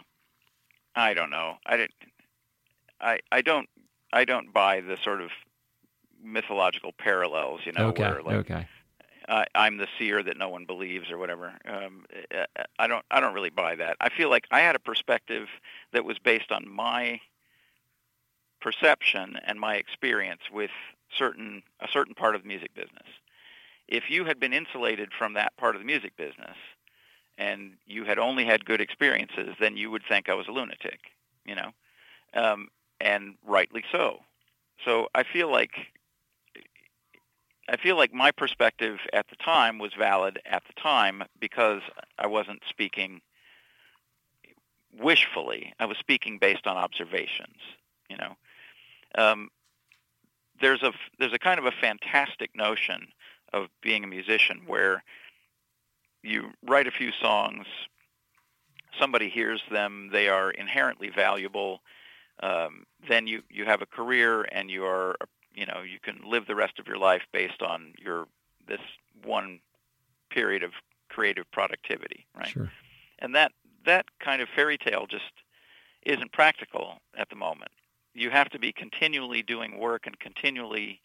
I 0.95 1.13
don't 1.13 1.29
know. 1.29 1.55
I 1.65 1.77
didn't. 1.77 1.93
I 2.99 3.19
I 3.31 3.41
don't 3.41 3.69
I 4.11 4.25
don't 4.25 4.53
buy 4.53 4.81
the 4.81 4.97
sort 5.01 5.21
of 5.21 5.31
mythological 6.23 6.91
parallels, 6.97 7.61
you 7.65 7.71
know, 7.71 7.87
okay, 7.87 8.03
where 8.03 8.21
like 8.21 8.35
okay. 8.37 8.67
I, 9.27 9.45
I'm 9.55 9.77
the 9.77 9.87
seer 9.97 10.21
that 10.23 10.37
no 10.37 10.49
one 10.49 10.65
believes 10.65 11.09
or 11.09 11.17
whatever. 11.17 11.53
Um, 11.65 12.05
I 12.79 12.87
don't 12.87 13.05
I 13.11 13.19
don't 13.19 13.33
really 13.33 13.49
buy 13.49 13.75
that. 13.75 13.97
I 14.01 14.09
feel 14.09 14.29
like 14.29 14.45
I 14.51 14.61
had 14.61 14.75
a 14.75 14.79
perspective 14.79 15.47
that 15.93 16.03
was 16.03 16.19
based 16.19 16.51
on 16.51 16.67
my 16.69 17.21
perception 18.59 19.37
and 19.45 19.59
my 19.59 19.75
experience 19.75 20.41
with 20.51 20.71
certain 21.15 21.63
a 21.79 21.87
certain 21.91 22.13
part 22.13 22.35
of 22.35 22.41
the 22.41 22.47
music 22.47 22.73
business. 22.73 23.07
If 23.87 24.09
you 24.09 24.25
had 24.25 24.39
been 24.39 24.53
insulated 24.53 25.11
from 25.17 25.33
that 25.33 25.55
part 25.57 25.75
of 25.75 25.81
the 25.81 25.85
music 25.85 26.15
business 26.15 26.55
and 27.37 27.73
you 27.85 28.05
had 28.05 28.19
only 28.19 28.45
had 28.45 28.65
good 28.65 28.81
experiences, 28.81 29.55
then 29.59 29.75
you 29.77 29.89
would 29.91 30.03
think 30.07 30.29
I 30.29 30.33
was 30.33 30.47
a 30.47 30.51
lunatic, 30.51 30.99
you 31.45 31.55
know, 31.55 31.71
um, 32.33 32.69
and 32.99 33.35
rightly 33.45 33.83
so. 33.91 34.19
So 34.85 35.07
I 35.13 35.23
feel 35.23 35.51
like 35.51 35.71
I 37.71 37.77
feel 37.77 37.95
like 37.95 38.13
my 38.13 38.31
perspective 38.31 38.99
at 39.13 39.29
the 39.29 39.37
time 39.37 39.79
was 39.79 39.93
valid 39.97 40.41
at 40.45 40.61
the 40.67 40.73
time 40.73 41.23
because 41.39 41.81
I 42.19 42.27
wasn't 42.27 42.61
speaking 42.67 43.21
wishfully. 44.99 45.73
I 45.79 45.85
was 45.85 45.97
speaking 45.97 46.37
based 46.37 46.67
on 46.67 46.75
observations. 46.75 47.55
You 48.09 48.17
know, 48.17 48.35
um, 49.17 49.49
there's 50.59 50.83
a 50.83 50.91
there's 51.17 51.31
a 51.31 51.39
kind 51.39 51.59
of 51.59 51.65
a 51.65 51.71
fantastic 51.71 52.53
notion 52.57 53.07
of 53.53 53.67
being 53.81 54.03
a 54.03 54.07
musician 54.07 54.63
where 54.67 55.01
you 56.23 56.51
write 56.67 56.87
a 56.87 56.91
few 56.91 57.11
songs, 57.21 57.65
somebody 58.99 59.29
hears 59.29 59.61
them, 59.71 60.09
they 60.11 60.27
are 60.27 60.51
inherently 60.51 61.09
valuable. 61.09 61.79
Um, 62.43 62.83
then 63.07 63.27
you 63.27 63.43
you 63.49 63.63
have 63.63 63.81
a 63.81 63.85
career 63.85 64.41
and 64.41 64.69
you 64.69 64.83
are 64.83 65.15
you 65.53 65.65
know 65.65 65.81
you 65.81 65.99
can 66.01 66.21
live 66.25 66.47
the 66.47 66.55
rest 66.55 66.79
of 66.79 66.87
your 66.87 66.97
life 66.97 67.23
based 67.31 67.61
on 67.61 67.93
your 67.97 68.27
this 68.67 68.81
one 69.23 69.59
period 70.29 70.63
of 70.63 70.71
creative 71.09 71.49
productivity, 71.51 72.25
right? 72.35 72.47
Sure. 72.47 72.71
And 73.19 73.35
that 73.35 73.51
that 73.85 74.05
kind 74.19 74.41
of 74.41 74.49
fairy 74.55 74.77
tale 74.77 75.05
just 75.07 75.31
isn't 76.03 76.31
practical 76.31 76.99
at 77.15 77.29
the 77.29 77.35
moment. 77.35 77.71
You 78.13 78.29
have 78.29 78.49
to 78.49 78.59
be 78.59 78.71
continually 78.71 79.41
doing 79.41 79.77
work 79.77 80.05
and 80.05 80.19
continually 80.19 81.01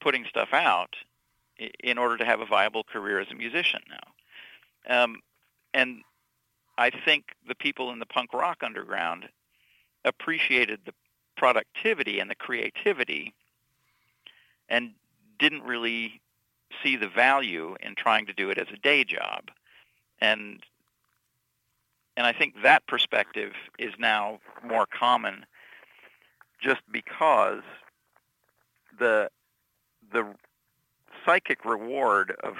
putting 0.00 0.24
stuff 0.24 0.48
out 0.52 0.96
in 1.82 1.98
order 1.98 2.16
to 2.16 2.24
have 2.24 2.40
a 2.40 2.46
viable 2.46 2.84
career 2.84 3.20
as 3.20 3.28
a 3.30 3.34
musician 3.34 3.80
now. 3.88 5.02
Um, 5.02 5.16
and 5.74 6.02
I 6.78 6.90
think 6.90 7.24
the 7.46 7.54
people 7.54 7.92
in 7.92 7.98
the 7.98 8.06
punk 8.06 8.32
rock 8.32 8.58
underground 8.62 9.28
appreciated 10.04 10.80
the 10.86 10.94
productivity 11.40 12.20
and 12.20 12.30
the 12.30 12.34
creativity 12.34 13.32
and 14.68 14.90
didn't 15.38 15.62
really 15.62 16.20
see 16.82 16.96
the 16.96 17.08
value 17.08 17.76
in 17.80 17.94
trying 17.94 18.26
to 18.26 18.32
do 18.34 18.50
it 18.50 18.58
as 18.58 18.66
a 18.70 18.76
day 18.76 19.04
job. 19.04 19.50
And 20.20 20.62
and 22.14 22.26
I 22.26 22.34
think 22.34 22.56
that 22.62 22.86
perspective 22.86 23.54
is 23.78 23.94
now 23.98 24.40
more 24.62 24.84
common 24.84 25.46
just 26.62 26.82
because 26.92 27.62
the 28.98 29.30
the 30.12 30.26
psychic 31.24 31.64
reward 31.64 32.36
of 32.44 32.56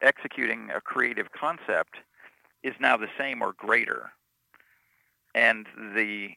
executing 0.00 0.70
a 0.74 0.80
creative 0.80 1.30
concept 1.30 1.98
is 2.64 2.74
now 2.80 2.96
the 2.96 3.10
same 3.16 3.42
or 3.42 3.52
greater. 3.52 4.10
And 5.36 5.66
the 5.94 6.32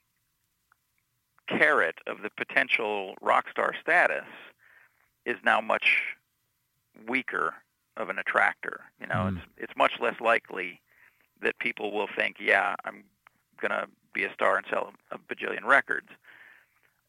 carrot 1.48 1.96
of 2.08 2.22
the 2.22 2.30
potential 2.30 3.16
rock 3.22 3.46
star 3.50 3.74
status 3.80 4.26
is 5.26 5.38
now 5.44 5.62
much 5.62 6.02
weaker 7.08 7.54
of 7.98 8.10
an 8.10 8.20
attractor. 8.20 8.82
You 9.00 9.08
know, 9.08 9.16
mm. 9.16 9.38
it's 9.38 9.46
it's 9.58 9.74
much 9.78 9.94
less 10.00 10.20
likely 10.20 10.82
that 11.42 11.58
people 11.60 11.92
will 11.92 12.08
think, 12.16 12.38
yeah, 12.40 12.76
I'm 12.86 13.04
going 13.60 13.72
to 13.72 13.88
be 14.14 14.24
a 14.24 14.34
star 14.34 14.58
and 14.58 14.66
sell 14.70 14.94
a 15.12 15.18
bajillion 15.18 15.64
records. 15.64 16.08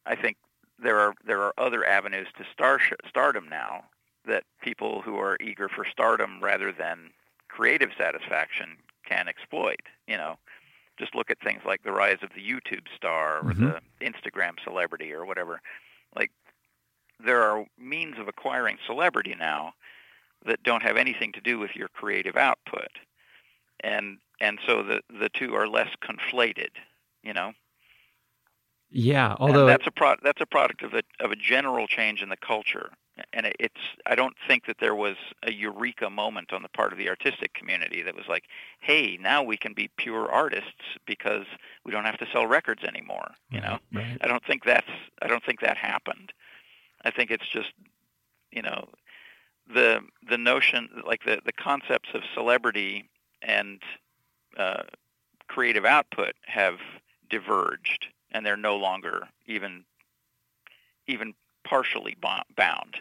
I 0.07 0.15
think 0.17 0.37
there 0.79 0.99
are 0.99 1.15
there 1.27 1.41
are 1.43 1.55
other 1.59 1.85
avenues 1.87 2.29
to 2.39 2.45
star 2.53 2.81
stardom 3.09 3.49
now 3.49 3.85
that 4.27 4.45
people 4.61 5.03
who 5.03 5.17
are 5.17 5.37
eager 5.41 5.69
for 5.69 5.85
stardom 5.85 6.41
rather 6.43 6.73
than 6.73 7.11
creative 7.49 7.91
satisfaction 7.97 8.77
can 9.07 9.29
exploit. 9.29 9.81
You 10.07 10.17
know, 10.17 10.39
just 10.99 11.15
look 11.15 11.31
at 11.31 11.41
things 11.41 11.63
like 11.65 11.83
the 11.83 11.93
rise 11.93 12.19
of 12.23 12.31
the 12.35 12.41
YouTube 12.41 12.87
star 12.95 13.39
or 13.39 13.53
mm-hmm. 13.53 13.67
the 13.67 13.81
Instagram 14.01 14.53
celebrity 14.63 15.13
or 15.13 15.25
whatever. 15.25 15.61
Like 16.15 16.31
there 17.25 17.43
are 17.43 17.65
means 17.79 18.19
of 18.19 18.29
acquiring 18.29 18.79
celebrity 18.87 19.35
now 19.39 19.73
that 20.45 20.63
don't 20.63 20.83
have 20.83 20.97
anything 20.97 21.33
to 21.33 21.41
do 21.41 21.59
with 21.59 21.75
your 21.75 21.89
creative 21.89 22.37
output 22.37 22.89
and 23.81 24.19
and 24.41 24.59
so 24.67 24.83
the 24.83 25.01
the 25.09 25.29
two 25.29 25.55
are 25.55 25.69
less 25.69 25.89
conflated, 26.03 26.71
you 27.23 27.33
know. 27.33 27.53
Yeah, 28.91 29.35
although 29.39 29.61
and 29.61 29.69
that's 29.69 29.87
a 29.87 29.91
pro- 29.91 30.17
that's 30.23 30.41
a 30.41 30.47
product 30.47 30.83
of 30.83 30.95
a 30.95 31.03
of 31.21 31.31
a 31.31 31.37
general 31.37 31.87
change 31.87 32.23
in 32.23 32.29
the 32.29 32.37
culture, 32.37 32.91
and 33.33 33.51
it's 33.59 33.81
I 34.05 34.15
don't 34.15 34.37
think 34.47 34.67
that 34.67 34.77
there 34.79 34.95
was 34.95 35.17
a 35.43 35.53
eureka 35.53 36.11
moment 36.11 36.53
on 36.53 36.63
the 36.63 36.69
part 36.69 36.93
of 36.93 36.99
the 36.99 37.09
artistic 37.09 37.55
community 37.55 38.03
that 38.03 38.15
was 38.15 38.27
like, 38.29 38.45
hey, 38.81 39.19
now 39.21 39.43
we 39.43 39.57
can 39.57 39.73
be 39.73 39.91
pure 39.97 40.31
artists 40.31 40.99
because 41.07 41.47
we 41.85 41.93
don't 41.93 42.05
have 42.05 42.19
to 42.19 42.27
sell 42.33 42.47
records 42.47 42.85
anymore. 42.85 43.33
You 43.51 43.61
know, 43.61 43.79
right. 43.93 44.19
I 44.21 44.27
don't 44.27 44.45
think 44.45 44.65
that's 44.65 44.91
I 45.23 45.29
don't 45.29 45.45
think 45.45 45.61
that 45.61 45.77
happened. 45.77 46.33
I 47.05 47.11
think 47.11 47.31
it's 47.31 47.49
just 47.49 47.73
you 48.51 48.63
know 48.63 48.89
the 49.73 50.01
the 50.29 50.39
notion 50.39 50.89
like 51.07 51.25
the 51.25 51.41
the 51.45 51.53
concepts 51.53 52.11
of 52.15 52.23
celebrity 52.35 53.09
and 53.43 53.81
uh, 54.57 54.83
creative 55.49 55.85
output 55.85 56.35
have 56.47 56.79
diverged, 57.31 58.07
and 58.33 58.45
they're 58.45 58.57
no 58.57 58.77
longer 58.77 59.29
even 59.47 59.85
even 61.07 61.35
partially 61.65 62.17
bound. 62.21 62.97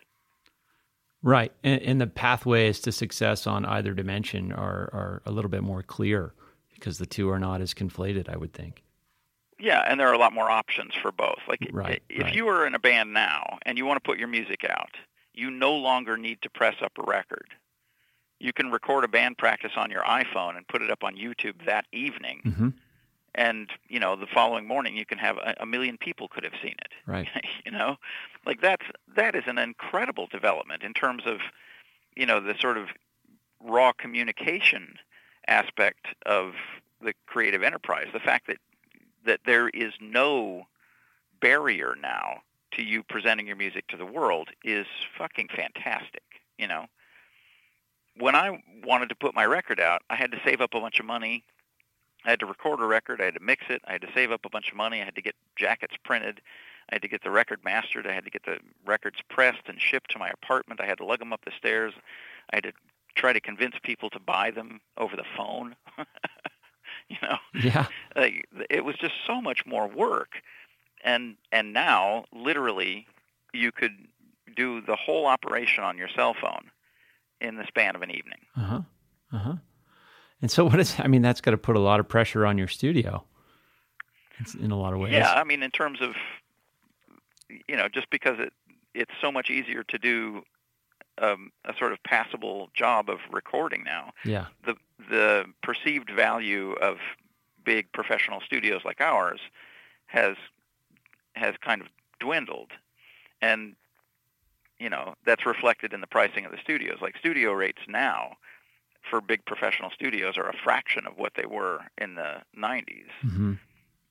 Right, 1.25 1.51
and, 1.63 1.81
and, 1.81 2.01
the 2.01 2.07
pathways 2.07 2.79
to 2.81 2.91
success 2.91 3.47
on 3.47 3.65
either 3.65 3.93
dimension 3.93 4.51
are 4.51 4.89
are 4.93 5.21
a 5.25 5.31
little 5.31 5.49
bit 5.49 5.63
more 5.63 5.81
clear 5.81 6.33
because 6.73 6.99
the 6.99 7.07
two 7.07 7.29
are 7.31 7.39
not 7.39 7.61
as 7.61 7.73
conflated. 7.73 8.29
I 8.29 8.37
would 8.37 8.53
think. 8.53 8.83
Yeah, 9.59 9.83
and 9.87 9.99
there 9.99 10.07
are 10.07 10.13
a 10.13 10.19
lot 10.19 10.33
more 10.33 10.49
options 10.49 10.93
for 11.01 11.11
both. 11.11 11.39
Like, 11.47 11.67
right, 11.71 12.03
if 12.09 12.23
right. 12.23 12.33
you 12.33 12.47
are 12.47 12.67
in 12.67 12.75
a 12.75 12.79
band 12.79 13.13
now 13.13 13.57
and 13.65 13.77
you 13.77 13.85
want 13.85 13.97
to 13.97 14.07
put 14.07 14.19
your 14.19 14.27
music 14.27 14.65
out, 14.69 14.91
you 15.33 15.49
no 15.49 15.73
longer 15.73 16.15
need 16.15 16.41
to 16.43 16.49
press 16.49 16.75
up 16.81 16.91
a 16.99 17.03
record 17.03 17.47
you 18.39 18.53
can 18.53 18.71
record 18.71 19.03
a 19.03 19.07
band 19.07 19.37
practice 19.37 19.71
on 19.75 19.89
your 19.89 20.03
iPhone 20.03 20.57
and 20.57 20.67
put 20.67 20.81
it 20.81 20.91
up 20.91 21.03
on 21.03 21.15
YouTube 21.15 21.65
that 21.65 21.85
evening. 21.91 22.41
Mm-hmm. 22.45 22.69
And 23.35 23.69
you 23.87 23.99
know, 23.99 24.15
the 24.15 24.27
following 24.27 24.65
morning, 24.67 24.95
you 24.95 25.05
can 25.05 25.17
have 25.17 25.37
a, 25.37 25.55
a 25.59 25.65
million 25.65 25.97
people 25.97 26.27
could 26.27 26.43
have 26.43 26.53
seen 26.61 26.75
it. 26.79 26.91
Right. 27.05 27.27
you 27.65 27.71
know, 27.71 27.97
like 28.45 28.61
that's 28.61 28.85
that 29.15 29.35
is 29.35 29.43
an 29.47 29.57
incredible 29.57 30.27
development 30.27 30.83
in 30.83 30.93
terms 30.93 31.23
of, 31.25 31.39
you 32.15 32.25
know, 32.25 32.39
the 32.39 32.55
sort 32.59 32.77
of 32.77 32.87
raw 33.61 33.91
communication 33.91 34.95
aspect 35.47 36.07
of 36.25 36.53
the 37.01 37.13
creative 37.25 37.61
enterprise. 37.61 38.07
The 38.13 38.19
fact 38.19 38.47
that 38.47 38.57
that 39.25 39.41
there 39.45 39.69
is 39.69 39.93
no 39.99 40.63
barrier 41.41 41.95
now 42.01 42.41
to 42.73 42.83
you 42.83 43.03
presenting 43.03 43.47
your 43.47 43.55
music 43.55 43.87
to 43.87 43.97
the 43.97 44.05
world 44.05 44.49
is 44.63 44.85
fucking 45.17 45.49
fantastic. 45.55 46.23
You 46.57 46.67
know, 46.67 46.85
when 48.17 48.35
I 48.35 48.61
wanted 48.83 49.09
to 49.09 49.15
put 49.15 49.35
my 49.35 49.45
record 49.45 49.79
out, 49.79 50.01
I 50.09 50.15
had 50.15 50.31
to 50.31 50.37
save 50.45 50.61
up 50.61 50.73
a 50.73 50.79
bunch 50.79 50.99
of 50.99 51.05
money. 51.05 51.43
I 52.25 52.31
had 52.31 52.39
to 52.39 52.45
record 52.45 52.81
a 52.81 52.85
record. 52.85 53.21
I 53.21 53.25
had 53.25 53.35
to 53.35 53.39
mix 53.39 53.65
it. 53.69 53.81
I 53.87 53.93
had 53.93 54.01
to 54.01 54.09
save 54.13 54.31
up 54.31 54.45
a 54.45 54.49
bunch 54.49 54.69
of 54.71 54.75
money. 54.75 55.01
I 55.01 55.05
had 55.05 55.15
to 55.15 55.21
get 55.21 55.35
jackets 55.55 55.95
printed. 56.03 56.41
I 56.89 56.95
had 56.95 57.01
to 57.01 57.07
get 57.07 57.23
the 57.23 57.31
record 57.31 57.63
mastered. 57.63 58.07
I 58.07 58.13
had 58.13 58.25
to 58.25 58.31
get 58.31 58.45
the 58.45 58.57
records 58.85 59.17
pressed 59.29 59.63
and 59.67 59.79
shipped 59.79 60.11
to 60.11 60.19
my 60.19 60.29
apartment. 60.29 60.81
I 60.81 60.85
had 60.85 60.97
to 60.97 61.05
lug 61.05 61.19
them 61.19 61.33
up 61.33 61.45
the 61.45 61.51
stairs. 61.57 61.93
I 62.51 62.57
had 62.57 62.63
to 62.63 62.73
try 63.15 63.33
to 63.33 63.39
convince 63.39 63.75
people 63.81 64.09
to 64.11 64.19
buy 64.19 64.51
them 64.51 64.81
over 64.97 65.15
the 65.15 65.23
phone. 65.35 65.75
you 67.09 67.17
know, 67.21 67.37
yeah, 67.53 67.87
like, 68.15 68.47
it 68.69 68.83
was 68.83 68.95
just 68.95 69.13
so 69.25 69.41
much 69.41 69.65
more 69.65 69.87
work. 69.87 70.41
And 71.03 71.35
and 71.51 71.73
now, 71.73 72.25
literally, 72.33 73.07
you 73.53 73.71
could 73.71 73.93
do 74.55 74.81
the 74.81 74.95
whole 74.95 75.25
operation 75.25 75.83
on 75.83 75.97
your 75.97 76.09
cell 76.09 76.35
phone 76.39 76.71
in 77.41 77.57
the 77.57 77.65
span 77.67 77.95
of 77.95 78.01
an 78.01 78.11
evening. 78.11 78.39
Uh 78.55 78.61
huh. 78.61 78.81
Uh 79.31 79.37
huh. 79.37 79.53
And 80.41 80.51
so, 80.51 80.65
what 80.65 80.79
is? 80.79 80.95
I 80.99 81.07
mean, 81.07 81.21
that's 81.21 81.41
got 81.41 81.51
to 81.51 81.57
put 81.57 81.75
a 81.75 81.79
lot 81.79 81.99
of 81.99 82.07
pressure 82.07 82.45
on 82.45 82.57
your 82.57 82.67
studio. 82.67 83.23
in 84.59 84.71
a 84.71 84.77
lot 84.77 84.93
of 84.93 84.99
ways. 84.99 85.13
Yeah, 85.13 85.33
I 85.33 85.43
mean, 85.43 85.63
in 85.63 85.71
terms 85.71 86.01
of, 86.01 86.15
you 87.67 87.75
know, 87.75 87.87
just 87.87 88.09
because 88.09 88.39
it 88.39 88.53
it's 88.93 89.11
so 89.21 89.31
much 89.31 89.49
easier 89.49 89.83
to 89.83 89.97
do 89.97 90.41
um, 91.21 91.51
a 91.65 91.73
sort 91.77 91.91
of 91.91 92.01
passable 92.03 92.69
job 92.73 93.09
of 93.09 93.19
recording 93.31 93.83
now. 93.83 94.11
Yeah. 94.23 94.45
The 94.65 94.75
the 95.09 95.45
perceived 95.61 96.09
value 96.09 96.73
of 96.73 96.97
big 97.63 97.91
professional 97.91 98.41
studios 98.41 98.81
like 98.85 99.01
ours 99.01 99.39
has 100.07 100.35
has 101.35 101.55
kind 101.61 101.81
of 101.81 101.87
dwindled, 102.19 102.71
and 103.41 103.75
you 104.79 104.89
know, 104.89 105.15
that's 105.25 105.45
reflected 105.45 105.93
in 105.93 106.01
the 106.01 106.07
pricing 106.07 106.45
of 106.45 106.51
the 106.51 106.57
studios. 106.57 106.97
Like 107.01 107.17
studio 107.17 107.53
rates 107.53 107.81
now 107.87 108.37
for 109.09 109.21
big 109.21 109.45
professional 109.45 109.89
studios 109.91 110.37
are 110.37 110.49
a 110.49 110.57
fraction 110.63 111.05
of 111.05 111.17
what 111.17 111.33
they 111.35 111.45
were 111.45 111.79
in 111.97 112.15
the 112.15 112.41
90s. 112.57 113.05
Mm-hmm. 113.25 113.53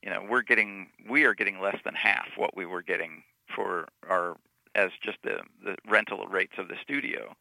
You 0.03 0.11
know, 0.11 0.27
we're 0.29 0.43
getting 0.43 0.89
we 1.09 1.25
are 1.25 1.35
getting 1.35 1.61
less 1.61 1.79
than 1.85 1.95
half 1.95 2.29
what 2.37 2.57
we 2.57 2.67
were 2.67 2.83
getting 2.83 3.23
for 3.55 3.89
our 4.09 4.37
as 4.75 4.91
just 5.03 5.19
the 5.23 5.41
the 5.65 5.77
rental 5.89 6.27
rates 6.27 6.55
of 6.59 6.69
the 6.69 6.77
studio. 6.83 7.35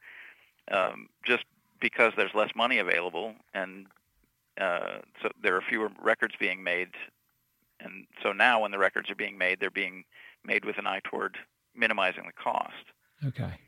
Um, 0.72 1.10
just 1.26 1.43
because 1.82 2.14
there's 2.16 2.34
less 2.34 2.51
money 2.56 2.80
available 2.80 3.36
and 3.54 3.88
uh, 4.60 4.99
so 5.22 5.30
there 5.41 5.58
are 5.58 5.62
fewer 5.62 5.91
records 6.01 6.36
being 6.39 6.64
made 6.64 6.89
and 7.82 8.06
so 8.22 8.32
now 8.32 8.62
when 8.62 8.72
the 8.72 8.78
records 8.78 9.12
are 9.12 9.16
being 9.16 9.38
made 9.38 9.60
they're 9.60 9.70
being 9.70 10.06
made 10.45 10.64
with 10.64 10.78
an 10.78 10.88
eye 10.88 11.01
toward 11.04 11.38
minimizing 11.76 12.24
the 12.26 12.32
cost. 12.32 12.86
Okay. 13.26 13.60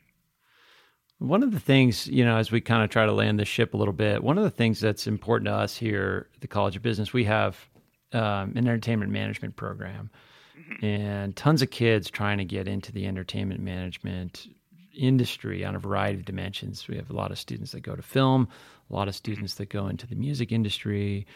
One 1.20 1.44
of 1.44 1.52
the 1.52 1.60
things, 1.60 2.08
you 2.08 2.26
know, 2.26 2.38
as 2.38 2.52
we 2.52 2.60
kind 2.60 2.84
of 2.84 2.90
try 2.90 3.06
to 3.06 3.14
land 3.14 3.40
the 3.40 3.46
ship 3.46 3.74
a 3.74 3.78
little 3.78 3.94
bit, 3.94 4.24
one 4.24 4.38
of 4.38 4.44
the 4.44 4.50
things 4.50 4.80
that's 4.80 5.08
important 5.08 5.48
to 5.48 5.54
us 5.54 5.78
here 5.78 6.28
at 6.36 6.42
the 6.42 6.48
College 6.48 6.76
of 6.76 6.82
Business, 6.82 7.14
we 7.14 7.24
have 7.24 7.70
um, 8.12 8.52
an 8.56 8.60
entertainment 8.60 9.12
management 9.12 9.56
program 9.56 10.10
mm-hmm. 10.58 10.86
and 10.86 11.36
tons 11.36 11.62
of 11.62 11.72
kids 11.72 12.10
trying 12.10 12.38
to 12.38 12.46
get 12.46 12.68
into 12.68 12.92
the 12.92 13.06
entertainment 13.06 13.62
management 13.62 14.48
industry 14.94 15.64
on 15.64 15.76
a 15.76 15.80
variety 15.80 16.20
of 16.20 16.26
dimensions. 16.26 16.88
We 16.88 16.98
have 16.98 17.10
a 17.10 17.16
lot 17.16 17.32
of 17.32 17.40
students 17.40 17.72
that 17.72 17.82
go 17.82 17.96
to 17.96 18.02
film, 18.02 18.48
a 18.90 18.94
lot 18.94 19.08
of 19.08 19.16
students 19.16 19.56
that 19.56 19.70
go 19.70 19.88
into 19.88 20.08
the 20.08 20.16
music 20.16 20.52
industry, 20.52 21.28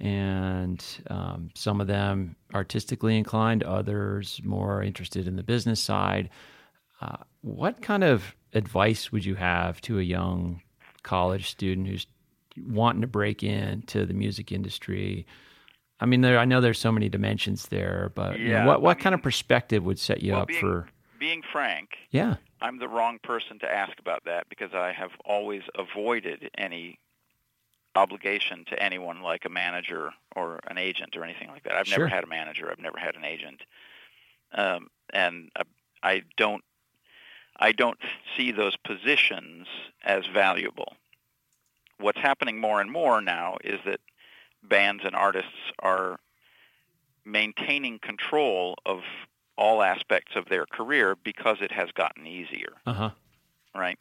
and 0.00 0.84
um, 1.08 1.50
some 1.54 1.80
of 1.80 1.86
them 1.86 2.36
artistically 2.54 3.18
inclined, 3.18 3.62
others 3.62 4.40
more 4.44 4.82
interested 4.82 5.26
in 5.26 5.36
the 5.36 5.42
business 5.42 5.80
side. 5.80 6.30
Uh, 7.00 7.16
what 7.42 7.80
kind 7.82 8.04
of 8.04 8.34
advice 8.52 9.12
would 9.12 9.24
you 9.24 9.34
have 9.36 9.80
to 9.82 9.98
a 9.98 10.02
young 10.02 10.62
college 11.02 11.48
student 11.50 11.86
who's 11.86 12.06
wanting 12.68 13.00
to 13.00 13.06
break 13.06 13.42
into 13.42 14.04
the 14.06 14.14
music 14.14 14.52
industry? 14.52 15.26
I 16.00 16.06
mean, 16.06 16.20
there 16.22 16.38
I 16.38 16.44
know 16.46 16.60
there's 16.60 16.78
so 16.78 16.92
many 16.92 17.08
dimensions 17.08 17.66
there, 17.68 18.10
but 18.14 18.38
you 18.38 18.48
know, 18.50 18.66
what 18.66 18.80
what 18.82 18.90
I 18.90 18.94
mean- 18.94 19.02
kind 19.02 19.14
of 19.14 19.22
perspective 19.22 19.84
would 19.84 19.98
set 19.98 20.22
you 20.22 20.32
Well, 20.32 20.42
up 20.42 20.48
being- 20.48 20.60
for? 20.60 20.88
Being 21.18 21.42
frank, 21.52 21.90
Yeah, 22.10 22.36
I'm 22.62 22.78
the 22.78 22.88
wrong 22.88 23.18
person 23.22 23.58
to 23.58 23.70
ask 23.70 23.98
about 23.98 24.24
that 24.24 24.48
because 24.48 24.72
I 24.72 24.92
have 24.92 25.10
always 25.26 25.62
avoided 25.74 26.50
any 26.56 26.98
obligation 27.94 28.64
to 28.66 28.82
anyone 28.82 29.20
like 29.20 29.44
a 29.44 29.50
manager 29.50 30.12
or 30.34 30.60
an 30.68 30.78
agent 30.78 31.16
or 31.16 31.24
anything 31.24 31.48
like 31.48 31.64
that. 31.64 31.74
I've 31.74 31.86
Sure. 31.86 31.98
never 31.98 32.08
had 32.08 32.24
a 32.24 32.26
manager. 32.28 32.70
I've 32.70 32.78
never 32.78 32.98
had 32.98 33.16
an 33.16 33.24
agent, 33.26 33.62
um, 34.52 34.88
and 35.12 35.50
I, 35.56 35.62
I 36.02 36.22
don't. 36.38 36.64
I 37.60 37.72
don't 37.72 37.98
see 38.36 38.50
those 38.50 38.76
positions 38.76 39.66
as 40.02 40.24
valuable. 40.26 40.94
What's 41.98 42.18
happening 42.18 42.58
more 42.58 42.80
and 42.80 42.90
more 42.90 43.20
now 43.20 43.58
is 43.62 43.78
that 43.84 44.00
bands 44.62 45.02
and 45.04 45.14
artists 45.14 45.52
are 45.78 46.18
maintaining 47.24 47.98
control 47.98 48.76
of 48.86 49.00
all 49.56 49.82
aspects 49.82 50.32
of 50.36 50.46
their 50.48 50.64
career 50.64 51.16
because 51.22 51.58
it 51.60 51.70
has 51.70 51.90
gotten 51.92 52.26
easier 52.26 52.72
uh 52.86 52.92
huh. 52.94 53.10
right? 53.74 53.98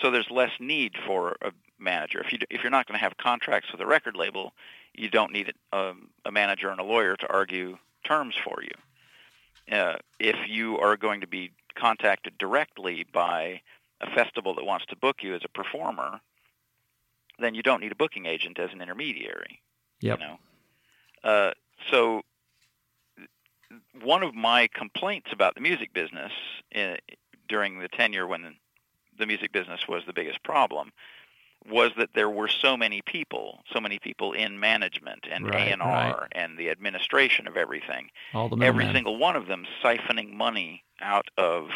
So 0.00 0.10
there's 0.10 0.30
less 0.30 0.50
need 0.60 0.92
for 1.06 1.36
a 1.42 1.50
manager. 1.78 2.20
If 2.20 2.32
you 2.32 2.38
if 2.50 2.62
you're 2.62 2.70
not 2.70 2.86
going 2.86 2.98
to 2.98 3.02
have 3.02 3.16
contracts 3.16 3.72
with 3.72 3.80
a 3.80 3.86
record 3.86 4.16
label, 4.16 4.52
you 4.94 5.08
don't 5.08 5.32
need 5.32 5.52
um, 5.72 6.10
a 6.24 6.30
manager 6.30 6.68
and 6.68 6.78
a 6.78 6.84
lawyer 6.84 7.16
to 7.16 7.32
argue 7.32 7.78
terms 8.04 8.34
for 8.42 8.62
you. 8.62 8.70
Uh, 9.70 9.96
if 10.18 10.36
you 10.48 10.78
are 10.78 10.96
going 10.96 11.20
to 11.20 11.26
be 11.26 11.50
contacted 11.74 12.36
directly 12.38 13.06
by 13.12 13.60
a 14.00 14.10
festival 14.14 14.54
that 14.54 14.64
wants 14.64 14.86
to 14.86 14.96
book 14.96 15.16
you 15.22 15.34
as 15.34 15.42
a 15.44 15.48
performer, 15.48 16.20
then 17.38 17.54
you 17.54 17.62
don't 17.62 17.80
need 17.80 17.92
a 17.92 17.96
booking 17.96 18.26
agent 18.26 18.58
as 18.58 18.70
an 18.72 18.80
intermediary. 18.80 19.60
Yep. 20.00 20.18
You 20.20 20.26
know, 20.26 20.38
uh, 21.24 21.52
so 21.90 22.22
one 24.02 24.22
of 24.22 24.34
my 24.34 24.68
complaints 24.72 25.30
about 25.32 25.54
the 25.54 25.60
music 25.60 25.92
business 25.92 26.32
uh, 26.74 26.94
during 27.48 27.80
the 27.80 27.88
tenure 27.88 28.26
when 28.26 28.56
the 29.18 29.26
music 29.26 29.52
business 29.52 29.80
was 29.88 30.02
the 30.06 30.12
biggest 30.12 30.42
problem 30.42 30.92
was 31.70 31.92
that 31.98 32.10
there 32.14 32.30
were 32.30 32.48
so 32.48 32.76
many 32.76 33.02
people, 33.02 33.62
so 33.72 33.80
many 33.80 33.98
people 33.98 34.32
in 34.32 34.58
management 34.58 35.26
and 35.30 35.46
Right, 35.46 35.72
A&R 35.78 36.18
right. 36.22 36.32
and 36.32 36.56
the 36.56 36.70
administration 36.70 37.46
of 37.46 37.56
everything. 37.56 38.10
All 38.32 38.48
the 38.48 38.64
Every 38.64 38.84
single 38.92 39.16
one 39.18 39.36
of 39.36 39.46
them 39.46 39.66
siphoning 39.82 40.32
money 40.32 40.82
out 41.00 41.28
of 41.36 41.68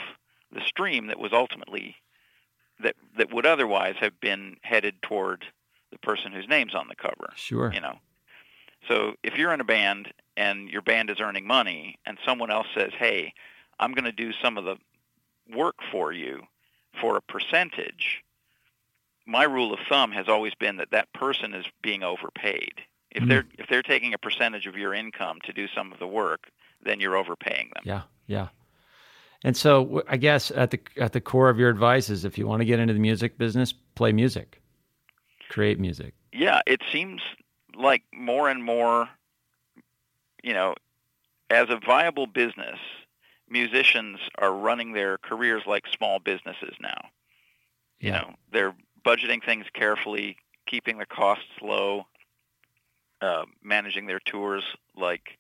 the 0.51 0.61
stream 0.63 1.07
that 1.09 1.19
was 1.19 1.33
ultimately 1.33 1.97
that 2.81 2.97
that 3.17 3.33
would 3.33 3.47
otherwise 3.47 3.95
have 4.01 4.19
been 4.21 4.57
headed 4.63 5.01
toward 5.03 5.45
the 5.91 5.99
person 5.99 6.33
whose 6.33 6.49
name's 6.49 6.75
on 6.75 6.89
the 6.89 6.97
cover 6.97 7.33
Sure. 7.37 7.71
you 7.73 7.81
know. 7.81 7.99
So 8.89 9.15
if 9.23 9.37
you're 9.37 9.53
in 9.53 9.61
a 9.61 9.65
band 9.65 10.13
and 10.37 10.69
your 10.69 10.83
band 10.83 11.11
is 11.11 11.21
earning 11.21 11.47
money 11.47 11.99
and 12.07 12.19
someone 12.25 12.51
else 12.51 12.67
says, 12.75 12.93
"Hey, 12.99 13.35
I'm 13.79 13.93
going 13.93 14.05
to 14.05 14.13
do 14.13 14.33
some 14.33 14.59
of 14.59 14.65
the 14.65 14.77
work 15.55 15.77
for 15.93 16.13
you 16.13 16.47
for 17.01 17.17
a 17.17 17.23
percentage," 17.23 18.23
my 19.27 19.45
rule 19.45 19.73
of 19.73 19.81
thumb 19.89 20.13
has 20.13 20.29
always 20.29 20.55
been 20.55 20.77
that 20.77 20.91
that 20.91 21.13
person 21.13 21.55
is 21.55 21.67
being 21.83 22.03
overpaid. 22.03 22.75
If 23.11 23.25
Mhm. 23.25 23.29
they're 23.29 23.45
if 23.59 23.69
they're 23.69 23.83
taking 23.83 24.15
a 24.15 24.19
percentage 24.19 24.67
of 24.67 24.77
your 24.77 24.95
income 24.95 25.39
to 25.45 25.53
do 25.53 25.69
some 25.69 25.93
of 25.93 25.99
the 25.99 26.07
work, 26.07 26.49
then 26.83 26.99
you're 27.01 27.17
overpaying 27.17 27.71
them. 27.75 27.85
Yeah, 27.85 28.03
yeah. 28.27 28.49
And 29.45 29.57
so 29.57 30.03
I 30.09 30.17
guess 30.17 30.51
at 30.51 30.71
the 30.71 30.81
at 30.97 31.13
the 31.13 31.21
core 31.21 31.49
of 31.49 31.59
your 31.59 31.69
advice 31.69 32.09
is 32.11 32.25
if 32.25 32.39
you 32.39 32.47
want 32.47 32.61
to 32.61 32.65
get 32.65 32.79
into 32.79 32.95
the 32.95 33.01
music 33.01 33.39
business, 33.39 33.73
play 33.73 34.13
music, 34.13 34.63
create 35.49 35.79
music. 35.79 36.15
yeah, 36.33 36.61
it 36.67 36.81
seems 36.91 37.21
like 37.75 38.03
more 38.13 38.49
and 38.49 38.65
more, 38.65 39.09
you 40.43 40.53
know, 40.55 40.75
as 41.51 41.69
a 41.71 41.77
viable 41.85 42.27
business, 42.27 42.79
musicians 43.49 44.19
are 44.39 44.53
running 44.55 44.93
their 44.93 45.19
careers 45.19 45.63
like 45.67 45.87
small 45.89 46.19
businesses 46.19 46.75
now. 46.81 47.09
You 48.01 48.11
Yeah. 48.11 48.21
know, 48.21 48.35
they're 48.53 48.75
budgeting 49.05 49.45
things 49.45 49.67
carefully, 49.73 50.37
keeping 50.67 50.99
the 50.99 51.07
costs 51.07 51.61
low, 51.61 52.07
uh, 53.21 53.45
managing 53.63 54.07
their 54.07 54.21
tours 54.21 54.65
like, 54.97 55.39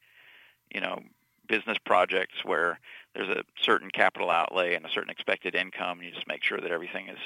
you 0.72 0.80
know, 0.80 1.00
business 1.48 1.78
projects 1.84 2.44
where 2.44 2.78
there's 3.14 3.28
a 3.28 3.42
certain 3.60 3.90
capital 3.90 4.30
outlay 4.30 4.74
and 4.74 4.86
a 4.86 4.90
certain 4.90 5.10
expected 5.10 5.54
income. 5.54 5.98
And 5.98 6.08
you 6.08 6.14
just 6.14 6.28
make 6.28 6.42
sure 6.42 6.58
that 6.60 6.70
everything 6.70 7.08
is, 7.08 7.18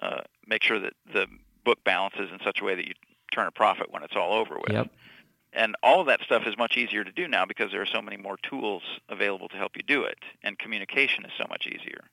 uh, 0.00 0.20
make 0.46 0.62
sure 0.62 0.80
that 0.80 0.94
the 1.12 1.26
book 1.64 1.82
balances 1.84 2.30
in 2.32 2.38
such 2.44 2.60
a 2.60 2.64
way 2.64 2.74
that 2.74 2.86
you 2.86 2.94
turn 3.32 3.46
a 3.46 3.50
profit 3.50 3.92
when 3.92 4.02
it's 4.02 4.16
all 4.16 4.32
over 4.32 4.54
with. 4.54 4.72
Yep. 4.72 4.90
And 5.52 5.74
all 5.82 6.00
of 6.00 6.06
that 6.06 6.20
stuff 6.22 6.46
is 6.46 6.56
much 6.58 6.76
easier 6.76 7.02
to 7.02 7.12
do 7.12 7.26
now 7.26 7.46
because 7.46 7.72
there 7.72 7.80
are 7.80 7.86
so 7.86 8.02
many 8.02 8.16
more 8.16 8.36
tools 8.42 8.82
available 9.08 9.48
to 9.48 9.56
help 9.56 9.72
you 9.76 9.82
do 9.82 10.02
it, 10.02 10.18
and 10.42 10.58
communication 10.58 11.24
is 11.24 11.32
so 11.38 11.46
much 11.48 11.66
easier. 11.66 12.04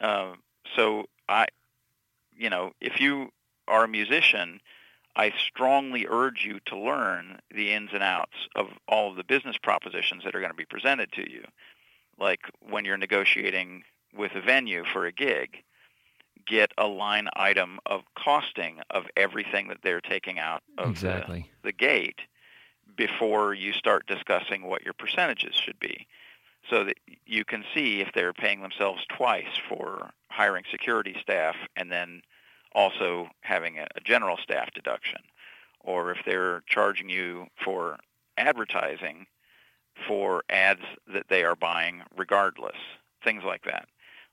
Uh, 0.00 0.34
so 0.76 1.06
I, 1.28 1.46
you 2.36 2.50
know, 2.50 2.72
if 2.80 3.00
you 3.00 3.30
are 3.68 3.84
a 3.84 3.88
musician, 3.88 4.60
I 5.16 5.32
strongly 5.38 6.06
urge 6.08 6.44
you 6.44 6.60
to 6.66 6.78
learn 6.78 7.38
the 7.54 7.72
ins 7.72 7.90
and 7.92 8.02
outs 8.02 8.48
of 8.56 8.66
all 8.88 9.10
of 9.10 9.16
the 9.16 9.24
business 9.24 9.56
propositions 9.62 10.24
that 10.24 10.34
are 10.34 10.40
going 10.40 10.50
to 10.50 10.56
be 10.56 10.64
presented 10.64 11.12
to 11.12 11.30
you. 11.30 11.44
Like 12.18 12.40
when 12.60 12.84
you're 12.84 12.96
negotiating 12.96 13.84
with 14.16 14.32
a 14.34 14.40
venue 14.40 14.84
for 14.92 15.06
a 15.06 15.12
gig, 15.12 15.62
get 16.46 16.72
a 16.76 16.86
line 16.86 17.28
item 17.36 17.78
of 17.86 18.02
costing 18.16 18.80
of 18.90 19.06
everything 19.16 19.68
that 19.68 19.78
they're 19.82 20.00
taking 20.00 20.38
out 20.38 20.62
of 20.78 20.88
the, 21.62 21.68
the 21.68 21.72
gate 21.72 22.20
before 22.96 23.54
you 23.54 23.72
start 23.72 24.06
discussing 24.06 24.64
what 24.64 24.84
your 24.84 24.94
percentages 24.94 25.54
should 25.54 25.78
be 25.80 26.06
so 26.70 26.84
that 26.84 26.96
you 27.26 27.44
can 27.44 27.64
see 27.74 28.00
if 28.00 28.08
they're 28.14 28.32
paying 28.32 28.60
themselves 28.62 29.02
twice 29.08 29.60
for 29.68 30.10
hiring 30.28 30.64
security 30.70 31.16
staff 31.20 31.56
and 31.76 31.90
then 31.90 32.22
also 32.72 33.28
having 33.40 33.78
a, 33.78 33.86
general 34.02 34.36
staff 34.36 34.72
deduction. 34.74 35.20
Or 35.80 36.10
if 36.10 36.18
they're 36.24 36.62
charging 36.66 37.08
you 37.08 37.46
for 37.62 37.98
advertising 38.38 39.26
for 40.08 40.42
ads 40.48 40.82
that 41.12 41.26
they 41.28 41.44
are 41.44 41.54
buying 41.54 42.02
regardless 42.16 42.76
things 43.22 43.42
like 43.44 43.64
that. 43.64 43.86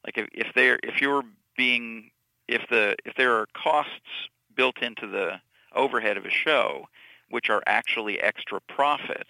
Like 0.06 0.18
if, 0.18 0.28
if 0.34 0.54
they're 0.56 0.80
if 0.84 1.02
you're 1.02 1.24
being 1.56 2.12
if 2.48 2.62
the 2.70 2.96
if 3.06 3.16
there 3.16 3.36
are 3.36 3.48
costs 3.54 4.30
built 4.56 4.82
into 4.82 5.08
the 5.08 5.40
overhead 5.74 6.18
of 6.18 6.26
a 6.26 6.30
show 6.30 6.88
which 7.30 7.50
are 7.50 7.64
actually 7.66 8.20
extra 8.20 8.60
profit 8.62 9.28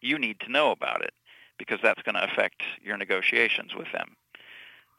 you 0.00 0.18
need 0.18 0.38
to 0.40 0.50
know 0.50 0.70
about 0.70 1.02
it 1.02 1.14
because 1.68 1.80
that's 1.82 2.02
going 2.02 2.14
to 2.14 2.24
affect 2.24 2.62
your 2.82 2.96
negotiations 2.96 3.74
with 3.74 3.90
them 3.92 4.16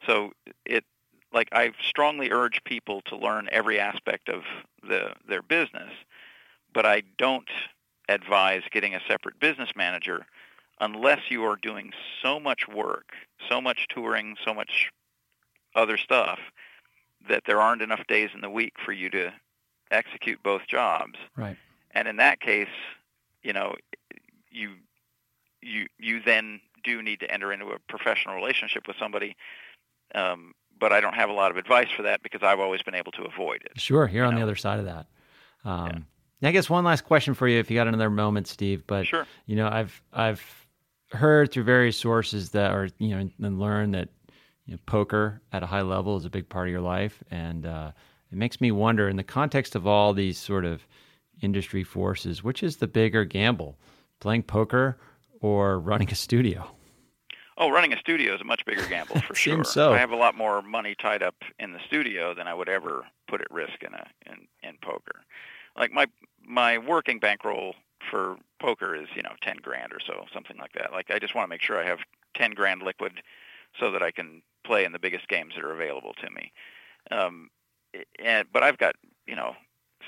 so 0.06 0.32
it 0.64 0.84
like 1.32 1.48
I 1.52 1.72
strongly 1.80 2.30
urge 2.30 2.62
people 2.64 3.02
to 3.06 3.16
learn 3.16 3.48
every 3.50 3.78
aspect 3.78 4.28
of 4.28 4.42
the 4.82 5.12
their 5.28 5.42
business 5.42 5.92
but 6.72 6.84
I 6.84 7.02
don't 7.18 7.48
advise 8.08 8.62
getting 8.70 8.94
a 8.94 9.00
separate 9.08 9.38
business 9.40 9.70
manager 9.76 10.26
unless 10.80 11.30
you 11.30 11.44
are 11.44 11.56
doing 11.56 11.92
so 12.22 12.40
much 12.40 12.68
work, 12.68 13.12
so 13.48 13.60
much 13.60 13.86
touring, 13.88 14.36
so 14.44 14.52
much 14.52 14.90
other 15.74 15.96
stuff 15.96 16.38
that 17.28 17.44
there 17.46 17.60
aren't 17.60 17.82
enough 17.82 18.06
days 18.06 18.30
in 18.34 18.40
the 18.40 18.50
week 18.50 18.74
for 18.84 18.92
you 18.92 19.08
to 19.10 19.32
execute 19.90 20.42
both 20.42 20.66
jobs. 20.66 21.18
Right. 21.36 21.56
And 21.92 22.08
in 22.08 22.16
that 22.16 22.40
case, 22.40 22.68
you 23.42 23.52
know, 23.52 23.76
you 24.50 24.72
you 25.64 25.86
you 25.98 26.20
then 26.20 26.60
do 26.82 27.02
need 27.02 27.20
to 27.20 27.30
enter 27.30 27.52
into 27.52 27.66
a 27.66 27.78
professional 27.88 28.34
relationship 28.34 28.86
with 28.86 28.96
somebody. 28.98 29.36
Um, 30.14 30.54
but 30.78 30.92
I 30.92 31.00
don't 31.00 31.14
have 31.14 31.30
a 31.30 31.32
lot 31.32 31.50
of 31.50 31.56
advice 31.56 31.88
for 31.96 32.02
that 32.02 32.22
because 32.22 32.42
I've 32.42 32.60
always 32.60 32.82
been 32.82 32.94
able 32.94 33.12
to 33.12 33.22
avoid 33.22 33.62
it. 33.64 33.80
Sure, 33.80 34.08
you're 34.08 34.24
on 34.24 34.34
the 34.34 34.42
other 34.42 34.56
side 34.56 34.80
of 34.80 34.84
that. 34.86 35.06
Um, 35.64 36.06
I 36.42 36.50
guess 36.50 36.68
one 36.68 36.84
last 36.84 37.04
question 37.04 37.32
for 37.32 37.48
you, 37.48 37.58
if 37.58 37.70
you 37.70 37.76
got 37.76 37.88
another 37.88 38.10
moment, 38.10 38.46
Steve. 38.46 38.86
But 38.86 39.06
Sure. 39.06 39.26
you 39.46 39.56
know, 39.56 39.68
I've 39.68 40.02
I've 40.12 40.66
heard 41.10 41.52
through 41.52 41.64
various 41.64 41.96
sources 41.96 42.50
that, 42.50 42.72
or 42.72 42.90
you 42.98 43.16
know, 43.16 43.30
and 43.42 43.58
learned 43.58 43.94
that 43.94 44.10
you 44.66 44.74
know, 44.74 44.78
poker 44.84 45.40
at 45.52 45.62
a 45.62 45.66
high 45.66 45.82
level 45.82 46.16
is 46.16 46.24
a 46.24 46.30
big 46.30 46.48
part 46.48 46.68
of 46.68 46.72
your 46.72 46.80
life, 46.82 47.22
and 47.30 47.64
uh, 47.64 47.92
it 48.30 48.36
makes 48.36 48.60
me 48.60 48.70
wonder, 48.72 49.08
in 49.08 49.16
the 49.16 49.24
context 49.24 49.74
of 49.74 49.86
all 49.86 50.12
these 50.12 50.38
sort 50.38 50.64
of 50.64 50.86
industry 51.40 51.82
forces, 51.84 52.44
which 52.44 52.62
is 52.62 52.76
the 52.76 52.86
bigger 52.86 53.24
gamble, 53.24 53.78
playing 54.20 54.42
poker 54.42 54.98
or 55.44 55.78
running 55.78 56.10
a 56.10 56.14
studio? 56.14 56.70
Oh, 57.58 57.70
running 57.70 57.92
a 57.92 57.98
studio 57.98 58.34
is 58.34 58.40
a 58.40 58.44
much 58.44 58.64
bigger 58.64 58.86
gamble 58.86 59.20
for 59.28 59.34
sure. 59.34 59.62
So. 59.62 59.92
I 59.92 59.98
have 59.98 60.10
a 60.10 60.16
lot 60.16 60.34
more 60.34 60.62
money 60.62 60.94
tied 60.98 61.22
up 61.22 61.34
in 61.58 61.72
the 61.72 61.80
studio 61.86 62.32
than 62.34 62.48
I 62.48 62.54
would 62.54 62.68
ever 62.70 63.04
put 63.28 63.42
at 63.42 63.50
risk 63.50 63.82
in 63.82 63.92
a 63.92 64.06
in, 64.26 64.48
in 64.62 64.78
poker. 64.82 65.20
Like 65.76 65.92
my 65.92 66.06
my 66.42 66.78
working 66.78 67.18
bankroll 67.18 67.74
for 68.10 68.36
poker 68.58 68.94
is 68.96 69.08
you 69.14 69.22
know 69.22 69.32
ten 69.42 69.58
grand 69.62 69.92
or 69.92 70.00
so, 70.00 70.24
something 70.32 70.56
like 70.56 70.72
that. 70.72 70.92
Like 70.92 71.10
I 71.10 71.18
just 71.18 71.34
want 71.34 71.44
to 71.46 71.50
make 71.50 71.60
sure 71.60 71.78
I 71.78 71.84
have 71.86 71.98
ten 72.34 72.52
grand 72.52 72.82
liquid 72.82 73.20
so 73.78 73.90
that 73.90 74.02
I 74.02 74.10
can 74.10 74.40
play 74.64 74.84
in 74.86 74.92
the 74.92 74.98
biggest 74.98 75.28
games 75.28 75.52
that 75.56 75.64
are 75.64 75.72
available 75.74 76.14
to 76.22 76.30
me. 76.30 76.52
Um, 77.10 77.50
and 78.18 78.48
but 78.50 78.62
I've 78.62 78.78
got 78.78 78.94
you 79.26 79.36
know 79.36 79.54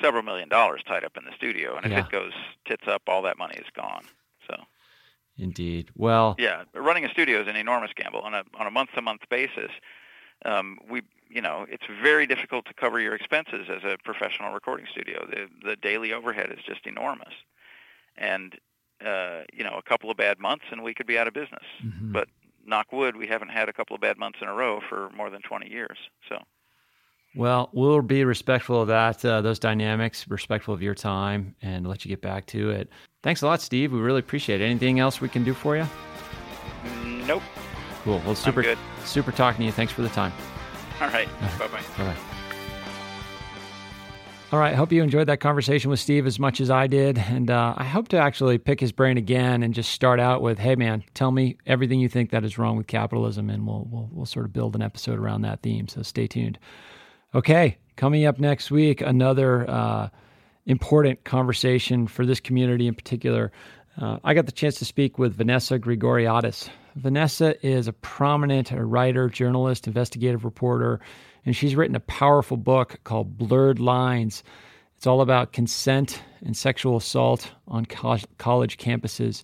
several 0.00 0.22
million 0.22 0.48
dollars 0.48 0.80
tied 0.86 1.04
up 1.04 1.16
in 1.18 1.24
the 1.26 1.32
studio, 1.36 1.76
and 1.76 1.84
if 1.84 1.92
Yeah. 1.92 2.00
it 2.06 2.08
goes 2.10 2.32
tits 2.66 2.88
up, 2.88 3.02
all 3.06 3.20
that 3.22 3.36
money 3.36 3.56
is 3.56 3.66
gone. 3.74 4.04
Indeed. 5.38 5.90
Well, 5.94 6.34
yeah, 6.38 6.64
running 6.74 7.04
a 7.04 7.10
studio 7.10 7.42
is 7.42 7.48
an 7.48 7.56
enormous 7.56 7.90
gamble 7.94 8.20
on 8.20 8.34
a 8.34 8.44
on 8.58 8.66
a 8.66 8.70
month 8.70 8.90
to 8.94 9.02
month 9.02 9.22
basis. 9.28 9.70
Um, 10.44 10.78
we 10.88 11.02
you 11.28 11.42
know 11.42 11.66
it's 11.68 11.84
very 12.02 12.26
difficult 12.26 12.64
to 12.66 12.74
cover 12.74 13.00
your 13.00 13.14
expenses 13.14 13.68
as 13.68 13.84
a 13.84 13.96
professional 14.04 14.52
recording 14.52 14.86
studio. 14.90 15.26
The 15.28 15.48
the 15.62 15.76
daily 15.76 16.12
overhead 16.12 16.50
is 16.50 16.64
just 16.64 16.86
enormous, 16.86 17.34
and 18.16 18.54
uh, 19.04 19.42
you 19.52 19.64
know 19.64 19.76
a 19.76 19.82
couple 19.82 20.10
of 20.10 20.16
bad 20.16 20.38
months 20.38 20.64
and 20.70 20.82
we 20.82 20.94
could 20.94 21.06
be 21.06 21.18
out 21.18 21.28
of 21.28 21.34
business. 21.34 21.64
mhm. 21.84 22.12
But 22.12 22.28
knock 22.66 22.92
wood, 22.92 23.16
we 23.16 23.26
haven't 23.26 23.50
had 23.50 23.68
a 23.68 23.72
couple 23.72 23.94
of 23.94 24.00
bad 24.00 24.18
months 24.18 24.38
in 24.42 24.48
a 24.48 24.54
row 24.54 24.80
for 24.88 25.10
more 25.10 25.30
than 25.30 25.42
20 25.42 25.70
years. 25.70 25.96
So 26.28 26.42
Well, 27.34 27.70
we'll 27.72 28.02
be 28.02 28.24
respectful 28.24 28.80
of 28.82 28.88
that, 28.88 29.24
uh, 29.24 29.40
those 29.40 29.58
dynamics, 29.58 30.26
respectful 30.28 30.74
of 30.74 30.82
your 30.82 30.94
time, 30.94 31.54
and 31.62 31.86
let 31.86 32.04
you 32.04 32.08
get 32.08 32.22
back 32.22 32.46
to 32.46 32.70
it. 32.70 32.88
Thanks 33.26 33.42
a 33.42 33.46
lot, 33.46 33.60
Steve. 33.60 33.90
We 33.90 33.98
really 33.98 34.20
appreciate 34.20 34.60
it. 34.60 34.66
Anything 34.66 35.00
else 35.00 35.20
we 35.20 35.28
can 35.28 35.42
do 35.42 35.52
for 35.52 35.76
you? 35.76 35.84
nope, 37.26 37.42
Cool. 38.04 38.22
Well, 38.24 38.36
super, 38.36 38.76
super 39.04 39.32
talking 39.32 39.62
to 39.62 39.64
you. 39.64 39.72
Thanks 39.72 39.92
for 39.92 40.02
the 40.02 40.08
time. 40.10 40.32
All 41.00 41.08
right, 41.08 41.26
bye 41.58 41.66
bye. 41.66 41.82
Bye 41.98 42.04
bye. 42.04 42.16
All 44.52 44.60
right. 44.60 44.76
Hope 44.76 44.92
you 44.92 45.02
enjoyed 45.02 45.26
that 45.26 45.40
conversation 45.40 45.90
with 45.90 45.98
Steve 45.98 46.24
as 46.24 46.38
much 46.38 46.60
as 46.60 46.70
I 46.70 46.86
did. 46.86 47.18
And 47.18 47.50
uh, 47.50 47.74
I 47.76 47.82
hope 47.82 48.06
to 48.10 48.16
actually 48.16 48.58
pick 48.58 48.78
his 48.78 48.92
brain 48.92 49.16
again 49.16 49.64
and 49.64 49.74
just 49.74 49.90
start 49.90 50.20
out 50.20 50.40
with, 50.40 50.60
hey, 50.60 50.76
man, 50.76 51.02
tell 51.14 51.32
me 51.32 51.56
everything 51.66 51.98
you 51.98 52.08
think 52.08 52.30
that 52.30 52.44
is 52.44 52.58
wrong 52.58 52.76
with 52.76 52.86
capitalism. 52.86 53.50
And 53.50 53.66
we'll, 53.66 53.88
we'll, 53.90 54.08
we'll 54.12 54.26
sort 54.26 54.46
of 54.46 54.52
build 54.52 54.76
an 54.76 54.82
episode 54.82 55.18
around 55.18 55.42
that 55.42 55.62
theme. 55.62 55.88
So 55.88 56.02
stay 56.02 56.28
tuned. 56.28 56.60
Okay. 57.34 57.78
Coming 57.96 58.24
up 58.24 58.38
next 58.38 58.70
week, 58.70 59.00
another 59.00 59.68
uh, 59.68 60.10
important 60.66 61.24
conversation 61.24 62.06
for 62.06 62.26
this 62.26 62.40
community 62.40 62.86
in 62.86 62.94
particular. 62.94 63.52
Uh, 64.00 64.18
I 64.24 64.34
got 64.34 64.46
the 64.46 64.52
chance 64.52 64.76
to 64.76 64.84
speak 64.84 65.18
with 65.18 65.34
Vanessa 65.34 65.78
Grigoriadis. 65.78 66.68
Vanessa 66.96 67.66
is 67.66 67.88
a 67.88 67.92
prominent 67.92 68.70
writer, 68.72 69.28
journalist, 69.28 69.86
investigative 69.86 70.44
reporter, 70.44 71.00
and 71.44 71.54
she's 71.54 71.76
written 71.76 71.96
a 71.96 72.00
powerful 72.00 72.56
book 72.56 72.98
called 73.04 73.38
Blurred 73.38 73.78
Lines. 73.78 74.42
It's 74.96 75.06
all 75.06 75.20
about 75.20 75.52
consent 75.52 76.22
and 76.44 76.56
sexual 76.56 76.96
assault 76.96 77.52
on 77.68 77.86
co- 77.86 78.18
college 78.38 78.78
campuses. 78.78 79.42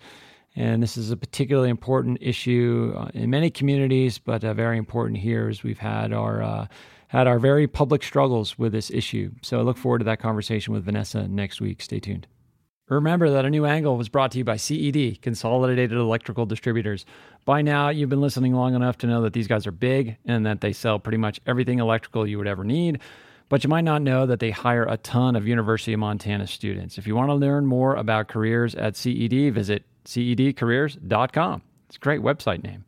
And 0.57 0.83
this 0.83 0.97
is 0.97 1.11
a 1.11 1.17
particularly 1.17 1.71
important 1.71 2.19
issue 2.21 2.95
uh, 2.97 3.09
in 3.15 3.31
many 3.31 3.51
communities, 3.51 4.19
but 4.19 4.45
uh, 4.45 4.53
very 4.55 4.77
important 4.77 5.19
here 5.19 5.49
as 5.49 5.63
we've 5.63 5.79
had 5.79 6.13
our 6.13 6.43
uh, 6.43 6.67
had 7.13 7.27
our 7.27 7.39
very 7.39 7.67
public 7.67 8.03
struggles 8.03 8.59
with 8.59 8.73
this 8.73 8.91
issue. 8.91 9.31
So 9.43 9.59
I 9.59 9.63
look 9.63 9.77
forward 9.77 9.99
to 9.99 10.05
that 10.07 10.19
conversation 10.19 10.73
with 10.73 10.87
Vanessa 10.87 11.29
next 11.29 11.61
week. 11.61 11.83
Stay 11.83 12.01
tuned. 12.01 12.27
Remember 12.89 13.29
that 13.29 13.45
a 13.45 13.51
new 13.51 13.67
angle 13.67 13.99
was 13.99 14.09
brought 14.09 14.33
to 14.33 14.39
you 14.39 14.45
by 14.45 14.57
CED, 14.57 15.21
Consolidated 15.21 15.93
Electrical 15.93 16.47
Distributors. 16.47 17.05
By 17.45 17.61
now, 17.61 17.91
you've 17.91 18.09
been 18.09 18.23
listening 18.23 18.55
long 18.55 18.75
enough 18.75 18.97
to 18.99 19.07
know 19.07 19.21
that 19.23 19.35
these 19.35 19.47
guys 19.47 19.67
are 19.67 19.73
big 19.73 20.17
and 20.25 20.47
that 20.47 20.63
they 20.63 20.73
sell 20.73 20.99
pretty 20.99 21.19
much 21.19 21.39
everything 21.47 21.81
electrical 21.81 22.27
you 22.27 22.39
would 22.39 22.47
ever 22.47 22.65
need. 22.65 22.99
But 23.51 23.63
you 23.63 23.69
might 23.69 23.85
not 23.85 24.01
know 24.01 24.25
that 24.25 24.41
they 24.41 24.51
hire 24.51 24.85
a 24.85 24.97
ton 24.97 25.37
of 25.37 25.47
University 25.47 25.93
of 25.93 26.01
Montana 26.01 26.47
students. 26.47 26.97
If 26.97 27.07
you 27.07 27.15
want 27.15 27.29
to 27.29 27.35
learn 27.35 27.67
more 27.67 27.95
about 27.95 28.29
careers 28.29 28.75
at 28.75 28.97
CED, 28.97 29.53
visit 29.53 29.85
cedcareers.com. 30.07 31.63
It's 31.89 31.97
a 31.97 32.01
great 32.01 32.23
website 32.23 32.65
name. 32.65 32.87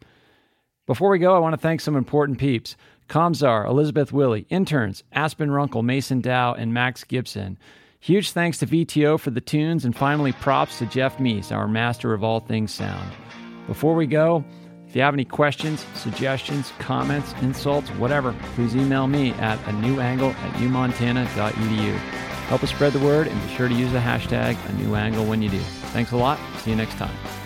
Before 0.86 1.08
we 1.08 1.18
go, 1.18 1.34
I 1.34 1.38
want 1.38 1.54
to 1.54 1.60
thank 1.60 1.80
some 1.80 1.96
important 1.96 2.38
peeps. 2.38 2.76
Comzar, 3.08 3.66
Elizabeth 3.66 4.12
Willie, 4.12 4.46
interns, 4.48 5.02
Aspen 5.12 5.50
Runkle, 5.50 5.82
Mason 5.82 6.20
Dow, 6.20 6.54
and 6.54 6.72
Max 6.72 7.04
Gibson. 7.04 7.58
Huge 8.00 8.32
thanks 8.32 8.58
to 8.58 8.66
VTO 8.66 9.18
for 9.18 9.30
the 9.30 9.40
tunes, 9.40 9.84
and 9.84 9.96
finally 9.96 10.32
props 10.32 10.78
to 10.78 10.86
Jeff 10.86 11.18
Meese, 11.18 11.52
our 11.52 11.66
master 11.66 12.12
of 12.12 12.22
all 12.22 12.40
things 12.40 12.72
sound. 12.72 13.10
Before 13.66 13.94
we 13.94 14.06
go, 14.06 14.44
if 14.86 14.94
you 14.94 15.02
have 15.02 15.14
any 15.14 15.24
questions, 15.24 15.84
suggestions, 15.94 16.72
comments, 16.78 17.34
insults, 17.42 17.88
whatever, 17.90 18.34
please 18.54 18.76
email 18.76 19.06
me 19.06 19.32
at 19.32 19.58
a 19.66 19.72
new 19.72 20.00
angle 20.00 20.30
at 20.30 20.60
umontana.edu. 20.60 21.94
Help 22.46 22.62
us 22.62 22.70
spread 22.70 22.92
the 22.92 23.00
word 23.00 23.26
and 23.26 23.42
be 23.42 23.54
sure 23.54 23.68
to 23.68 23.74
use 23.74 23.90
the 23.90 23.98
hashtag 23.98 24.56
a 24.68 24.72
new 24.74 24.94
angle 24.94 25.24
when 25.24 25.40
you 25.42 25.48
do. 25.48 25.60
Thanks 25.92 26.12
a 26.12 26.16
lot. 26.16 26.38
See 26.58 26.70
you 26.70 26.76
next 26.76 26.94
time. 26.94 27.43